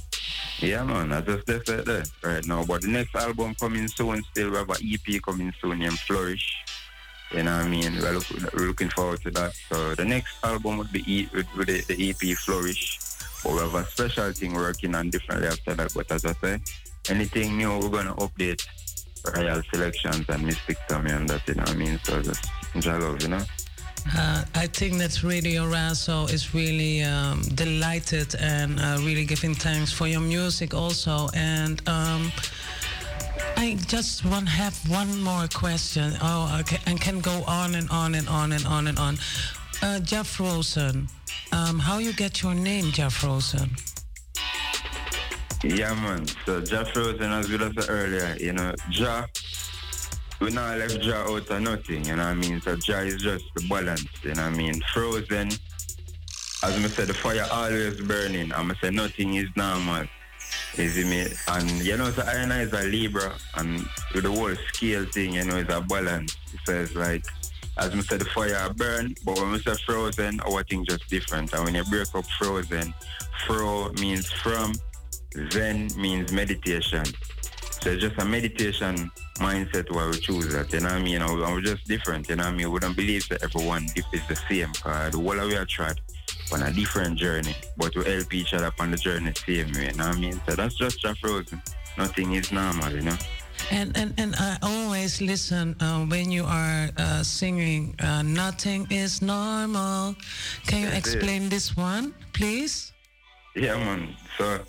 yeah 0.62 0.84
man, 0.84 1.12
I 1.12 1.20
just 1.20 1.48
left 1.48 1.68
it 1.68 1.84
there 1.84 2.04
right 2.22 2.46
now. 2.46 2.64
But 2.64 2.82
the 2.82 2.88
next 2.88 3.14
album 3.14 3.54
coming 3.54 3.88
soon 3.88 4.22
still 4.24 4.50
we 4.50 4.56
have 4.56 4.70
an 4.70 4.76
EP 4.82 5.22
coming 5.22 5.52
soon 5.60 5.78
named 5.78 5.98
Flourish. 5.98 6.54
You 7.32 7.44
know 7.44 7.56
what 7.56 7.66
I 7.66 7.68
mean? 7.68 7.94
We're, 8.00 8.12
look, 8.12 8.24
we're 8.54 8.66
looking 8.66 8.88
forward 8.88 9.20
to 9.22 9.30
that. 9.30 9.52
So 9.68 9.94
the 9.94 10.04
next 10.04 10.34
album 10.44 10.78
would 10.78 10.92
be 10.92 11.00
e, 11.06 11.28
the, 11.32 11.84
the 11.86 12.10
EP 12.10 12.36
Flourish. 12.38 12.98
But 13.42 13.52
we 13.52 13.58
have 13.58 13.74
a 13.74 13.84
special 13.86 14.32
thing 14.32 14.54
working 14.54 14.94
on 14.94 15.10
differently 15.10 15.48
after 15.48 15.74
that. 15.74 15.94
But 15.94 16.10
as 16.10 16.24
I 16.24 16.32
say, 16.34 16.60
anything 17.08 17.56
new, 17.56 17.78
we're 17.78 17.88
gonna 17.88 18.14
update 18.16 18.66
Royal 19.36 19.62
Selections 19.72 20.28
and 20.28 20.44
Mistic 20.44 20.76
Tommy 20.88 21.12
and 21.12 21.28
that. 21.28 21.46
You 21.46 21.54
know 21.54 21.62
what 21.62 21.70
I 21.70 21.76
mean? 21.76 22.00
So 22.02 22.20
just 22.20 22.44
enjoy 22.74 22.98
love, 22.98 23.22
you 23.22 23.28
know. 23.28 23.44
Uh, 24.16 24.44
I 24.54 24.66
think 24.66 24.98
that 24.98 25.22
Radio 25.22 25.64
Razo 25.64 26.32
is 26.32 26.54
really 26.54 27.02
um, 27.02 27.42
delighted 27.54 28.34
and 28.40 28.80
uh, 28.80 28.96
really 29.00 29.24
giving 29.24 29.54
thanks 29.54 29.92
for 29.92 30.06
your 30.06 30.20
music 30.20 30.74
also. 30.74 31.28
And 31.34 31.86
um, 31.88 32.32
I 33.56 33.76
just 33.86 34.24
want 34.24 34.48
have 34.48 34.76
one 34.88 35.22
more 35.22 35.46
question. 35.48 36.14
Oh, 36.22 36.58
okay, 36.60 36.78
and 36.86 37.00
can 37.00 37.20
go 37.20 37.42
on 37.46 37.74
and 37.74 37.88
on 37.90 38.14
and 38.14 38.28
on 38.28 38.52
and 38.52 38.66
on 38.66 38.86
and 38.88 38.98
on. 38.98 39.18
Uh, 39.82 40.00
Jah 40.00 40.24
Frozen, 40.24 41.08
um, 41.52 41.78
how 41.78 41.98
you 41.98 42.12
get 42.12 42.42
your 42.42 42.54
name, 42.54 42.90
Jah 42.92 43.10
Frozen? 43.10 43.70
Yeah, 45.62 45.94
man. 45.94 46.26
So 46.46 46.60
Jah 46.60 46.84
Frozen, 46.86 47.30
as 47.32 47.48
we 47.48 47.58
said 47.58 47.72
earlier, 47.88 48.36
you 48.40 48.52
know, 48.52 48.74
Jah, 48.90 49.26
we 50.40 50.50
not 50.50 50.78
left 50.78 51.00
Jah 51.00 51.24
out 51.28 51.50
of 51.50 51.62
nothing, 51.62 52.04
you 52.04 52.16
know 52.16 52.24
what 52.24 52.30
I 52.30 52.34
mean? 52.34 52.60
So 52.60 52.76
Jah 52.76 53.00
is 53.00 53.22
just 53.22 53.44
the 53.54 53.66
balance, 53.68 54.06
you 54.22 54.34
know 54.34 54.42
what 54.42 54.52
I 54.52 54.56
mean? 54.56 54.80
Frozen, 54.92 55.48
as 56.62 56.74
I 56.76 56.88
said, 56.88 57.08
the 57.08 57.14
fire 57.14 57.46
always 57.50 58.00
burning. 58.00 58.52
I'm 58.52 58.74
say 58.82 58.90
nothing 58.90 59.34
is 59.34 59.48
normal. 59.56 60.06
Is 60.76 60.94
see 60.94 61.04
me? 61.04 61.26
And 61.48 61.70
you 61.84 61.96
know, 61.96 62.10
so 62.10 62.22
I 62.22 62.34
and 62.34 62.52
I 62.52 62.62
is 62.62 62.72
a 62.72 62.82
Libra, 62.82 63.34
and 63.56 63.84
with 64.14 64.24
the 64.24 64.30
whole 64.30 64.54
scale 64.72 65.04
thing, 65.06 65.34
you 65.34 65.44
know, 65.44 65.56
it's 65.56 65.72
a 65.72 65.80
balance. 65.80 66.36
So 66.64 66.74
it's 66.74 66.94
like, 66.94 67.24
as 67.78 67.94
I 67.94 68.00
said, 68.00 68.20
the 68.20 68.24
fire 68.26 68.68
burn, 68.74 69.14
but 69.24 69.36
when 69.38 69.52
we 69.52 69.58
say 69.60 69.74
frozen, 69.86 70.40
our 70.40 70.62
thing 70.64 70.84
just 70.84 71.08
different. 71.08 71.52
And 71.52 71.64
when 71.64 71.74
you 71.74 71.84
break 71.84 72.14
up 72.14 72.26
frozen, 72.38 72.92
fro 73.46 73.90
means 74.00 74.30
from, 74.30 74.72
zen 75.50 75.90
means 75.96 76.32
meditation. 76.32 77.04
So 77.82 77.90
it's 77.90 78.02
just 78.02 78.18
a 78.18 78.24
meditation 78.26 79.10
mindset 79.38 79.90
where 79.90 80.08
we 80.10 80.18
choose 80.18 80.52
that, 80.52 80.70
you 80.72 80.80
know 80.80 80.88
what 80.88 80.96
I 80.96 81.02
mean? 81.02 81.22
And 81.22 81.34
we- 81.34 81.42
and 81.44 81.54
we're 81.54 81.62
just 81.62 81.86
different, 81.88 82.28
you 82.28 82.36
know 82.36 82.44
what 82.44 82.52
I 82.52 82.56
mean? 82.56 82.70
We 82.70 82.78
don't 82.78 82.94
believe 82.96 83.26
that 83.30 83.42
everyone 83.42 83.84
is 83.96 84.22
the 84.28 84.36
same, 84.48 84.70
because 84.72 85.12
the 85.12 85.18
whole 85.18 85.40
of 85.40 85.46
we 85.48 85.56
are 85.56 85.64
tried 85.64 85.98
on 86.52 86.62
a 86.62 86.70
different 86.72 87.18
journey, 87.18 87.54
but 87.78 87.94
we 87.96 88.04
help 88.04 88.34
each 88.34 88.52
other 88.52 88.70
on 88.78 88.90
the 88.90 88.98
journey 88.98 89.32
same 89.46 89.72
way, 89.72 89.86
you 89.86 89.92
know 89.94 90.08
what 90.08 90.16
I 90.16 90.20
mean? 90.20 90.40
So 90.46 90.56
that's 90.56 90.74
just 90.74 91.02
a 91.04 91.14
frozen. 91.14 91.62
Nothing 91.96 92.34
is 92.34 92.52
normal, 92.52 92.92
you 92.92 93.00
know? 93.02 93.16
And 93.70 93.96
and 93.96 94.14
and 94.18 94.34
I 94.36 94.56
always 94.62 95.20
listen 95.20 95.76
uh, 95.80 96.00
when 96.06 96.30
you 96.30 96.44
are 96.44 96.88
uh, 96.96 97.22
singing. 97.22 97.94
Uh, 98.00 98.22
Nothing 98.22 98.86
is 98.90 99.20
normal. 99.20 100.16
Can 100.66 100.80
you 100.80 100.90
That's 100.90 101.08
it. 101.08 101.14
explain 101.16 101.48
this 101.50 101.76
one, 101.76 102.14
please? 102.32 102.92
Yeah, 103.54 103.76
man. 103.76 104.16
So 104.38 104.60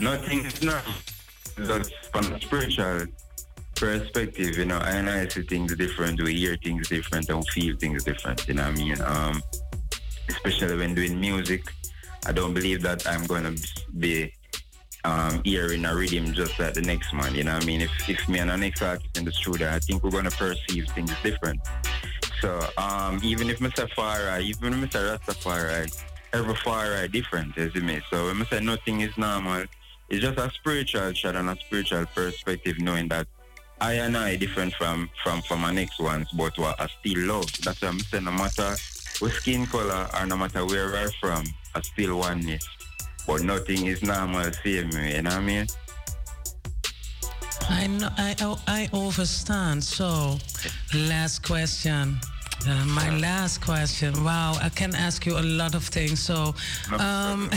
nothing 0.00 0.44
is 0.46 0.60
not 0.62 0.82
just 1.56 1.92
from 2.12 2.32
a 2.32 2.40
spiritual 2.40 3.06
perspective, 3.76 4.56
you 4.56 4.64
know, 4.64 4.78
I 4.78 4.90
and 4.90 5.10
I 5.10 5.28
see 5.28 5.42
things 5.42 5.74
different, 5.76 6.22
we 6.22 6.34
hear 6.34 6.56
things 6.56 6.88
different 6.88 7.28
and 7.28 7.46
feel 7.48 7.76
things 7.76 8.04
different, 8.04 8.46
you 8.48 8.54
know 8.54 8.64
I 8.64 8.70
mean? 8.72 9.00
Um, 9.02 9.42
especially 10.28 10.76
when 10.76 10.94
doing 10.94 11.20
music. 11.20 11.64
I 12.26 12.32
don't 12.32 12.54
believe 12.54 12.82
that 12.82 13.06
I'm 13.06 13.26
gonna 13.26 13.54
be 13.98 14.32
um, 15.04 15.42
hearing 15.44 15.84
a 15.84 15.94
rhythm 15.94 16.32
just 16.32 16.58
like 16.58 16.74
the 16.74 16.80
next 16.80 17.12
man, 17.12 17.34
you 17.34 17.44
know 17.44 17.52
I 17.52 17.64
mean? 17.64 17.82
If, 17.82 18.08
if 18.08 18.28
me 18.28 18.38
and 18.38 18.50
the 18.50 18.56
next 18.56 18.80
artist 18.82 19.18
in 19.18 19.24
the 19.24 19.32
studio, 19.32 19.70
I 19.70 19.78
think 19.78 20.02
we're 20.02 20.10
gonna 20.10 20.30
perceive 20.30 20.88
things 20.88 21.12
different. 21.22 21.60
So 22.40 22.60
um, 22.78 23.20
even 23.22 23.50
if 23.50 23.58
Mr. 23.58 23.88
Farah, 23.90 24.40
even 24.40 24.74
if 24.74 24.90
Mr. 24.90 25.18
Rastafari, 25.18 26.04
every 26.32 26.54
Farah 26.54 27.10
different, 27.10 27.56
you 27.56 27.70
see 27.70 27.80
me? 27.80 28.00
So 28.10 28.26
when 28.26 28.40
I 28.42 28.44
say 28.46 28.60
nothing 28.60 29.00
is 29.00 29.16
normal, 29.16 29.64
it's 30.14 30.24
just 30.24 30.38
a 30.38 30.50
spiritual 30.50 31.12
shot 31.12 31.34
and 31.34 31.50
a 31.50 31.56
spiritual 31.56 32.06
perspective, 32.06 32.78
knowing 32.78 33.08
that 33.08 33.26
I 33.80 33.94
and 33.94 34.16
I 34.16 34.36
different 34.36 34.72
from 34.74 35.10
from 35.22 35.42
from 35.42 35.60
my 35.60 35.72
next 35.72 35.98
ones, 35.98 36.28
but 36.30 36.56
what 36.56 36.80
I 36.80 36.86
still 37.00 37.26
love. 37.26 37.50
That's 37.62 37.82
what 37.82 37.90
I'm 37.90 37.98
saying. 37.98 38.24
No 38.24 38.30
matter 38.30 38.76
what 39.18 39.32
skin 39.32 39.66
color 39.66 40.08
or 40.14 40.26
no 40.26 40.36
matter 40.36 40.64
where 40.64 40.86
we're 40.86 41.10
from, 41.20 41.44
I 41.74 41.80
still 41.80 42.18
oneness. 42.18 42.66
But 43.26 43.42
nothing 43.42 43.86
is 43.86 44.02
normal 44.02 44.52
same 44.52 44.90
way, 44.90 45.16
you 45.16 45.22
know 45.22 45.30
what 45.30 45.38
I 45.38 45.40
mean? 45.40 45.66
I 47.68 47.86
know, 47.88 48.10
I 48.16 48.36
I 48.40 48.56
I 48.68 48.88
understand. 48.92 49.82
So, 49.82 50.38
last 50.94 51.42
question. 51.42 52.20
Uh, 52.66 52.84
my 52.86 53.10
last 53.18 53.60
question. 53.60 54.24
Wow, 54.24 54.56
I 54.62 54.68
can 54.68 54.94
ask 54.94 55.26
you 55.26 55.36
a 55.38 55.42
lot 55.42 55.74
of 55.74 55.84
things. 55.84 56.20
So, 56.20 56.54
um, 56.98 57.50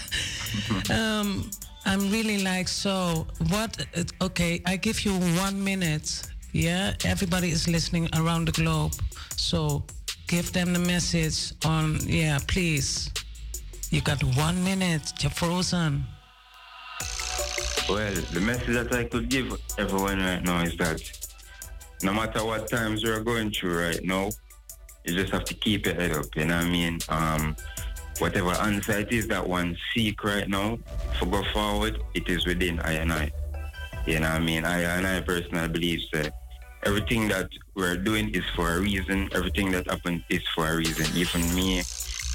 um, 0.90 1.50
I'm 1.86 2.10
really 2.10 2.42
like 2.42 2.68
so. 2.68 3.26
What? 3.48 3.86
Okay, 4.22 4.62
I 4.66 4.76
give 4.76 5.04
you 5.04 5.12
one 5.40 5.62
minute. 5.62 6.22
Yeah, 6.52 6.94
everybody 7.04 7.50
is 7.50 7.68
listening 7.68 8.08
around 8.14 8.46
the 8.48 8.52
globe. 8.52 8.92
So, 9.36 9.84
give 10.26 10.52
them 10.52 10.72
the 10.72 10.78
message 10.78 11.52
on. 11.64 11.98
Yeah, 12.06 12.38
please. 12.46 13.10
You 13.90 14.00
got 14.00 14.22
one 14.36 14.62
minute. 14.64 15.12
You're 15.20 15.30
frozen. 15.30 16.04
Well, 17.88 18.14
the 18.32 18.40
message 18.40 18.74
that 18.74 18.92
I 18.92 19.04
could 19.04 19.28
give 19.28 19.52
everyone 19.78 20.20
right 20.20 20.42
now 20.42 20.62
is 20.62 20.76
that 20.78 21.02
no 22.02 22.14
matter 22.14 22.44
what 22.44 22.68
times 22.68 23.04
we're 23.04 23.20
going 23.20 23.50
through 23.50 23.78
right 23.78 24.02
now, 24.02 24.30
you 25.04 25.14
just 25.14 25.32
have 25.32 25.44
to 25.44 25.54
keep 25.54 25.84
your 25.84 25.94
head 25.94 26.12
up, 26.12 26.24
you 26.34 26.46
know 26.46 26.56
what 26.56 26.64
I 26.64 26.70
mean? 26.70 26.98
Um, 27.08 27.56
whatever 28.18 28.50
answer 28.50 29.06
is 29.10 29.28
that 29.28 29.46
one 29.46 29.76
seek 29.92 30.22
right 30.24 30.48
now 30.48 30.78
for 31.18 31.26
go 31.26 31.42
forward, 31.52 32.00
it 32.14 32.28
is 32.28 32.46
within 32.46 32.80
I 32.80 32.92
and 32.92 33.12
I. 33.12 33.30
You 34.06 34.20
know 34.20 34.30
what 34.30 34.40
I 34.40 34.44
mean? 34.44 34.64
I 34.64 34.80
and 34.80 35.06
I 35.06 35.20
personally 35.20 35.68
believe 35.68 36.02
that 36.12 36.32
everything 36.84 37.28
that 37.28 37.48
we're 37.74 37.96
doing 37.96 38.34
is 38.34 38.44
for 38.54 38.74
a 38.74 38.80
reason. 38.80 39.28
Everything 39.34 39.70
that 39.72 39.88
happens 39.88 40.22
is 40.28 40.46
for 40.54 40.68
a 40.68 40.76
reason. 40.76 41.06
Even 41.16 41.42
me 41.54 41.82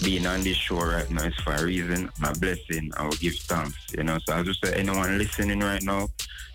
being 0.03 0.26
on 0.26 0.41
this 0.41 0.57
show 0.57 0.77
right 0.77 1.10
now 1.11 1.26
is 1.26 1.35
for 1.35 1.53
a 1.53 1.65
reason. 1.65 2.10
My 2.19 2.34
blessing, 2.34 2.91
I 2.97 3.03
will 3.03 3.11
give 3.11 3.35
thanks. 3.35 3.77
You 3.95 4.03
know, 4.03 4.18
so 4.26 4.34
I 4.34 4.43
say, 4.43 4.73
anyone 4.80 5.18
listening 5.18 5.60
right 5.60 5.84
now, 5.84 6.07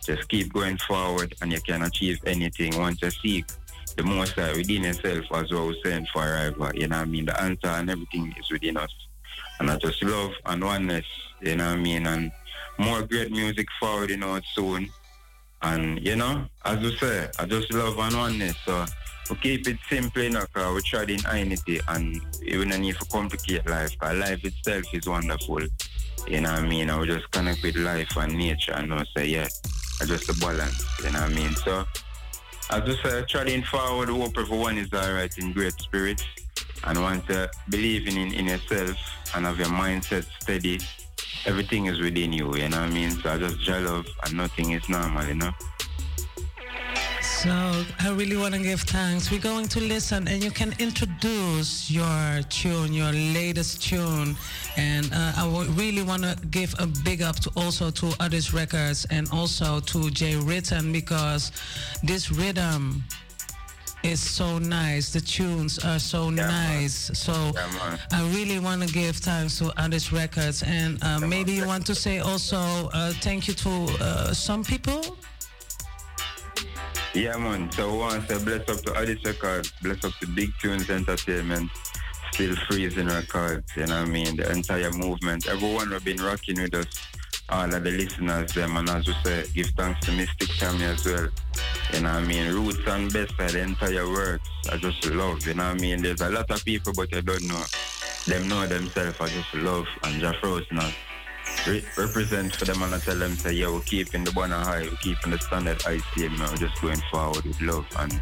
just 0.05 0.28
keep 0.28 0.52
going 0.52 0.78
forward 0.78 1.34
and 1.40 1.52
you 1.52 1.60
can 1.60 1.82
achieve 1.82 2.18
anything 2.26 2.78
once 2.78 3.01
you 3.02 3.10
seek 3.10 3.46
the 3.96 4.02
most 4.02 4.36
uh, 4.38 4.52
within 4.56 4.82
yourself 4.82 5.24
as 5.32 5.52
well 5.52 5.72
saying 5.84 6.06
forever. 6.12 6.72
You 6.74 6.88
know 6.88 6.96
what 6.96 7.02
I 7.02 7.05
mean? 7.05 7.26
The 7.26 7.40
answer 7.40 7.68
and 7.68 7.90
everything 7.90 8.34
is 8.38 8.51
within 8.51 8.76
us. 8.76 8.90
And 9.60 9.70
I 9.70 9.76
just 9.76 10.02
love 10.02 10.32
and 10.47 10.64
oneness, 10.64 11.06
you 11.40 11.56
know 11.56 11.70
what 11.70 11.78
I 11.78 11.82
mean? 11.82 12.06
And 12.06 12.32
more 12.78 13.02
great 13.02 13.31
music 13.31 13.68
forward, 13.78 14.10
you 14.10 14.16
know, 14.16 14.40
soon. 14.55 14.89
And, 15.62 16.05
you 16.05 16.16
know, 16.16 16.47
as 16.64 16.81
you 16.82 16.90
say, 16.97 17.28
I 17.39 17.47
just 17.47 17.72
love 17.72 17.98
and 17.98 18.16
oneness. 18.16 18.56
So 18.64 18.85
we 19.31 19.36
keep 19.36 19.68
it 19.68 19.78
simple, 19.89 20.22
you 20.22 20.31
know, 20.31 20.40
because 20.40 20.74
we 20.74 20.82
try 20.82 21.02
in 21.02 21.39
unity 21.39 21.81
and 21.89 22.20
even 22.43 22.70
don't 22.70 22.81
need 22.81 22.97
to 22.97 23.05
complicate 23.06 23.68
life, 23.68 23.93
because 23.93 24.18
life 24.18 24.44
itself 24.44 24.85
is 24.93 25.06
wonderful. 25.06 25.60
You 26.26 26.40
know 26.40 26.52
what 26.52 26.64
I 26.64 26.68
mean? 26.68 26.90
I 26.90 26.98
will 26.98 27.06
just 27.06 27.31
connect 27.31 27.62
with 27.62 27.76
life 27.76 28.16
and 28.16 28.36
nature 28.36 28.72
and 28.72 28.93
I 28.93 29.05
say, 29.16 29.26
yeah, 29.26 29.48
I 30.01 30.05
just 30.05 30.28
a 30.28 30.35
balance, 30.40 30.85
you 31.05 31.12
know 31.12 31.20
what 31.20 31.31
I 31.31 31.35
mean? 31.35 31.55
So, 31.55 31.85
as 32.70 32.82
I 32.82 33.02
say, 33.02 33.24
treading 33.28 33.62
forward, 33.62 34.09
hope 34.09 34.36
everyone 34.36 34.78
is 34.78 34.93
alright 34.93 35.36
in 35.39 35.52
great 35.52 35.74
spirits 35.74 36.24
and 36.85 37.01
want 37.01 37.26
to 37.28 37.51
believing 37.68 38.16
in, 38.16 38.35
in 38.35 38.47
yourself 38.47 38.97
and 39.35 39.47
have 39.47 39.59
your 39.59 39.69
mindset 39.69 40.24
steady. 40.40 40.81
Everything 41.47 41.86
is 41.86 42.01
within 42.01 42.32
you, 42.32 42.55
you 42.56 42.69
know 42.69 42.81
what 42.81 42.90
I 42.90 42.93
mean? 42.93 43.11
So 43.11 43.31
I 43.31 43.39
just 43.39 43.61
gel 43.61 43.82
love 43.82 44.06
and 44.24 44.35
nothing 44.35 44.73
is 44.73 44.89
normal, 44.89 45.24
you 45.24 45.35
know? 45.35 45.51
So 47.44 47.85
I 48.01 48.09
really 48.09 48.39
want 48.39 48.55
to 48.55 48.61
give 48.61 48.81
thanks. 48.82 49.31
We're 49.31 49.39
going 49.39 49.69
to 49.69 49.81
listen, 49.81 50.28
and 50.28 50.43
you 50.43 50.51
can 50.51 50.74
introduce 50.78 51.90
your 51.90 52.43
tune, 52.48 52.94
your 52.94 53.12
latest 53.12 53.82
tune. 53.82 54.35
And 54.78 55.12
uh, 55.12 55.32
I 55.36 55.66
really 55.77 56.02
want 56.02 56.23
to 56.23 56.36
give 56.51 56.74
a 56.78 56.86
big 56.86 57.20
up 57.20 57.36
to 57.40 57.51
also 57.55 57.90
to 57.90 58.12
Addis 58.20 58.55
Records 58.55 59.06
and 59.11 59.28
also 59.31 59.81
to 59.81 60.11
Jay 60.11 60.36
Ritten 60.36 60.90
because 60.90 61.52
this 62.02 62.32
rhythm 62.32 63.05
is 64.05 64.20
so 64.20 64.59
nice. 64.59 65.12
The 65.12 65.20
tunes 65.20 65.78
are 65.78 65.98
so 65.98 66.31
nice. 66.31 67.10
So 67.14 67.32
I 68.12 68.31
really 68.35 68.59
want 68.59 68.86
to 68.86 68.93
give 68.93 69.16
thanks 69.16 69.59
to 69.59 69.72
Addis 69.78 70.12
Records. 70.12 70.62
And 70.62 71.02
uh, 71.02 71.20
maybe 71.20 71.52
you 71.52 71.66
want 71.66 71.86
to 71.86 71.94
say 71.94 72.18
also 72.18 72.59
uh, 72.93 73.12
thank 73.20 73.48
you 73.48 73.55
to 73.55 73.70
uh, 74.01 74.32
some 74.32 74.62
people. 74.62 75.16
Yeah, 77.14 77.36
man. 77.36 77.70
So 77.72 77.94
once 77.97 78.31
I 78.31 78.39
bless 78.44 78.68
up 78.68 78.82
to 78.82 78.97
Addis 78.97 79.24
Records, 79.24 79.72
bless 79.82 80.05
up 80.05 80.12
to 80.20 80.26
Big 80.26 80.51
Tunes 80.60 80.90
Entertainment, 80.90 81.70
Still 82.32 82.56
Freezing 82.68 83.06
Records, 83.06 83.70
you 83.76 83.86
know 83.86 84.01
what 84.01 84.09
I 84.09 84.10
mean? 84.10 84.36
The 84.36 84.51
entire 84.51 84.90
movement. 84.93 85.47
Everyone 85.47 85.93
have 85.93 86.05
been 86.05 86.20
rocking 86.20 86.60
with 86.60 86.74
us, 86.74 86.86
all 87.48 87.72
of 87.72 87.85
the 87.85 87.90
listeners, 87.90 88.52
them, 88.52 88.76
and 88.76 88.90
as 88.90 89.06
we 89.06 89.14
say, 89.24 89.44
give 89.55 89.68
thanks 89.76 90.05
to 90.06 90.12
Mystic 90.12 90.48
Tammy 90.59 90.85
as 90.85 91.05
well. 91.06 91.28
You 91.93 92.01
know 92.01 92.15
what 92.15 92.23
I 92.23 92.27
mean? 92.27 92.52
Roots 92.52 92.78
and 92.86 93.12
best 93.12 93.39
of 93.39 93.52
the 93.52 93.61
entire 93.61 94.09
works. 94.09 94.48
I 94.70 94.77
just 94.77 95.05
love, 95.06 95.47
you 95.47 95.55
know 95.55 95.69
what 95.69 95.78
I 95.78 95.81
mean? 95.81 96.02
There's 96.02 96.20
a 96.20 96.31
lot 96.31 96.51
of 96.51 96.65
people, 96.65 96.93
but 96.94 97.15
I 97.15 97.20
don't 97.20 97.47
know. 97.47 97.62
Them 98.27 98.48
know 98.48 98.66
themselves, 98.66 99.20
I 99.20 99.28
just 99.28 99.55
love. 99.55 99.86
And 100.02 100.20
Jeff 100.20 100.43
Rose 100.43 100.66
now 100.73 100.90
re- 101.66 101.85
represent 101.97 102.56
for 102.56 102.65
them 102.65 102.82
and 102.82 102.94
I 102.94 102.98
tell 102.98 103.16
them, 103.19 103.36
say, 103.36 103.52
yeah, 103.52 103.70
we're 103.70 103.81
keeping 103.81 104.24
the 104.24 104.32
banner 104.32 104.56
high, 104.56 104.82
we're 104.82 104.97
keeping 104.97 105.32
the 105.32 105.39
standard 105.39 105.81
high, 105.82 105.98
same, 106.16 106.39
we're 106.39 106.56
just 106.56 106.81
going 106.81 107.01
forward 107.11 107.44
with 107.44 107.61
love 107.61 107.86
and 107.98 108.20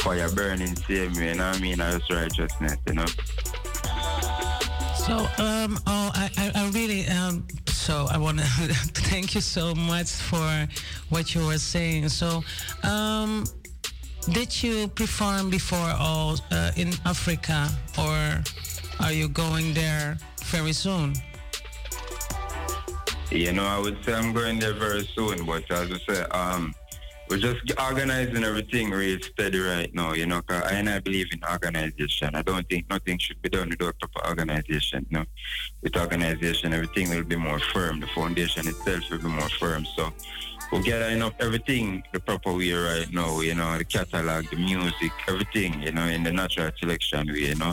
fire 0.00 0.30
burning, 0.30 0.74
same 0.76 1.12
you 1.14 1.34
know 1.34 1.46
what 1.48 1.56
I 1.56 1.60
mean? 1.60 1.80
I 1.80 1.92
just 1.92 2.10
righteousness, 2.10 2.76
you 2.86 2.94
know? 2.94 3.06
So, 5.06 5.18
um, 5.38 5.78
oh, 5.86 6.10
I, 6.14 6.30
I, 6.36 6.52
I 6.54 6.70
really, 6.70 7.06
um, 7.08 7.46
so 7.86 8.08
I 8.10 8.18
want 8.18 8.40
to 8.40 8.44
thank 9.10 9.36
you 9.36 9.40
so 9.40 9.72
much 9.72 10.10
for 10.10 10.66
what 11.08 11.36
you 11.36 11.46
were 11.46 11.58
saying. 11.58 12.08
So, 12.08 12.42
um, 12.82 13.44
did 14.32 14.50
you 14.60 14.88
perform 14.88 15.50
before 15.50 15.94
all 15.96 16.34
uh, 16.50 16.72
in 16.74 16.94
Africa, 17.04 17.68
or 17.96 18.42
are 18.98 19.12
you 19.12 19.28
going 19.28 19.72
there 19.72 20.18
very 20.46 20.72
soon? 20.72 21.14
You 23.30 23.52
know, 23.52 23.66
I 23.66 23.78
would 23.78 24.04
say 24.04 24.14
I'm 24.14 24.32
going 24.32 24.58
there 24.58 24.74
very 24.74 25.08
soon, 25.14 25.46
but 25.46 25.70
as 25.70 25.88
I 25.92 26.12
say, 26.12 26.20
um, 26.32 26.74
we're 27.28 27.38
just 27.38 27.72
organizing 27.80 28.44
everything 28.44 28.90
real 28.90 29.18
steady 29.20 29.58
right 29.58 29.92
now, 29.94 30.12
you 30.12 30.26
know, 30.26 30.42
'cause 30.42 30.62
I 30.62 30.74
and 30.74 30.88
I 30.88 31.00
believe 31.00 31.26
in 31.32 31.40
organization. 31.50 32.34
I 32.34 32.42
don't 32.42 32.68
think 32.68 32.88
nothing 32.88 33.18
should 33.18 33.40
be 33.42 33.48
done 33.48 33.68
without 33.70 33.98
proper 33.98 34.28
organization, 34.28 35.06
you 35.10 35.18
know. 35.18 35.24
With 35.82 35.96
organization, 35.96 36.72
everything 36.72 37.10
will 37.10 37.24
be 37.24 37.36
more 37.36 37.58
firm. 37.58 38.00
The 38.00 38.06
foundation 38.08 38.68
itself 38.68 39.10
will 39.10 39.18
be 39.18 39.28
more 39.28 39.48
firm. 39.48 39.86
So 39.96 40.12
we're 40.72 40.82
gathering 40.82 41.22
up 41.22 41.34
everything 41.40 42.02
the 42.12 42.20
proper 42.20 42.52
way 42.52 42.72
right 42.72 43.12
now, 43.12 43.40
you 43.40 43.54
know, 43.54 43.78
the 43.78 43.84
catalog, 43.84 44.48
the 44.50 44.56
music, 44.56 45.12
everything, 45.28 45.80
you 45.82 45.92
know, 45.92 46.04
in 46.04 46.22
the 46.22 46.32
natural 46.32 46.70
selection 46.78 47.28
way, 47.28 47.48
you 47.50 47.54
know. 47.54 47.72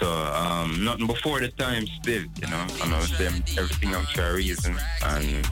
So 0.00 0.10
um, 0.10 0.84
nothing 0.84 1.06
before 1.06 1.40
the 1.40 1.48
time 1.48 1.86
still, 1.86 2.22
you 2.40 2.48
know, 2.48 2.66
and 2.82 2.94
I 2.94 2.98
was 2.98 3.10
saying 3.10 3.44
everything 3.58 3.92
for 3.92 4.22
a 4.22 4.34
reason. 4.34 4.76
And 5.04 5.46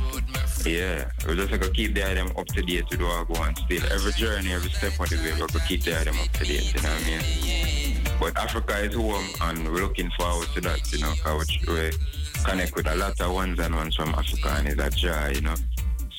yeah, 0.65 1.11
we 1.28 1.36
just 1.36 1.53
to 1.53 1.70
keep 1.70 1.94
the 1.94 2.11
item 2.11 2.32
up 2.36 2.47
to 2.47 2.62
date 2.62 2.86
with 2.90 3.03
what 3.03 3.28
go 3.28 3.43
on 3.43 3.55
still. 3.57 3.82
Every 3.93 4.12
journey, 4.12 4.53
every 4.53 4.70
step 4.70 4.99
of 4.99 5.11
the 5.11 5.16
way, 5.16 5.32
we 5.32 5.40
have 5.40 5.51
to 5.51 5.61
keep 5.61 5.82
the 5.82 6.01
item 6.01 6.19
up 6.19 6.28
to 6.28 6.44
date, 6.44 6.74
you 6.74 6.82
know 6.82 6.89
what 6.89 7.03
I 7.03 7.11
mean? 7.11 7.99
But 8.19 8.39
Africa 8.39 8.78
is 8.78 8.94
home 8.94 9.27
and 9.43 9.69
we're 9.69 9.82
looking 9.82 10.11
forward 10.19 10.49
to 10.55 10.61
that, 10.62 10.93
you 10.93 11.01
know, 11.01 11.12
because 11.15 11.49
we 11.66 11.90
connect 12.44 12.74
with 12.74 12.86
a 12.86 12.97
lot 12.97 13.20
of 13.20 13.32
ones 13.32 13.59
and 13.59 13.74
ones 13.74 13.97
from 13.97 14.11
Africa 14.11 14.55
and 14.59 14.69
it's 14.69 14.81
a 14.81 14.90
joy, 14.90 15.32
you 15.35 15.40
know. 15.43 15.55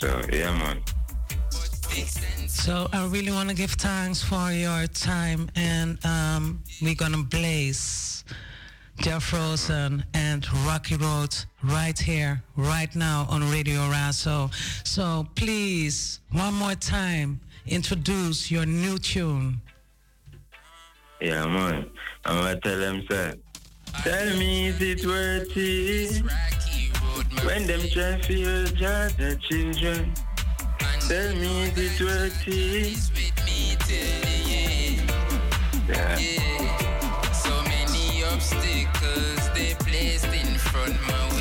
So 0.03 0.21
yeah, 0.33 0.51
man. 0.57 0.83
So 2.49 2.89
I 2.91 3.07
really 3.07 3.31
want 3.31 3.47
to 3.47 3.55
give 3.55 3.71
thanks 3.71 4.21
for 4.21 4.51
your 4.51 4.85
time, 4.87 5.49
and 5.55 5.97
um, 6.05 6.61
we're 6.81 6.93
gonna 6.93 7.23
blaze 7.23 8.25
Jah 8.97 9.21
Frozen 9.21 10.03
and 10.13 10.45
Rocky 10.67 10.97
Road 10.97 11.33
right 11.63 11.97
here, 11.97 12.43
right 12.57 12.93
now 12.93 13.27
on 13.29 13.49
Radio 13.49 13.79
Razo. 13.89 14.51
So 14.85 15.25
please, 15.35 16.19
one 16.33 16.55
more 16.55 16.75
time, 16.75 17.39
introduce 17.65 18.51
your 18.51 18.65
new 18.65 18.97
tune. 18.97 19.61
Yeah, 21.21 21.45
man. 21.45 21.89
I'm 22.25 22.39
gonna 22.39 22.59
tell 22.59 22.77
them, 22.77 23.05
sir. 23.09 23.35
Tell 24.03 24.37
me, 24.37 24.67
is 24.67 24.81
it 24.81 25.05
worth 25.05 25.55
it? 25.55 26.23
When 27.45 27.67
them 27.67 27.81
try 27.91 28.17
to 28.17 28.23
feel 28.23 28.65
just 28.65 29.17
the 29.17 29.37
children. 29.47 30.13
Tell 31.07 31.35
me, 31.35 31.63
is 31.63 31.77
it 31.77 32.01
worth 32.01 32.47
it? 32.47 32.97
Yeah. 35.87 36.15
So 37.33 37.53
many 37.63 38.23
obstacles 38.23 39.49
they 39.53 39.75
placed 39.79 40.25
in 40.25 40.57
front 40.57 40.95
my 41.07 41.32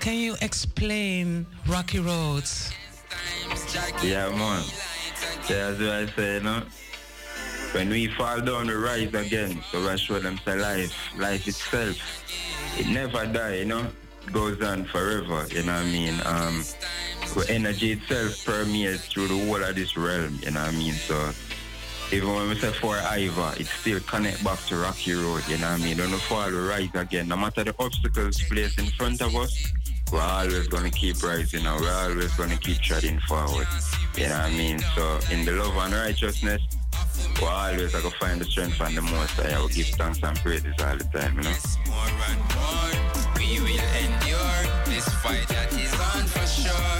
can 0.00 0.16
you 0.16 0.34
explain 0.40 1.46
Rocky 1.68 2.00
Roads? 2.00 2.72
Yeah, 4.02 4.30
man. 4.30 4.64
Yeah, 5.48 5.70
that's 5.70 5.80
what 5.80 5.90
I 5.90 6.06
say, 6.16 6.34
you 6.34 6.40
know. 6.40 6.62
When 7.72 7.90
we 7.90 8.08
fall 8.08 8.40
down, 8.40 8.66
we 8.66 8.74
rise 8.74 9.14
again. 9.14 9.62
So 9.70 9.86
I 9.88 9.96
show 9.96 10.18
them 10.18 10.40
say 10.44 10.58
life, 10.58 10.96
life 11.18 11.46
itself, 11.46 11.96
it 12.78 12.88
never 12.88 13.26
die, 13.26 13.56
you 13.56 13.66
know. 13.66 13.86
It 14.26 14.32
goes 14.32 14.60
on 14.62 14.86
forever, 14.86 15.46
you 15.50 15.62
know 15.62 15.74
what 15.74 15.82
I 15.82 15.90
mean? 15.90 16.20
Um, 16.24 16.64
energy 17.48 17.92
itself 17.92 18.44
permeates 18.44 19.06
through 19.06 19.28
the 19.28 19.46
whole 19.46 19.62
of 19.62 19.74
this 19.74 19.96
realm, 19.96 20.38
you 20.42 20.50
know 20.50 20.60
what 20.60 20.74
I 20.74 20.76
mean? 20.76 20.94
So 20.94 21.32
even 22.12 22.34
when 22.34 22.48
we 22.48 22.56
say 22.56 22.72
for 22.72 22.96
Iva, 22.96 23.54
it 23.58 23.66
still 23.66 24.00
connect 24.00 24.42
back 24.42 24.58
to 24.66 24.76
Rocky 24.76 25.12
Road, 25.12 25.42
you 25.48 25.58
know 25.58 25.70
what 25.70 25.80
I 25.80 25.84
mean? 25.84 25.96
Don't 25.96 26.10
fall 26.22 26.50
we 26.50 26.56
rise 26.56 26.90
again. 26.94 27.28
No 27.28 27.36
matter 27.36 27.62
the 27.64 27.74
obstacles 27.78 28.42
placed 28.42 28.78
in 28.78 28.86
front 28.86 29.20
of 29.20 29.34
us, 29.36 29.72
we're 30.12 30.20
always 30.20 30.66
gonna 30.66 30.90
keep 30.90 31.22
rising 31.22 31.64
and 31.64 31.80
we're 31.80 31.92
always 31.92 32.32
gonna 32.34 32.56
keep 32.56 32.78
treading 32.78 33.20
forward. 33.20 33.66
You 34.16 34.28
know 34.28 34.38
what 34.38 34.46
I 34.46 34.50
mean? 34.50 34.80
So 34.96 35.20
in 35.30 35.44
the 35.44 35.52
love 35.52 35.76
and 35.76 35.94
righteousness, 35.94 36.60
we're 37.40 37.48
always 37.48 37.92
gonna 37.92 38.10
find 38.18 38.40
the 38.40 38.44
strength 38.44 38.80
and 38.80 38.96
the 38.96 39.02
most. 39.02 39.38
I 39.38 39.60
will 39.60 39.68
give 39.68 39.86
thanks 39.86 40.18
and 40.22 40.36
praises 40.40 40.74
all 40.82 40.96
the 40.96 41.04
time, 41.04 41.36
you 41.36 41.42
know? 41.42 41.54
more 41.86 42.10
and 42.28 42.40
more. 42.54 42.90
We 43.38 43.60
will 43.60 43.86
endure 44.02 44.62
this 44.86 45.08
fight 45.22 45.46
that 45.48 45.72
is 45.74 45.92
on 46.10 46.24
for 46.26 46.46
sure. 46.46 46.98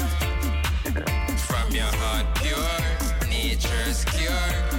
From 1.51 1.74
your 1.74 1.91
heart 1.99 2.27
pure, 2.37 3.28
nature's 3.28 4.05
cure, 4.05 4.70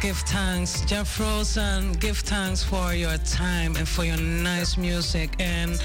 give 0.00 0.18
thanks. 0.18 0.80
Jah 0.86 1.04
Frozen, 1.04 1.92
give 1.94 2.18
thanks 2.18 2.62
for 2.62 2.94
your 2.94 3.16
time 3.18 3.76
and 3.76 3.86
for 3.86 4.04
your 4.04 4.16
nice 4.16 4.76
music. 4.76 5.30
And 5.38 5.80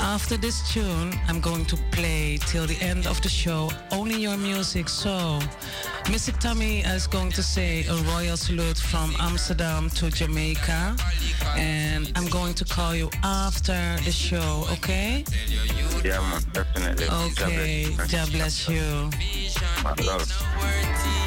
after 0.00 0.36
this 0.36 0.72
tune, 0.72 1.12
I'm 1.28 1.40
going 1.40 1.66
to 1.66 1.76
play 1.90 2.38
till 2.46 2.66
the 2.66 2.76
end 2.80 3.06
of 3.06 3.20
the 3.20 3.28
show 3.28 3.70
only 3.90 4.16
your 4.16 4.36
music. 4.38 4.88
So, 4.88 5.38
Mistic 6.04 6.38
Tommy 6.40 6.80
is 6.80 7.06
going 7.06 7.30
to 7.32 7.42
say 7.42 7.84
a 7.86 7.94
royal 8.14 8.36
salute 8.36 8.78
from 8.78 9.14
Amsterdam 9.20 9.90
to 9.90 10.10
Jamaica. 10.10 10.96
And 11.56 12.10
I'm 12.16 12.28
going 12.28 12.54
to 12.54 12.64
call 12.64 12.94
you 12.94 13.10
after 13.22 13.96
the 14.04 14.12
show, 14.12 14.66
okay? 14.72 15.24
Yeah, 16.02 16.20
man, 16.20 16.42
definitely. 16.52 17.06
Okay, 17.08 17.94
God 18.10 18.32
bless 18.32 18.68
you. 18.68 19.10
My 19.84 19.94
love. 20.04 21.21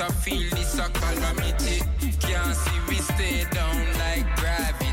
A 0.00 0.12
feel 0.12 0.50
this 0.50 0.76
a 0.78 0.90
calamity. 0.90 1.78
Can't 2.20 2.56
see 2.56 2.80
we 2.88 2.96
stay 2.96 3.46
down 3.52 3.76
like 3.96 4.36
gravity. 4.36 4.83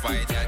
Fight 0.00 0.39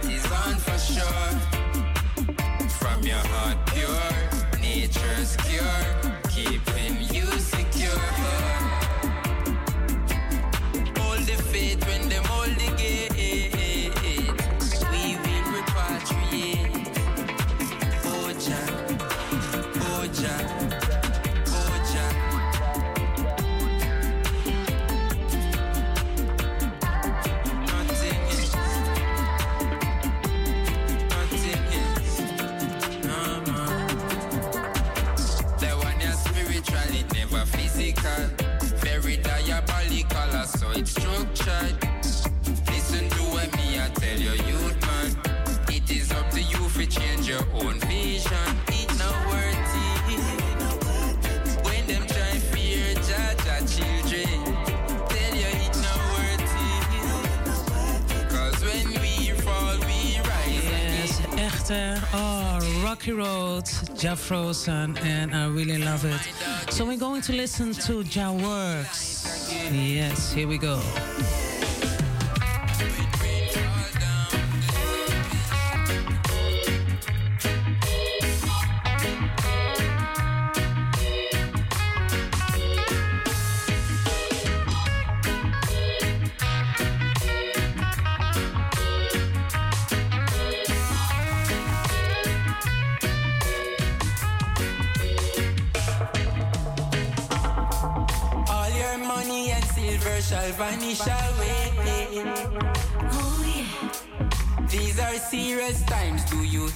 Rocky 63.03 63.13
Road, 63.15 63.69
Jah 63.97 64.15
Frozen, 64.15 64.97
and 64.99 65.35
I 65.35 65.49
really 65.49 65.79
love 65.79 66.05
it. 66.05 66.73
So 66.73 66.85
we're 66.85 66.97
going 66.97 67.21
to 67.23 67.33
listen 67.33 67.73
to 67.73 68.05
Jah 68.05 68.33
Works. 68.33 69.53
Yes, 69.73 70.33
here 70.33 70.47
we 70.47 70.57
go. 70.57 70.81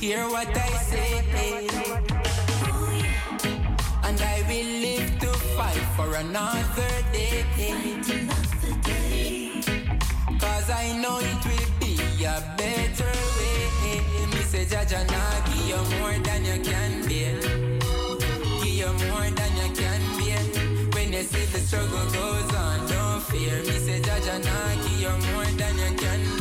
Hear 0.06 0.28
what 0.28 0.46
I 0.56 0.68
say? 0.86 1.18
Oh. 1.34 1.98
And 4.04 4.20
I 4.20 4.38
will 4.46 4.72
live 4.86 5.18
to 5.18 5.30
fight 5.58 5.82
for 5.96 6.14
another 6.14 6.92
day. 7.10 7.42
Cause 10.38 10.70
I 10.70 10.96
know 11.02 11.18
it 11.18 11.44
will 11.44 11.72
be 11.80 12.22
a 12.22 12.38
better 12.56 13.14
way. 13.36 13.98
Me 14.30 14.42
say 14.46 14.64
Jaja 14.66 15.02
nah 15.10 15.40
give 15.46 15.66
you 15.70 15.80
more 15.98 16.16
than 16.22 16.44
you 16.44 16.62
can 16.62 17.02
bear. 17.08 17.40
Give 18.62 18.78
you 18.82 18.92
more 19.10 19.28
than 19.38 19.52
you 19.58 19.68
can 19.74 20.02
bear. 20.18 20.42
When 20.94 21.12
you 21.14 21.24
see 21.24 21.46
the 21.46 21.58
struggle 21.58 22.06
goes 22.14 22.54
on, 22.54 22.86
don't 22.86 23.22
fear. 23.24 23.58
Me 23.64 23.76
say 23.86 23.98
Jaja 24.00 24.38
nah 24.38 24.70
give 24.84 25.00
you 25.00 25.14
more 25.32 25.50
than 25.58 25.74
you 25.78 25.90
can 25.98 26.20
bear. 26.28 26.35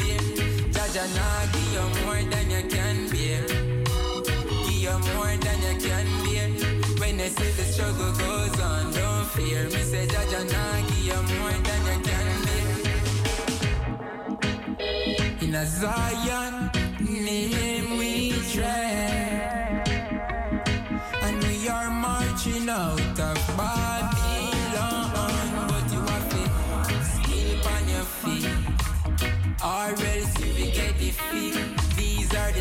Nah 0.96 1.46
give 1.52 1.74
you 1.74 1.84
more 2.06 2.24
than 2.24 2.50
you 2.50 2.64
can 2.70 3.10
bear. 3.10 3.44
Give 4.64 4.80
you 4.80 4.98
more 5.14 5.36
than 5.44 5.60
you 5.62 5.76
can 5.84 6.08
bear. 6.24 6.48
When 7.02 7.20
you 7.20 7.28
see 7.28 7.52
the 7.52 7.66
struggle 7.66 8.14
goes 8.14 8.60
on, 8.62 8.94
don't 8.94 9.26
fear. 9.32 9.66
Me 9.66 9.82
say 9.84 10.08
Jaja 10.08 10.42
nah 10.54 10.88
give 10.88 11.06
you 11.10 11.22
more 11.36 11.58
than 11.68 11.82
you 11.90 11.98
can 12.08 12.28
bear. 12.46 12.68
In 15.42 15.54
a 15.54 15.66
Zion 15.66 16.75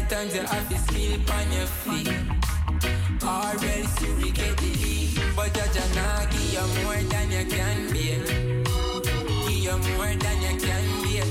These 0.04 0.12
are 0.12 0.24
the 0.24 0.30
times 0.30 0.34
you 0.34 0.42
have 0.42 0.68
to 0.68 0.78
skill 0.78 1.20
on 1.32 1.52
your 1.52 1.66
feet, 1.66 2.08
or 3.22 3.54
else 3.54 4.02
you 4.02 4.14
will 4.16 4.32
get 4.32 4.56
defeat. 4.58 5.18
But 5.34 5.52
Jaja 5.54 5.84
nah 5.94 6.26
give 6.30 6.52
you 6.52 6.66
more 6.84 7.02
than 7.08 7.30
you 7.30 7.44
can 7.46 7.92
bear. 7.92 8.20
Give 9.46 9.64
you 9.64 9.76
more 9.96 10.14
than 10.14 10.42
you 10.42 10.54
can 10.60 10.84
bear. 11.04 11.26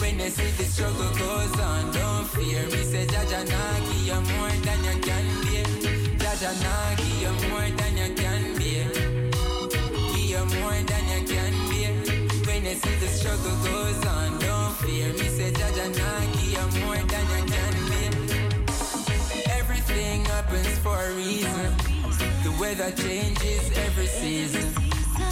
When 0.00 0.18
you 0.18 0.30
see 0.30 0.50
the 0.56 0.64
struggle 0.64 1.12
goes 1.18 1.60
on, 1.60 1.92
don't 1.92 2.26
fear. 2.28 2.64
Me 2.66 2.82
say 2.84 3.06
Jaja 3.06 3.44
nah 3.46 3.78
give 3.86 4.06
you 4.06 4.20
more 4.36 4.56
than 4.64 4.84
you 4.84 4.96
can 5.02 5.26
bear. 5.44 5.66
Jaja 6.18 6.52
nah 6.62 6.94
give 6.96 7.20
you 7.20 7.32
more 7.50 7.70
than 7.76 7.96
you 7.96 8.14
can 8.14 8.42
bear. 8.42 8.53
You 12.74 12.80
see 12.80 12.96
the 12.96 13.06
struggle 13.06 13.56
goes 13.62 14.04
on, 14.04 14.36
don't 14.40 14.74
fear. 14.82 15.12
Me 15.12 15.28
say 15.36 15.52
Jaja 15.52 15.94
give 16.32 16.58
you 16.58 16.84
more 16.84 16.96
than 16.96 17.24
you 17.34 17.42
can 17.52 17.74
bear. 17.88 18.12
Everything 19.60 20.24
happens 20.24 20.78
for 20.78 20.98
a 20.98 21.12
reason. 21.14 21.70
The 22.42 22.52
weather 22.58 22.90
changes 22.90 23.70
every 23.78 24.08
season. 24.08 24.74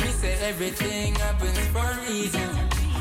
Me 0.00 0.10
say 0.20 0.34
everything 0.50 1.16
happens 1.16 1.58
for 1.74 1.82
a 1.82 1.98
reason. 2.08 2.48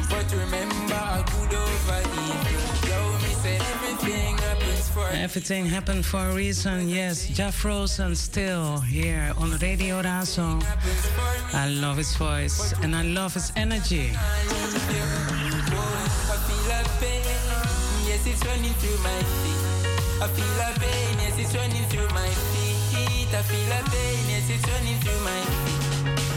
But 0.09 0.25
remember, 0.33 1.05
good 1.33 1.53
over 1.53 2.01
evil. 2.25 2.65
Yo, 2.89 2.99
me 3.21 3.33
say 3.45 3.57
everything 3.73 4.37
happens 4.39 4.80
Everything 5.13 5.65
happened 5.65 6.05
for 6.05 6.19
a 6.19 6.33
reason. 6.33 6.89
Yes, 6.89 7.27
Jah 7.29 7.51
Frozen 7.51 8.15
still 8.15 8.79
here 8.79 9.33
on 9.37 9.51
Radio 9.59 10.01
Razo. 10.01 10.61
I 11.53 11.69
love 11.69 11.97
his 11.97 12.15
voice 12.15 12.73
and 12.81 12.95
I 12.95 13.03
love 13.03 13.33
his 13.33 13.51
energy. 13.55 14.11
I 14.11 14.17
feel 16.47 16.71
a 16.71 16.83
pain, 16.99 17.23
yes, 18.07 18.25
it's 18.27 18.43
running 18.45 18.73
through 18.81 18.97
my 19.03 19.23
feet. 19.41 19.61
I 20.21 20.27
feel 20.27 20.59
a 20.59 20.73
pain, 20.79 21.17
yes, 21.23 21.37
it's 21.39 21.53
running 21.55 21.85
through 21.89 22.09
my 22.09 22.29
feet. 22.51 23.33
I 23.33 23.41
feel 23.43 23.71
a 23.71 23.81
pain, 23.89 24.29
yes, 24.29 24.49
it's 24.49 24.65
running 24.67 24.99
through 24.99 25.21
my 25.23 25.41
feet. 25.63 25.81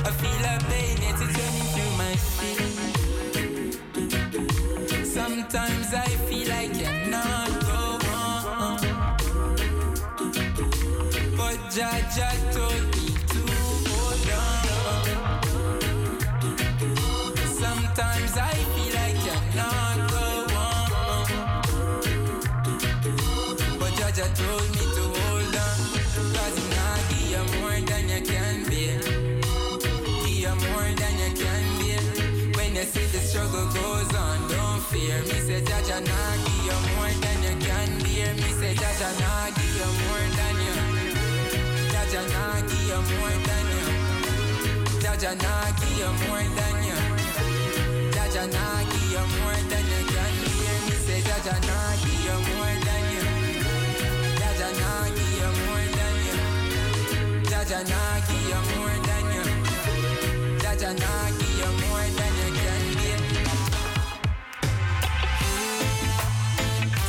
I 0.06 0.10
feel 0.20 0.44
a 0.44 0.58
pain, 0.70 0.96
yes, 1.02 1.20
it's 1.20 1.34
running 1.40 1.68
through 1.74 1.92
my 1.98 2.14
feet. 2.36 2.74
Sometimes 5.06 5.92
I 5.94 6.08
feel 6.28 6.52
I 6.52 6.68
cannot 6.68 7.48
go 7.60 7.63
Jaja 11.74 12.30
told 12.52 12.84
me 12.94 13.08
to. 13.30 13.42
Sometimes 17.50 18.32
I 18.38 18.54
feel 18.74 18.96
I 18.96 19.10
cannot 19.24 19.98
go 20.08 20.26
on. 20.54 20.88
But 23.80 23.92
Jaja 23.98 24.26
told 24.38 24.68
me 24.70 24.84
to 24.94 25.04
hold 25.18 25.56
on. 25.66 25.78
Cause 26.36 26.58
more 27.58 27.80
than 27.90 28.04
you 28.08 28.20
can 28.22 28.56
bear. 28.70 28.98
More 30.54 30.90
than 30.94 31.14
you 31.18 31.30
can 31.34 31.64
bear. 31.80 32.02
When 32.54 32.70
you 32.76 32.84
see 32.84 33.06
the 33.06 33.18
struggle 33.18 33.66
goes 33.74 34.14
on, 34.14 34.38
don't 34.48 34.80
fear. 34.92 35.18
Me 35.22 35.38
say 35.40 35.60
Jaja 35.60 35.98
nah 36.06 36.34
give 36.44 36.64
you 36.68 36.78
more 36.94 37.14
than 37.24 37.38
you 37.42 37.54
can 37.66 37.90
bear. 38.04 38.30
Me 38.36 38.50
say 38.60 38.74
Jaja 38.74 39.10
nah 39.18 39.50
give 39.56 39.74
you 39.74 39.90
more 40.06 40.28
than 40.36 40.56
you. 40.62 40.83
Jaja 42.14 42.46
give 48.90 49.10
you 49.10 49.34
can 49.42 49.64
bear. 49.66 50.04
Me 50.88 50.94
say 50.94 51.20
give 51.22 52.22
you 52.22 52.38
can 52.40 52.54
bear. 52.54 53.04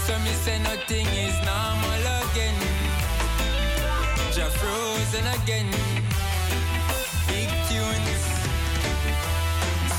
So 0.05 0.13
me 0.19 0.33
say 0.43 0.57
nothing 0.63 1.07
is 1.07 1.37
normal 1.45 2.05
again. 2.21 2.74
Frozen 4.65 5.27
again. 5.37 5.69
Big 7.27 7.49
tunes. 7.69 8.23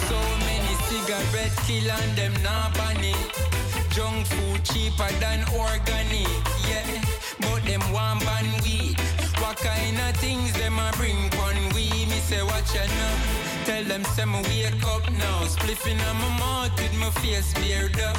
So 0.08 0.18
many 0.42 0.74
cigarette 0.88 1.54
kill 1.66 1.88
and 1.88 2.12
them 2.18 2.34
not 2.42 2.74
it. 2.98 3.30
Junk 3.94 4.26
food 4.26 4.64
cheaper 4.64 5.12
than 5.22 5.44
organic. 5.54 6.26
Yeah, 6.66 6.82
but 7.42 7.62
them 7.62 7.84
want 7.92 8.24
ban 8.26 8.46
weed. 8.64 8.98
What 9.38 9.56
kind 9.58 9.98
of 10.00 10.16
things 10.16 10.52
them 10.54 10.80
a 10.80 10.90
bring 10.96 11.30
pon 11.30 11.54
we? 11.72 11.86
Me 12.10 12.18
say 12.28 12.42
watch 12.42 12.74
ya 12.74 12.86
now. 12.86 13.55
Tell 13.66 13.82
them 13.82 14.04
say 14.14 14.24
me 14.24 14.40
wake 14.46 14.86
up 14.86 15.02
now. 15.10 15.42
Spliffing 15.42 15.98
on 16.08 16.16
my 16.22 16.30
mouth 16.38 16.78
with 16.78 16.94
my 17.00 17.10
face 17.18 17.52
beard 17.54 17.98
up. 17.98 18.16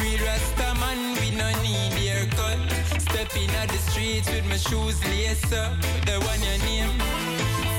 We 0.00 0.18
rasta 0.20 0.68
man, 0.80 1.16
we 1.16 1.30
no 1.30 1.48
need 1.64 1.96
haircut. 1.96 2.58
Stepping 3.00 3.48
at 3.62 3.70
the 3.70 3.78
streets 3.88 4.28
with 4.28 4.44
my 4.50 4.58
shoes 4.58 5.02
lace 5.08 5.50
up. 5.50 5.72
The 6.04 6.20
one 6.28 6.42
you 6.44 6.58
name, 6.68 6.92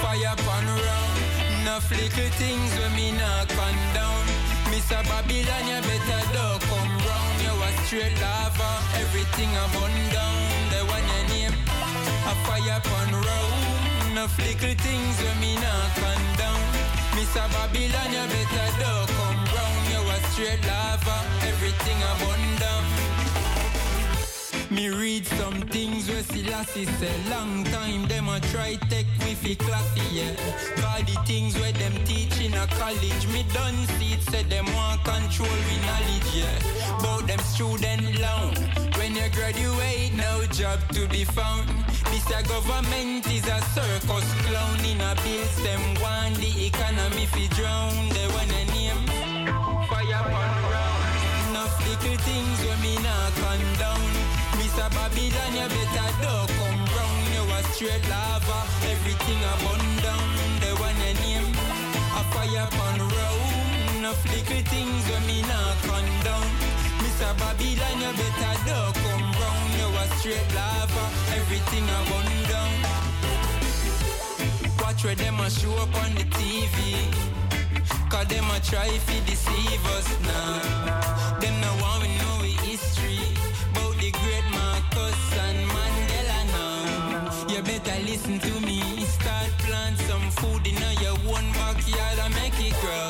fire 0.01 0.33
pan 0.41 0.65
round. 0.65 1.61
Enough 1.61 1.91
little 1.91 2.31
things 2.41 2.71
when 2.79 2.95
me 2.95 3.11
not 3.11 3.47
condone. 3.47 4.29
Mr. 4.73 4.97
Babylon, 5.05 5.63
you 5.69 5.81
better 5.85 6.21
don't 6.33 6.61
come 6.65 6.93
round. 7.05 7.37
You 7.45 7.53
a 7.53 7.69
straight 7.85 8.17
lava, 8.25 8.71
everything 8.97 9.53
a 9.53 9.65
burn 9.69 9.95
down. 10.09 10.41
The 10.73 10.81
one 10.89 11.05
you 11.13 11.23
name, 11.29 11.55
a 12.25 12.33
fire 12.41 12.81
pan 12.81 13.13
round. 13.13 14.09
Enough 14.09 14.35
little 14.39 14.75
things 14.81 15.15
when 15.21 15.39
me 15.39 15.53
not 15.61 15.93
condone. 15.93 16.72
Mr. 17.23 17.47
Babylon, 17.53 18.11
you 18.11 18.25
better 18.27 18.69
don't 18.83 19.07
come 19.15 19.45
round. 19.55 19.87
You 19.89 20.01
a 20.11 20.17
straight 20.31 20.59
lava, 20.67 21.15
everything 21.47 21.97
a 22.03 22.11
burn 22.19 22.59
down. 22.59 22.62
Me 24.73 24.89
read 24.89 25.23
Some 25.27 25.61
things 25.69 26.09
we 26.09 26.21
see 26.23 26.49
lassie 26.49 26.85
say 26.97 27.13
long 27.29 27.63
time 27.65 28.07
them 28.07 28.27
a 28.27 28.39
try 28.51 28.75
take 28.89 29.05
we 29.19 29.35
fi 29.35 29.53
classy 29.53 30.01
yeah. 30.11 30.35
Cause 30.81 31.03
the 31.05 31.19
things 31.27 31.59
where 31.59 31.71
them 31.73 31.93
teach 32.05 32.41
in 32.41 32.55
a 32.55 32.65
college 32.81 33.27
me 33.27 33.45
done 33.53 33.77
see 33.99 34.13
it 34.13 34.23
say 34.23 34.41
them 34.43 34.65
want 34.73 35.03
control 35.03 35.57
we 35.69 35.77
knowledge 35.85 36.31
yeah. 36.33 36.99
About 36.99 37.27
them 37.27 37.39
student 37.39 38.19
loan 38.19 38.55
when 38.97 39.13
you 39.15 39.29
graduate 39.37 40.13
no 40.15 40.43
job 40.51 40.79
to 40.93 41.07
be 41.07 41.23
found. 41.23 41.69
This 42.09 42.25
a 42.31 42.41
government 42.41 43.27
is 43.27 43.45
a 43.47 43.61
circus 43.77 44.27
clown 44.45 44.79
in 44.85 45.01
a 45.01 45.13
bills 45.21 45.55
them 45.61 45.83
want 46.01 46.35
the 46.37 46.65
economy 46.65 47.27
fi 47.27 47.45
drown. 47.55 48.09
They 48.09 48.27
wanna 48.33 48.65
name 48.73 49.05
fire 49.85 50.23
ground. 50.33 51.13
Enough 51.49 51.77
little 51.87 52.17
things 52.25 52.57
when 52.65 52.81
me 52.81 52.92
straight 57.83 58.09
lava, 58.09 58.59
everything 58.91 59.39
a 59.43 59.53
burn 59.59 59.83
down. 60.03 60.27
They 60.61 60.73
wanna 60.79 61.11
name 61.19 61.51
a 62.19 62.23
fire 62.31 62.63
upon 62.67 62.99
road. 62.99 63.97
Enough 63.97 64.23
little 64.31 64.63
things 64.71 65.03
when 65.11 65.23
me 65.27 65.41
nah 65.41 65.75
condone. 65.83 66.51
Mr. 67.03 67.31
Babylon, 67.39 67.95
you 68.03 68.11
better 68.19 68.55
don't 68.67 68.95
come 69.03 69.27
round. 69.39 69.69
You 69.79 69.87
a 70.01 70.05
straight 70.15 70.49
lava, 70.55 71.05
everything 71.35 71.85
a 71.97 71.99
burn 72.07 72.31
down. 72.51 72.73
Watch 74.79 75.03
where 75.03 75.15
them 75.15 75.39
a 75.41 75.49
show 75.49 75.75
up 75.83 75.93
on 76.03 76.11
the 76.15 76.25
TV. 76.37 76.77
Cause 78.09 78.27
them 78.27 78.49
a 78.55 78.59
try 78.61 78.91
fi 79.05 79.19
deceive 79.29 79.85
us 79.97 80.07
now. 80.31 81.39
Them 81.41 81.55
no 81.59 81.71
want 81.81 82.01
we 82.03 82.09
know 82.19 82.35
we 82.43 82.51
history. 82.63 83.19
About 83.71 83.95
the 83.99 84.09
great 84.11 84.52
You 87.53 87.61
better 87.61 87.99
listen 88.01 88.39
to 88.39 88.53
me. 88.65 88.81
Start 89.05 89.51
plant 89.59 89.99
some 90.09 90.27
food 90.41 90.65
in 90.65 90.73
your 91.05 91.13
own 91.29 91.45
backyard 91.53 92.17
and 92.25 92.33
make 92.33 92.57
it 92.57 92.73
grow. 92.81 93.09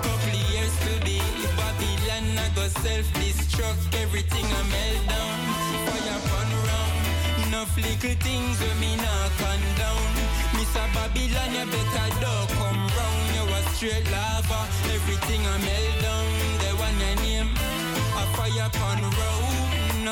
Couple 0.00 0.40
years 0.48 0.74
to 0.88 0.92
be 1.04 1.20
Babylon 1.52 2.38
I 2.44 2.48
go 2.56 2.64
self-destruct. 2.80 3.92
Everything 4.00 4.46
I 4.46 4.62
melt 4.72 5.02
down. 5.12 5.38
Fire 5.84 6.16
upon 6.16 6.48
round. 6.64 6.96
Enough 7.44 7.76
little 7.76 8.16
things 8.24 8.56
with 8.58 8.80
me 8.80 8.96
not 8.96 9.30
condone. 9.36 10.16
Mr. 10.56 10.84
Babylon, 10.96 11.50
you 11.52 11.66
better 11.68 12.08
don't 12.24 12.48
come 12.56 12.80
round. 12.96 13.26
You 13.36 13.44
a 13.52 13.60
straight 13.76 14.10
lava. 14.10 14.60
Everything 14.96 15.44
I 15.44 15.58
melt 15.60 16.02
down. 16.02 16.37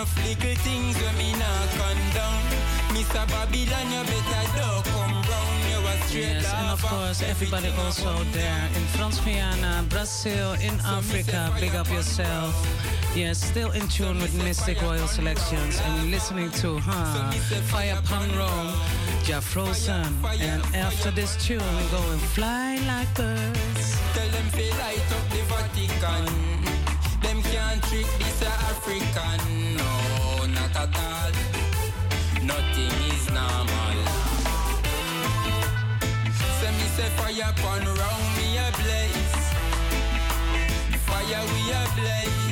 Enough 0.07 0.27
little 0.27 0.55
things 0.63 0.97
with 0.99 1.19
me 1.19 1.33
not 1.33 1.69
condone. 1.75 2.47
Mr. 2.95 3.27
Babylon, 3.29 3.87
you 3.91 4.03
better 4.05 4.45
don't 4.57 4.85
come 4.85 5.13
round. 5.13 5.71
You 5.71 5.79
a 5.79 6.07
straight 6.07 6.23
Yes, 6.23 6.53
and 6.55 6.71
of 6.71 6.83
course, 6.83 7.23
everybody 7.23 7.71
also 7.85 8.13
there 8.33 8.69
in 8.77 8.83
France 8.95 9.21
Guyana, 9.21 9.81
uh, 9.81 9.83
Brazil, 9.85 10.53
in 10.55 10.75
Africa. 10.85 11.53
Big 11.61 11.75
up 11.75 11.89
yourself. 11.91 12.55
Yes, 13.15 13.43
still 13.43 13.71
in 13.73 13.89
tune 13.89 14.19
with 14.19 14.33
Mistic 14.35 14.81
Royal 14.83 15.07
Selections 15.07 15.81
and 15.81 16.11
listening 16.11 16.51
to 16.63 16.79
huh, 16.79 17.31
Fire 17.73 18.01
Pan 18.05 18.29
Rome, 18.39 18.75
Jah 19.25 19.41
Frozen. 19.41 20.07
And 20.41 20.63
after 20.75 21.11
this 21.11 21.37
tune, 21.45 21.59
we 21.77 21.85
go 21.91 22.03
and 22.13 22.21
fly 22.21 22.77
like 22.87 23.13
birds. 23.15 23.97
Tell 24.15 24.29
them 24.29 24.47
fi 24.55 24.71
light 24.79 25.13
up 25.17 25.25
the 25.31 25.43
Vatican. 25.51 26.56
Trick 27.97 28.19
this 28.19 28.43
African. 28.43 29.41
No, 29.75 30.45
not 30.53 30.77
at 30.77 30.95
all. 31.01 31.33
Nothing 32.45 32.93
is 33.09 33.25
normal. 33.31 33.97
Say 36.59 36.73
me 36.77 36.87
say 36.95 37.09
fire 37.17 37.49
upon 37.49 37.87
round 37.87 38.27
me 38.37 38.59
a 38.59 38.69
blaze. 38.81 39.37
Fire 41.07 41.45
we 41.53 41.73
a 41.73 41.83
blaze. 41.97 42.46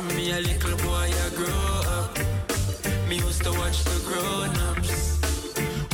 From 0.00 0.16
me 0.16 0.32
a 0.32 0.40
little 0.40 0.78
boy 0.78 1.12
I 1.12 1.28
grow 1.36 1.72
up. 1.98 2.18
Me 3.06 3.16
used 3.16 3.42
to 3.44 3.52
watch 3.52 3.84
the 3.84 4.00
grown-ups. 4.08 5.20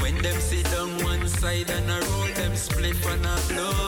When 0.01 0.17
them 0.23 0.41
sit 0.41 0.65
down 0.71 1.03
one 1.03 1.27
side 1.27 1.69
and 1.71 1.91
I 1.91 1.99
roll 1.99 2.33
them 2.35 2.55
split 2.55 3.05
on 3.05 3.25
a 3.25 3.37
blow 3.49 3.86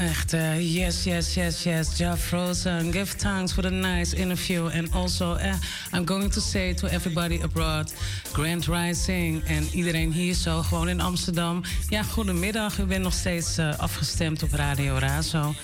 echt. 0.00 0.32
eh, 0.32 0.74
yes, 0.74 1.04
yes, 1.04 1.34
yes, 1.34 1.62
yes. 1.62 1.96
Ja 1.96 2.16
Frozen. 2.16 2.92
Give 2.92 3.16
thanks 3.16 3.52
for 3.52 3.62
the 3.62 3.70
nice 3.70 4.16
interview. 4.16 4.68
And 4.68 4.92
also, 4.92 5.34
eh, 5.34 5.54
I'm 5.92 6.06
going 6.06 6.32
to 6.32 6.40
say 6.40 6.74
to 6.74 6.86
everybody 6.86 7.40
abroad, 7.42 7.94
Grand 8.32 8.66
Rising. 8.66 9.44
En 9.44 9.68
iedereen 9.72 10.12
hier 10.12 10.34
zo, 10.34 10.62
gewoon 10.62 10.88
in 10.88 11.00
Amsterdam. 11.00 11.62
Ja, 11.88 12.02
goedemiddag. 12.02 12.78
U 12.78 12.84
bent 12.84 13.02
nog 13.02 13.12
steeds 13.12 13.58
eh, 13.58 13.78
afgestemd 13.78 14.42
op 14.42 14.52
Radio 14.52 14.96
Razo. 14.98 15.54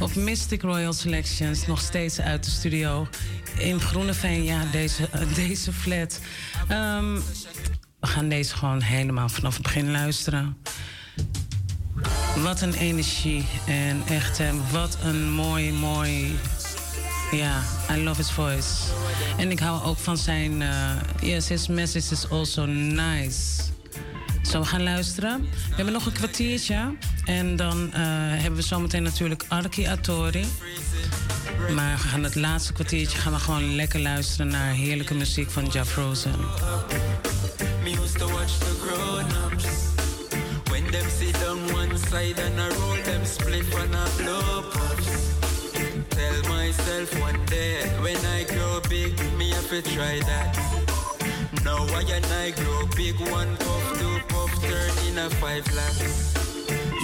Op 0.00 0.14
Mystic 0.14 0.62
Royal 0.62 0.92
Selections. 0.92 1.66
Nog 1.66 1.80
steeds 1.80 2.20
uit 2.20 2.44
de 2.44 2.50
studio. 2.50 3.08
In 3.58 3.80
Groeneveen, 3.80 4.44
ja, 4.44 4.64
deze, 4.72 5.08
eh, 5.10 5.34
deze 5.34 5.72
flat. 5.72 6.20
Ehm, 6.68 7.14
we 8.00 8.06
gaan 8.06 8.28
deze 8.28 8.56
gewoon 8.56 8.80
helemaal 8.80 9.28
vanaf 9.28 9.54
het 9.54 9.62
begin 9.62 9.90
luisteren. 9.90 10.56
Wat 12.42 12.60
een 12.60 12.74
energie. 12.74 13.46
En 13.66 14.02
echt, 14.08 14.38
hè, 14.38 14.50
wat 14.72 14.98
een 15.02 15.30
mooi, 15.32 15.72
mooi. 15.72 16.38
Ja, 17.30 17.62
I 17.90 18.02
love 18.02 18.16
his 18.20 18.30
voice. 18.30 18.68
En 19.36 19.50
ik 19.50 19.58
hou 19.58 19.82
ook 19.84 19.98
van 19.98 20.16
zijn. 20.16 20.62
eh, 20.62 20.90
yes, 21.20 21.48
his 21.48 21.66
message 21.68 22.12
is 22.12 22.30
also 22.30 22.64
nice. 22.66 23.62
Zo, 24.42 24.60
we 24.60 24.66
gaan 24.66 24.82
luisteren. 24.82 25.40
We 25.40 25.74
hebben 25.74 25.92
nog 25.94 26.06
een 26.06 26.12
kwartiertje. 26.12 26.94
En 27.24 27.56
dan 27.56 27.92
eh, 27.92 28.00
hebben 28.02 28.54
we 28.56 28.62
zometeen 28.62 29.02
natuurlijk 29.02 29.44
Arki 29.48 29.86
Atori. 29.86 30.44
Maar 31.74 31.96
we 32.02 32.08
gaan 32.08 32.22
het 32.22 32.34
laatste 32.34 32.72
kwartiertje 32.72 33.18
gaan 33.18 33.32
we 33.32 33.38
gewoon 33.38 33.74
lekker 33.74 34.00
luisteren 34.00 34.48
naar 34.48 34.72
heerlijke 34.72 35.14
muziek 35.14 35.50
van 35.50 35.68
Ja 35.72 35.84
Frozen. 35.84 36.34
Them 41.00 41.10
sit 41.10 41.34
down 41.40 41.60
one 41.72 41.96
side 41.98 42.38
and 42.38 42.60
I 42.60 42.68
roll 42.80 43.02
them 43.04 43.24
split 43.24 43.66
when 43.74 43.94
I 43.94 44.08
blow 44.18 44.62
puffs 44.72 45.34
Tell 46.10 46.38
myself 46.48 47.08
one 47.20 47.40
day 47.46 47.82
when 48.00 48.20
I 48.36 48.44
grow 48.44 48.80
big 48.88 49.12
me 49.38 49.50
have 49.50 49.68
to 49.68 49.82
try 49.82 50.20
that. 50.30 50.52
Now 51.64 51.82
I 52.00 52.02
and 52.16 52.26
I 52.44 52.50
grow 52.52 52.86
big 52.96 53.16
one 53.30 53.52
puff, 53.64 53.86
two 53.98 54.18
puff, 54.30 54.52
turn 54.68 54.92
in 55.08 55.18
a 55.18 55.28
five 55.42 55.66
laps. 55.74 56.34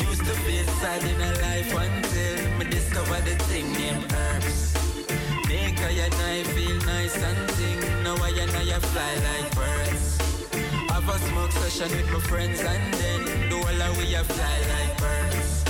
Used 0.09 0.25
to 0.29 0.35
feel 0.47 0.67
sad 0.81 1.03
in 1.13 1.21
a 1.21 1.33
life 1.47 1.73
until 1.85 2.39
me 2.59 2.65
discover 2.71 3.21
the 3.29 3.37
thing 3.49 3.73
named 3.73 4.07
herbs 4.25 4.75
Make 5.49 5.79
I 5.81 5.93
and 6.07 6.19
I 6.33 6.43
feel 6.55 6.79
nice 6.95 7.17
and 7.29 7.49
ting 7.57 7.81
Now 8.03 8.17
I 8.29 8.31
and 8.43 8.51
I 8.51 8.79
fly 8.79 9.13
like 9.27 9.55
birds 9.55 10.12
have 10.93 11.09
a 11.09 11.19
smoke 11.19 11.53
session 11.53 11.89
with 11.97 12.11
my 12.13 12.21
friends 12.21 12.61
and 12.61 12.95
then 12.95 13.49
do 13.49 13.57
all 13.57 13.83
of 13.83 13.97
we 13.99 14.15
a 14.15 14.23
fly 14.25 14.59
like 14.73 14.95
birds. 15.01 15.63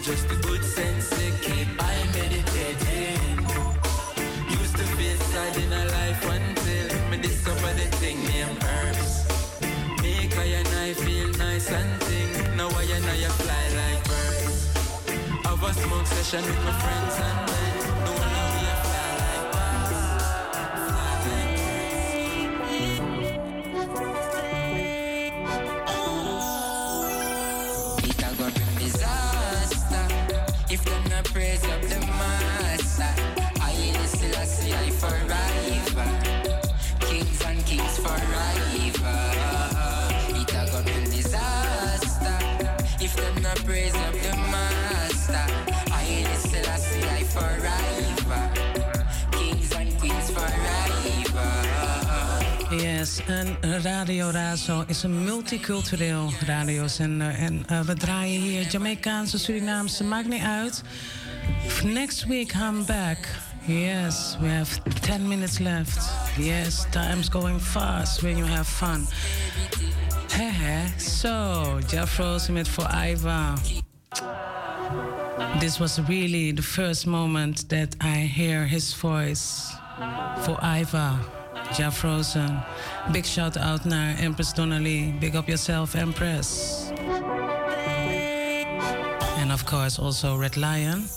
Just 0.00 0.30
a 0.30 0.36
good 0.36 0.64
sense 0.64 1.10
to 1.10 1.30
keep 1.42 1.68
I 1.78 1.96
meditating. 2.14 3.46
Used 4.48 4.76
to 4.76 4.96
be 4.96 5.08
sad 5.30 5.56
in 5.56 5.72
a 5.72 5.84
life 5.86 6.24
until 6.24 7.10
me 7.10 7.18
discover 7.18 7.74
the 7.74 7.88
thing 7.98 8.16
named 8.24 8.64
herbs. 8.64 9.26
Make 10.00 10.38
I 10.38 10.44
and 10.44 10.68
I 10.68 10.94
feel 10.94 11.28
nice 11.32 11.70
and 11.72 12.02
thing. 12.02 12.56
Now 12.56 12.68
I 12.68 12.84
and 12.84 13.04
I 13.04 13.28
fly 13.42 13.64
like 13.80 14.04
birds. 14.08 14.76
Have 15.44 15.62
a 15.64 15.74
smoke 15.74 16.06
session 16.06 16.44
with 16.44 16.64
my 16.64 16.72
friends 16.78 17.16
and 17.18 17.67
Yes, 53.18 53.26
en 53.26 53.82
Radio 53.82 54.30
Razo 54.30 54.84
is 54.86 55.02
een 55.02 55.24
multicultureel 55.24 56.32
radiozender. 56.46 57.34
En 57.34 57.64
uh, 57.70 57.80
we 57.80 57.94
draaien 57.94 58.40
hier 58.40 58.62
Jamaicaanse, 58.62 59.38
Surinaamse, 59.38 60.04
maakt 60.04 60.28
niet 60.28 60.42
uit. 60.42 60.82
Next 61.84 62.24
week 62.24 62.52
I'm 62.52 62.84
back. 62.84 63.18
Yes, 63.66 64.36
we 64.40 64.48
have 64.48 64.80
10 65.00 65.28
minutes 65.28 65.58
left. 65.58 66.10
Yes, 66.36 66.84
time's 66.90 67.28
going 67.28 67.60
fast 67.60 68.20
when 68.20 68.36
you 68.36 68.48
have 68.48 68.70
fun. 68.70 69.06
Hehe, 70.28 71.00
so, 71.00 71.78
Jeff 71.86 72.18
Rose 72.18 72.52
met 72.52 72.68
For 72.68 72.86
Iva. 73.10 73.54
This 75.58 75.78
was 75.78 75.98
really 76.06 76.54
the 76.54 76.62
first 76.62 77.06
moment 77.06 77.68
that 77.68 77.96
I 78.00 78.30
hear 78.34 78.66
his 78.66 78.94
voice. 78.94 79.74
For 80.44 80.58
Iva. 80.62 81.37
Jah 81.76 81.92
Frozen. 81.92 82.64
Big 83.12 83.26
shout 83.26 83.56
out 83.56 83.84
naar 83.84 84.18
Empress 84.18 84.52
Donnelly. 84.52 85.14
Big 85.18 85.34
up 85.34 85.46
yourself, 85.46 85.94
Empress. 85.94 86.82
And 89.40 89.52
of 89.52 89.64
course 89.64 90.02
also 90.02 90.36
Red 90.36 90.56
Lion. 90.56 91.08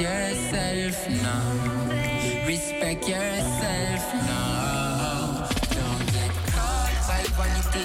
Yourself. 0.00 1.08
No, 1.22 2.46
respect 2.46 3.08
yourself. 3.08 4.02
No, 4.28 5.46
don't 5.70 6.06
get 6.12 6.32
caught 6.52 6.94
by 7.08 7.22
vanity. 7.36 7.84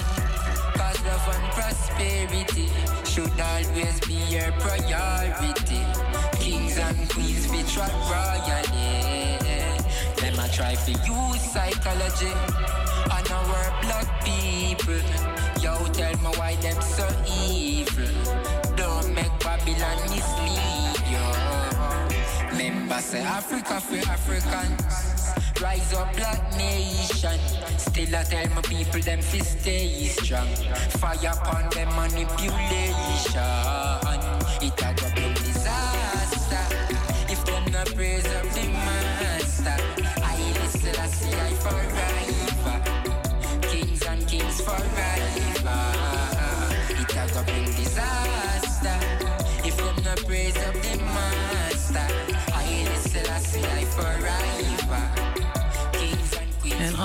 Cause 0.74 1.00
love 1.06 1.28
and 1.34 1.46
prosperity 1.52 2.68
should 3.04 3.40
always 3.40 4.00
be 4.00 4.14
your 4.28 4.50
priority. 4.58 5.82
Kings 6.38 6.78
and 6.78 7.08
queens 7.10 7.46
be 7.50 7.62
trap 7.62 7.92
royally. 8.10 9.38
Them 10.16 10.38
a 10.38 10.48
try 10.52 10.74
for 10.74 10.90
use 10.90 11.42
psychology 11.52 12.32
on 13.10 13.26
our 13.30 13.82
black 13.82 14.24
people. 14.24 15.00
Yo, 15.62 15.76
tell 15.92 16.16
me 16.18 16.30
why 16.38 16.56
them 16.56 16.80
so 16.82 17.06
evil. 17.42 18.08
Don't 18.76 19.14
make 19.14 19.38
Babylon 19.40 19.98
mislead 20.10 20.56
you. 20.56 20.69
Remember, 23.00 23.16
say 23.16 23.22
Africa 23.22 23.80
for 23.80 24.10
Africans. 24.10 25.62
Rise 25.62 25.94
up, 25.94 26.14
black 26.16 26.56
nation. 26.56 27.38
Still, 27.78 28.14
I 28.14 28.22
tell 28.24 28.54
my 28.54 28.62
people 28.62 29.00
them 29.00 29.22
fi 29.22 29.38
stay 29.38 30.04
strong. 30.04 30.48
Fire 31.00 31.32
upon 31.32 31.70
them 31.70 31.88
manipulation. 31.96 33.40
It 34.60 34.82
a 34.82 35.14
bring 35.14 35.34
disaster 35.34 36.66
if 37.28 37.44
them 37.46 37.72
not 37.72 37.86
praise 37.94 38.26
up 38.26 38.42
the 38.54 38.68
master. 38.68 39.76
I 40.22 40.36
listen, 40.60 41.00
I 41.00 41.06
see 41.06 41.34
I 41.34 41.52
forever. 41.54 42.19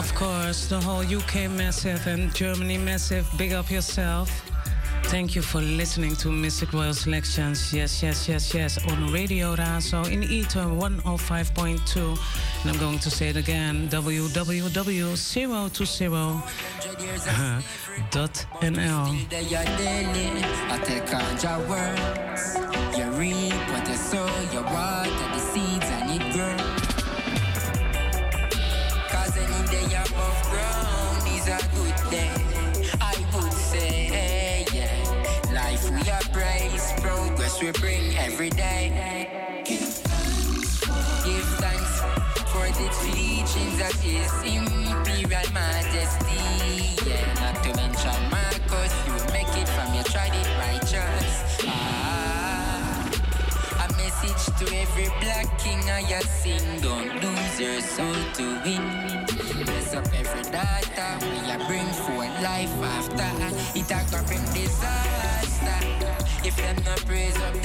Of 0.05 0.13
course 0.13 0.67
the 0.67 0.79
whole 0.79 1.01
UK 1.01 1.49
massive 1.49 2.05
and 2.05 2.31
Germany 2.33 2.77
massive. 2.77 3.27
Big 3.37 3.53
up 3.53 3.71
yourself. 3.71 4.29
Thank 5.05 5.33
you 5.35 5.41
for 5.41 5.61
listening 5.61 6.15
to 6.17 6.29
Mistic 6.29 6.73
Royal 6.73 6.93
Selections. 6.93 7.73
Yes, 7.73 8.03
yes, 8.03 8.27
yes, 8.29 8.53
yes. 8.53 8.77
On 8.91 9.11
Radio 9.11 9.55
Razo 9.55 10.05
in 10.11 10.21
Ether 10.23 10.59
105.2. 10.61 12.17
And 12.61 12.71
I'm 12.71 12.77
going 12.77 12.99
to 12.99 13.09
say 13.09 13.29
it 13.29 13.35
again 13.35 13.89
www.020.nl. 13.89 16.43
I 20.71 20.77
take 20.83 21.13
on 21.13 21.37
your 21.41 21.59
words. 21.67 22.57
You 22.97 23.05
reap 23.19 23.53
what 23.71 23.87
you 23.89 23.95
sow, 23.95 24.27
you 24.53 24.61
water 24.61 25.27
the 25.33 25.39
seeds 25.39 25.74
we 37.61 37.71
bring 37.71 38.17
every 38.17 38.49
day. 38.49 39.29
Give 39.65 41.45
thanks 41.61 41.99
for 42.51 42.67
the 42.79 42.89
teachings 43.03 43.79
of 43.81 43.93
His 44.01 44.31
Imperial 44.43 45.51
Majesty. 45.53 46.41
Yeah, 47.07 47.33
not 47.39 47.63
to 47.63 47.75
mention 47.75 48.19
Marcus, 48.29 48.93
you 49.05 49.13
make 49.31 49.47
it 49.55 49.69
from 49.69 49.93
your 49.93 50.03
tried 50.05 50.33
it 50.33 50.49
righteous. 50.57 51.63
Ah, 51.67 53.11
a 53.85 53.93
message 53.97 54.43
to 54.59 54.75
every 54.75 55.09
black 55.21 55.57
king 55.59 55.79
I 55.89 56.01
have 56.01 56.23
sing. 56.23 56.81
Don't 56.81 57.21
lose 57.23 57.59
your 57.59 57.81
soul 57.81 58.15
to 58.35 58.43
win. 58.65 59.25
Bless 59.65 59.93
up 59.93 60.07
every 60.13 60.43
daughter. 60.51 61.11
We 61.21 61.65
bring 61.67 61.87
forth 62.03 62.35
life 62.41 62.75
after. 62.81 63.79
It 63.79 63.91
a 64.13 64.23
bring 64.27 64.43
disaster. 64.53 65.34
Them 66.57 66.75
not 66.85 67.05
praise 67.05 67.35
up 67.37 67.64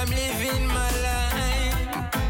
I'm 0.00 0.10
living 0.10 0.66
my 0.68 0.90
life. 1.02 2.20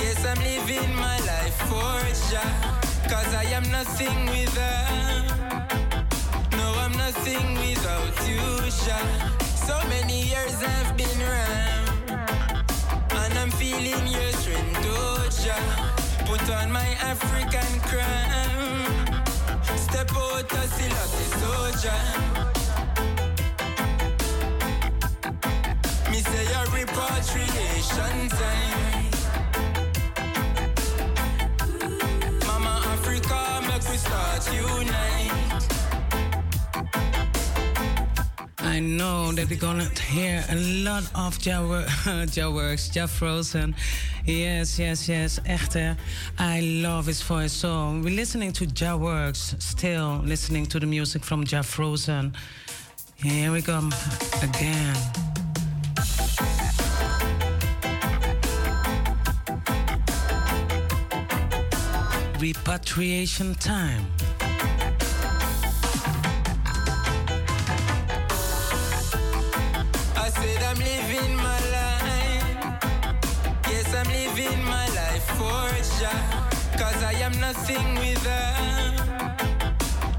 Yes, 0.00 0.24
I'm 0.26 0.38
living 0.38 0.94
my 0.96 1.18
life 1.20 1.56
for 1.68 2.00
Jah. 2.30 2.80
Cause 3.08 3.34
I 3.34 3.44
am 3.54 3.70
nothing 3.70 4.26
without. 4.26 5.27
Nothing 7.08 7.54
without 7.54 8.28
you, 8.28 8.44
Jah. 8.84 9.08
So 9.56 9.74
many 9.88 10.24
years 10.28 10.62
I've 10.62 10.94
been 10.94 11.22
around. 11.22 12.10
And 13.12 13.38
I'm 13.38 13.50
feeling 13.50 14.06
your 14.06 14.30
strength, 14.32 14.84
oh 14.84 15.26
Jah. 15.42 15.64
Put 16.26 16.50
on 16.50 16.70
my 16.70 16.86
African 17.00 17.80
crown. 17.88 19.24
Step 19.78 20.10
out 20.14 20.52
still 20.68 20.96
as 21.02 21.12
soldier. 21.40 22.02
Me 26.10 26.20
say 26.20 26.46
a 26.52 26.62
repatriation 26.76 28.28
time. 28.36 29.10
Mama 32.46 32.82
Africa, 32.92 33.62
make 33.66 33.88
we 33.88 33.96
start 33.96 34.44
unite. 34.52 35.47
I 38.78 38.80
know 38.80 39.32
that 39.32 39.50
we're 39.50 39.58
gonna 39.58 39.90
hear 40.08 40.44
a 40.48 40.54
lot 40.54 41.02
of 41.12 41.44
Ja 41.44 41.60
Jah 42.26 42.48
Works, 42.48 42.88
Jah 42.88 43.08
Frozen. 43.08 43.74
Yes, 44.24 44.78
yes, 44.78 45.08
yes. 45.08 45.40
Echt. 45.44 45.76
I 46.38 46.60
love 46.60 47.06
his 47.06 47.20
voice 47.20 47.52
so. 47.52 48.00
We're 48.04 48.14
listening 48.14 48.52
to 48.52 48.66
Jah 48.66 48.96
Works, 48.96 49.56
still 49.58 50.20
listening 50.24 50.66
to 50.66 50.78
the 50.78 50.86
music 50.86 51.24
from 51.24 51.42
Jah 51.42 51.64
Frozen. 51.64 52.36
Here 53.16 53.50
we 53.50 53.62
come 53.62 53.92
again. 54.44 54.94
Repatriation 62.38 63.56
time. 63.56 64.06
I'm 73.98 74.06
living 74.12 74.62
my 74.64 74.86
life 74.94 75.24
for 75.36 75.66
Jah. 75.98 76.48
Cause 76.78 77.02
I 77.02 77.14
am 77.14 77.32
nothing 77.40 77.96
without. 77.96 78.94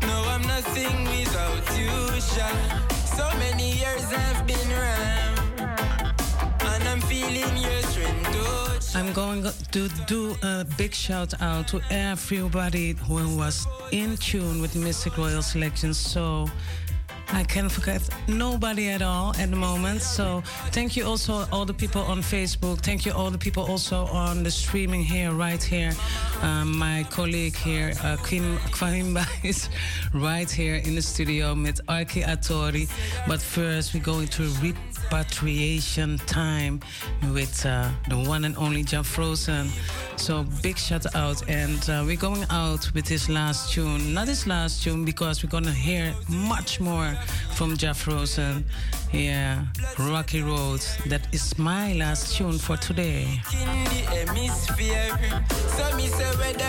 No, 0.01 0.17
I'm 0.27 0.41
nothing 0.41 1.05
without 1.05 1.63
you, 1.77 1.89
Jah. 2.35 2.53
So 3.15 3.25
many 3.37 3.71
years 3.79 4.03
I've 4.11 4.45
been 4.45 4.69
around. 4.69 5.39
And 6.61 6.83
I'm 6.89 6.99
feeling 6.99 7.55
your 7.55 7.81
strength, 7.83 8.35
oh 8.35 8.79
I'm 8.95 9.13
going 9.13 9.43
to 9.71 9.87
do 10.07 10.35
a 10.43 10.65
big 10.77 10.93
shout 10.93 11.41
out 11.41 11.69
to 11.69 11.79
everybody 11.89 12.97
who 13.07 13.37
was 13.37 13.65
in 13.91 14.17
tune 14.17 14.59
with 14.59 14.73
Mistic 14.73 15.15
Royal 15.17 15.41
Selection. 15.41 15.93
So 15.93 16.49
I 17.31 17.43
can 17.43 17.69
forget 17.69 18.01
nobody 18.27 18.89
at 18.89 19.01
all 19.01 19.35
at 19.37 19.49
the 19.49 19.55
moment. 19.55 20.01
So 20.01 20.41
thank 20.71 20.97
you 20.97 21.05
also 21.05 21.45
all 21.51 21.65
the 21.65 21.73
people 21.73 22.01
on 22.01 22.21
Facebook. 22.21 22.79
Thank 22.79 23.05
you 23.05 23.11
all 23.13 23.29
the 23.29 23.37
people 23.37 23.63
also 23.63 24.05
on 24.07 24.43
the 24.43 24.51
streaming 24.51 25.03
here, 25.03 25.31
right 25.31 25.61
here. 25.61 25.93
Um, 26.41 26.77
my 26.77 27.05
colleague 27.11 27.55
here, 27.55 27.93
uh, 28.03 28.17
Kim 28.17 28.57
Kwahimba, 28.71 29.25
is 29.43 29.69
right 30.13 30.49
here 30.49 30.75
in 30.75 30.95
the 30.95 31.01
studio 31.01 31.53
with 31.53 31.85
Arki 31.87 32.23
Atori. 32.23 32.89
But 33.27 33.41
first, 33.41 33.93
we're 33.93 34.03
going 34.03 34.27
to 34.29 34.43
repatriation 34.61 36.17
time 36.19 36.79
with 37.33 37.65
uh, 37.65 37.89
the 38.09 38.17
one 38.17 38.45
and 38.45 38.57
only 38.57 38.83
Jah 38.83 39.03
Frozen. 39.03 39.69
So 40.15 40.45
big 40.61 40.77
shout 40.77 41.05
out, 41.15 41.47
and 41.47 41.89
uh, 41.89 42.03
we're 42.05 42.17
going 42.17 42.45
out 42.49 42.91
with 42.93 43.07
his 43.07 43.29
last 43.29 43.71
tune. 43.71 44.13
Not 44.13 44.27
his 44.27 44.47
last 44.47 44.83
tune 44.83 45.05
because 45.05 45.43
we're 45.43 45.49
gonna 45.49 45.71
hear 45.71 46.13
much 46.27 46.79
more 46.79 47.15
from 47.55 47.77
Jah 47.77 47.93
Frozen. 47.93 48.65
Yeah, 49.11 49.65
Rocky 49.97 50.41
Roads. 50.41 50.97
That 51.07 51.27
is 51.33 51.57
my 51.57 51.93
last 51.93 52.35
tune 52.35 52.57
for 52.57 52.77
today. 52.77 53.41
in 53.53 53.83
the 53.85 54.01
hemisphere. 54.15 55.17
So 55.75 55.97
me 55.97 56.07
say 56.07 56.37
where 56.37 56.59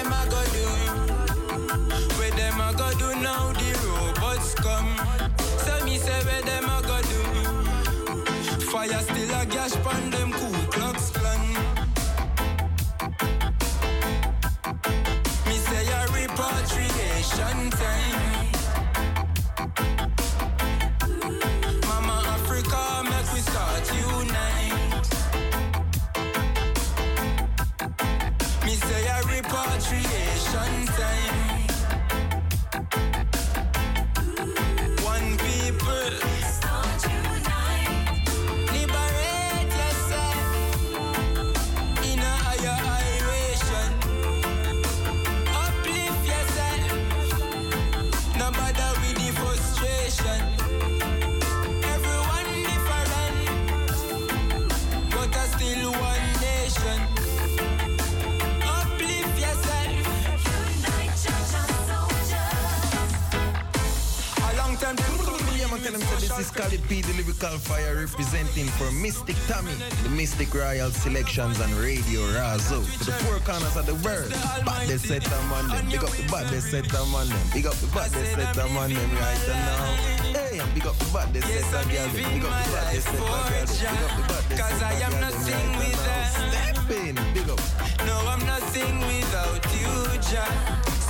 is 66.40 66.50
Khalid 66.50 66.80
P, 66.88 67.02
the 67.02 67.12
lyrical 67.20 67.58
fire, 67.60 68.00
representing 68.00 68.64
for 68.80 68.88
Mistic 68.96 69.36
Tommy, 69.44 69.76
the 70.04 70.08
Mistic 70.08 70.48
Royal 70.56 70.90
Selections 70.90 71.60
and 71.60 71.70
Radio 71.74 72.20
Razo. 72.32 72.80
To 72.80 73.04
the 73.04 73.12
four 73.24 73.36
corners 73.44 73.76
of 73.76 73.84
the 73.84 73.94
world, 74.00 74.32
baddest 74.64 75.04
set 75.04 75.26
of 75.26 75.44
man 75.52 75.68
them. 75.68 75.84
Big 75.90 76.02
up 76.02 76.08
the 76.16 76.24
baddest 76.32 76.70
set 76.70 76.88
of 76.96 77.12
man 77.12 77.28
them. 77.28 77.46
Big 77.52 77.66
up 77.66 77.74
the 77.84 77.88
baddest 77.92 78.32
set 78.32 78.56
of 78.56 78.72
man 78.72 78.88
them 78.88 79.10
right 79.20 79.44
now. 79.48 79.84
Hey, 80.32 80.56
big 80.72 80.86
up 80.86 80.96
the 80.96 81.10
baddest 81.12 81.44
set 81.44 81.76
of 81.76 81.92
girl 81.92 82.08
them. 82.08 82.32
Big 82.32 82.44
up 82.48 82.56
the 82.56 82.72
baddest 82.72 83.04
set 83.04 83.20
of 83.20 83.28
girl 83.28 83.52
them. 83.52 83.76
Big 83.76 84.00
up 84.00 84.12
the 84.16 84.24
baddest 84.32 84.48
set 84.48 84.56
of 84.56 84.60
Cause 84.64 84.82
I 84.82 84.92
am 85.04 85.14
nothing 85.20 85.68
without. 85.76 86.40
Step 86.40 86.90
in, 87.04 87.14
big 87.36 87.48
up. 87.52 87.60
No, 88.08 88.16
I'm 88.32 88.40
nothing 88.48 88.96
without 89.12 89.60
you, 89.76 89.92
Jah. 90.24 90.48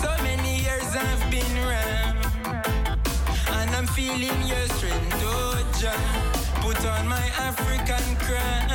So 0.02 0.10
many 0.26 0.58
years 0.66 0.90
I've 0.90 1.22
been 1.30 1.50
I'm 1.70 2.09
feeling 4.00 4.40
your 4.52 4.66
strength, 4.76 5.22
oh 5.24 5.56
Jah. 5.80 6.00
Put 6.64 6.80
on 6.86 7.04
my 7.08 7.26
African 7.48 8.06
crown, 8.24 8.70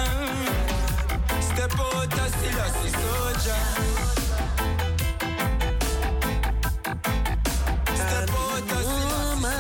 step 1.41 1.73
out 1.79 2.13
as 2.23 2.31
Selassie 2.41 2.93
soldier. 3.01 3.63
Step 8.03 8.31
out 8.43 8.71
as 8.79 8.87
woman, 9.05 9.55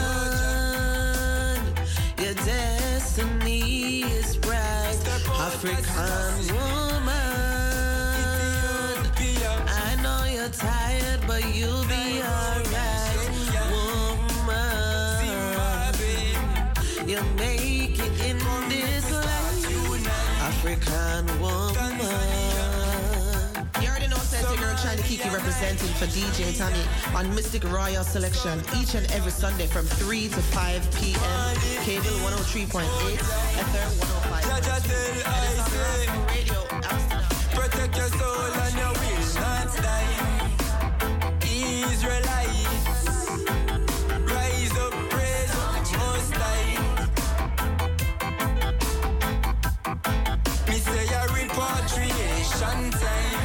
your 2.23 2.35
destiny 2.51 4.03
is 4.19 4.37
bright. 4.37 5.01
African 5.47 6.35
woman, 6.55 7.25
I 9.67 9.89
know 10.03 10.21
you're 10.35 10.49
tired, 10.49 11.21
but 11.27 11.43
you'll 11.55 11.85
be 11.85 12.04
representing 25.35 25.89
for 25.99 26.05
DJ 26.05 26.57
Tommy 26.57 26.79
on 27.13 27.25
Mistic 27.35 27.69
Royal 27.69 28.03
Selection 28.05 28.61
each 28.77 28.95
and 28.95 29.05
every 29.11 29.31
Sunday 29.31 29.67
from 29.67 29.85
3 29.85 30.29
to 30.29 30.41
5 30.41 30.95
p.m. 30.95 31.55
Cable 31.83 32.15
103.8, 32.23 32.85
Ether 33.59 33.87
105. 34.31 34.45
Radio 36.31 36.61
Protect 37.51 37.97
your 37.97 38.07
soul 38.15 38.53
and 38.63 38.75
your 38.79 38.93
will 39.01 39.27
not 39.43 39.67
die. 39.83 40.15
Israelites, 41.91 42.95
rise 44.31 44.75
up, 44.77 44.93
praise 45.11 45.51
the 45.51 45.97
Most 45.99 46.33
High. 46.39 46.75
Me 50.69 50.77
say 50.77 51.07
a 51.13 51.27
repatriation 51.33 52.91
time. 52.91 53.44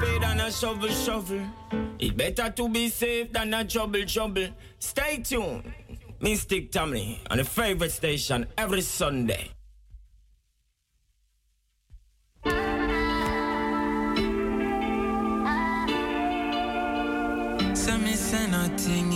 Spade 0.00 0.24
and 0.24 0.40
a 0.40 0.50
shovel, 0.50 0.88
shovel. 0.88 1.40
It 1.98 2.16
better 2.16 2.48
to 2.48 2.68
be 2.70 2.88
safe 2.88 3.30
than 3.32 3.52
a 3.52 3.64
trouble, 3.66 4.02
trouble. 4.06 4.48
Stay 4.78 5.18
tuned. 5.18 5.70
Mistic 6.22 6.72
Tommy 6.72 7.20
on 7.30 7.36
the 7.36 7.44
favorite 7.44 7.92
station 7.92 8.46
every 8.56 8.80
Sunday. 8.80 9.50
So 17.74 17.98
me 17.98 18.14
say 18.14 18.46
nothing 18.50 19.12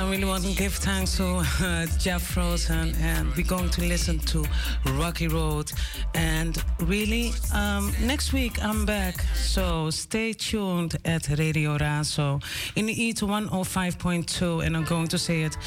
I 0.00 0.10
really 0.10 0.24
want 0.24 0.44
to 0.44 0.54
give 0.54 0.74
thanks 0.76 1.18
to 1.18 1.44
uh, 1.62 1.84
Jeff 1.98 2.22
Frozen, 2.22 2.94
and 3.02 3.36
we're 3.36 3.46
going 3.46 3.68
to 3.68 3.82
listen 3.82 4.18
to 4.20 4.46
Rocky 4.94 5.28
Road. 5.28 5.70
And 6.14 6.56
really, 6.80 7.34
um, 7.52 7.92
next 8.00 8.32
week 8.32 8.64
I'm 8.64 8.86
back, 8.86 9.20
so 9.34 9.90
stay 9.90 10.32
tuned 10.32 10.96
at 11.04 11.28
Radio 11.38 11.76
Razo 11.76 12.42
in 12.76 12.86
the 12.86 13.02
E 13.02 13.12
to 13.12 13.26
105.2, 13.26 14.64
and 14.64 14.74
I'm 14.74 14.84
going 14.84 15.08
to 15.08 15.18
say 15.18 15.42
it 15.42 15.58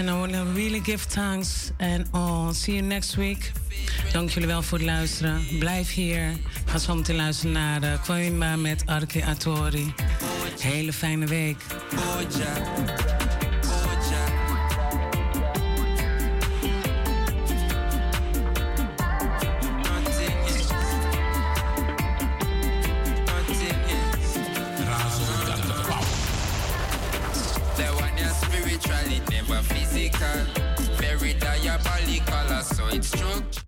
and 0.09 0.17
I 0.17 0.21
want 0.21 0.33
to 0.33 0.45
really 0.55 0.81
give 0.81 1.03
thanks. 1.07 1.73
And 1.79 2.07
oh, 2.13 2.53
see 2.53 2.75
you 2.75 2.83
next 2.83 3.17
week. 3.17 3.53
Dank 4.13 4.31
jullie 4.31 4.49
wel 4.49 4.63
voor 4.63 4.79
het 4.79 4.87
luisteren. 4.87 5.47
Blijf 5.59 5.93
hier. 5.93 6.33
Ga 6.65 6.79
zo 6.79 6.95
meteen 6.95 7.17
luisteren 7.17 7.53
naar 7.53 7.81
de 7.81 7.99
Kwamba 8.03 8.57
met 8.57 8.83
Arke 8.87 9.25
Atori. 9.25 9.95
Hele 10.59 10.93
fijne 10.93 11.27
week. 11.27 11.57
Physical. 29.65 30.45
Very 30.97 31.35
diabolical, 31.35 32.63
so 32.63 32.87
it's 32.89 33.11
true. 33.11 33.64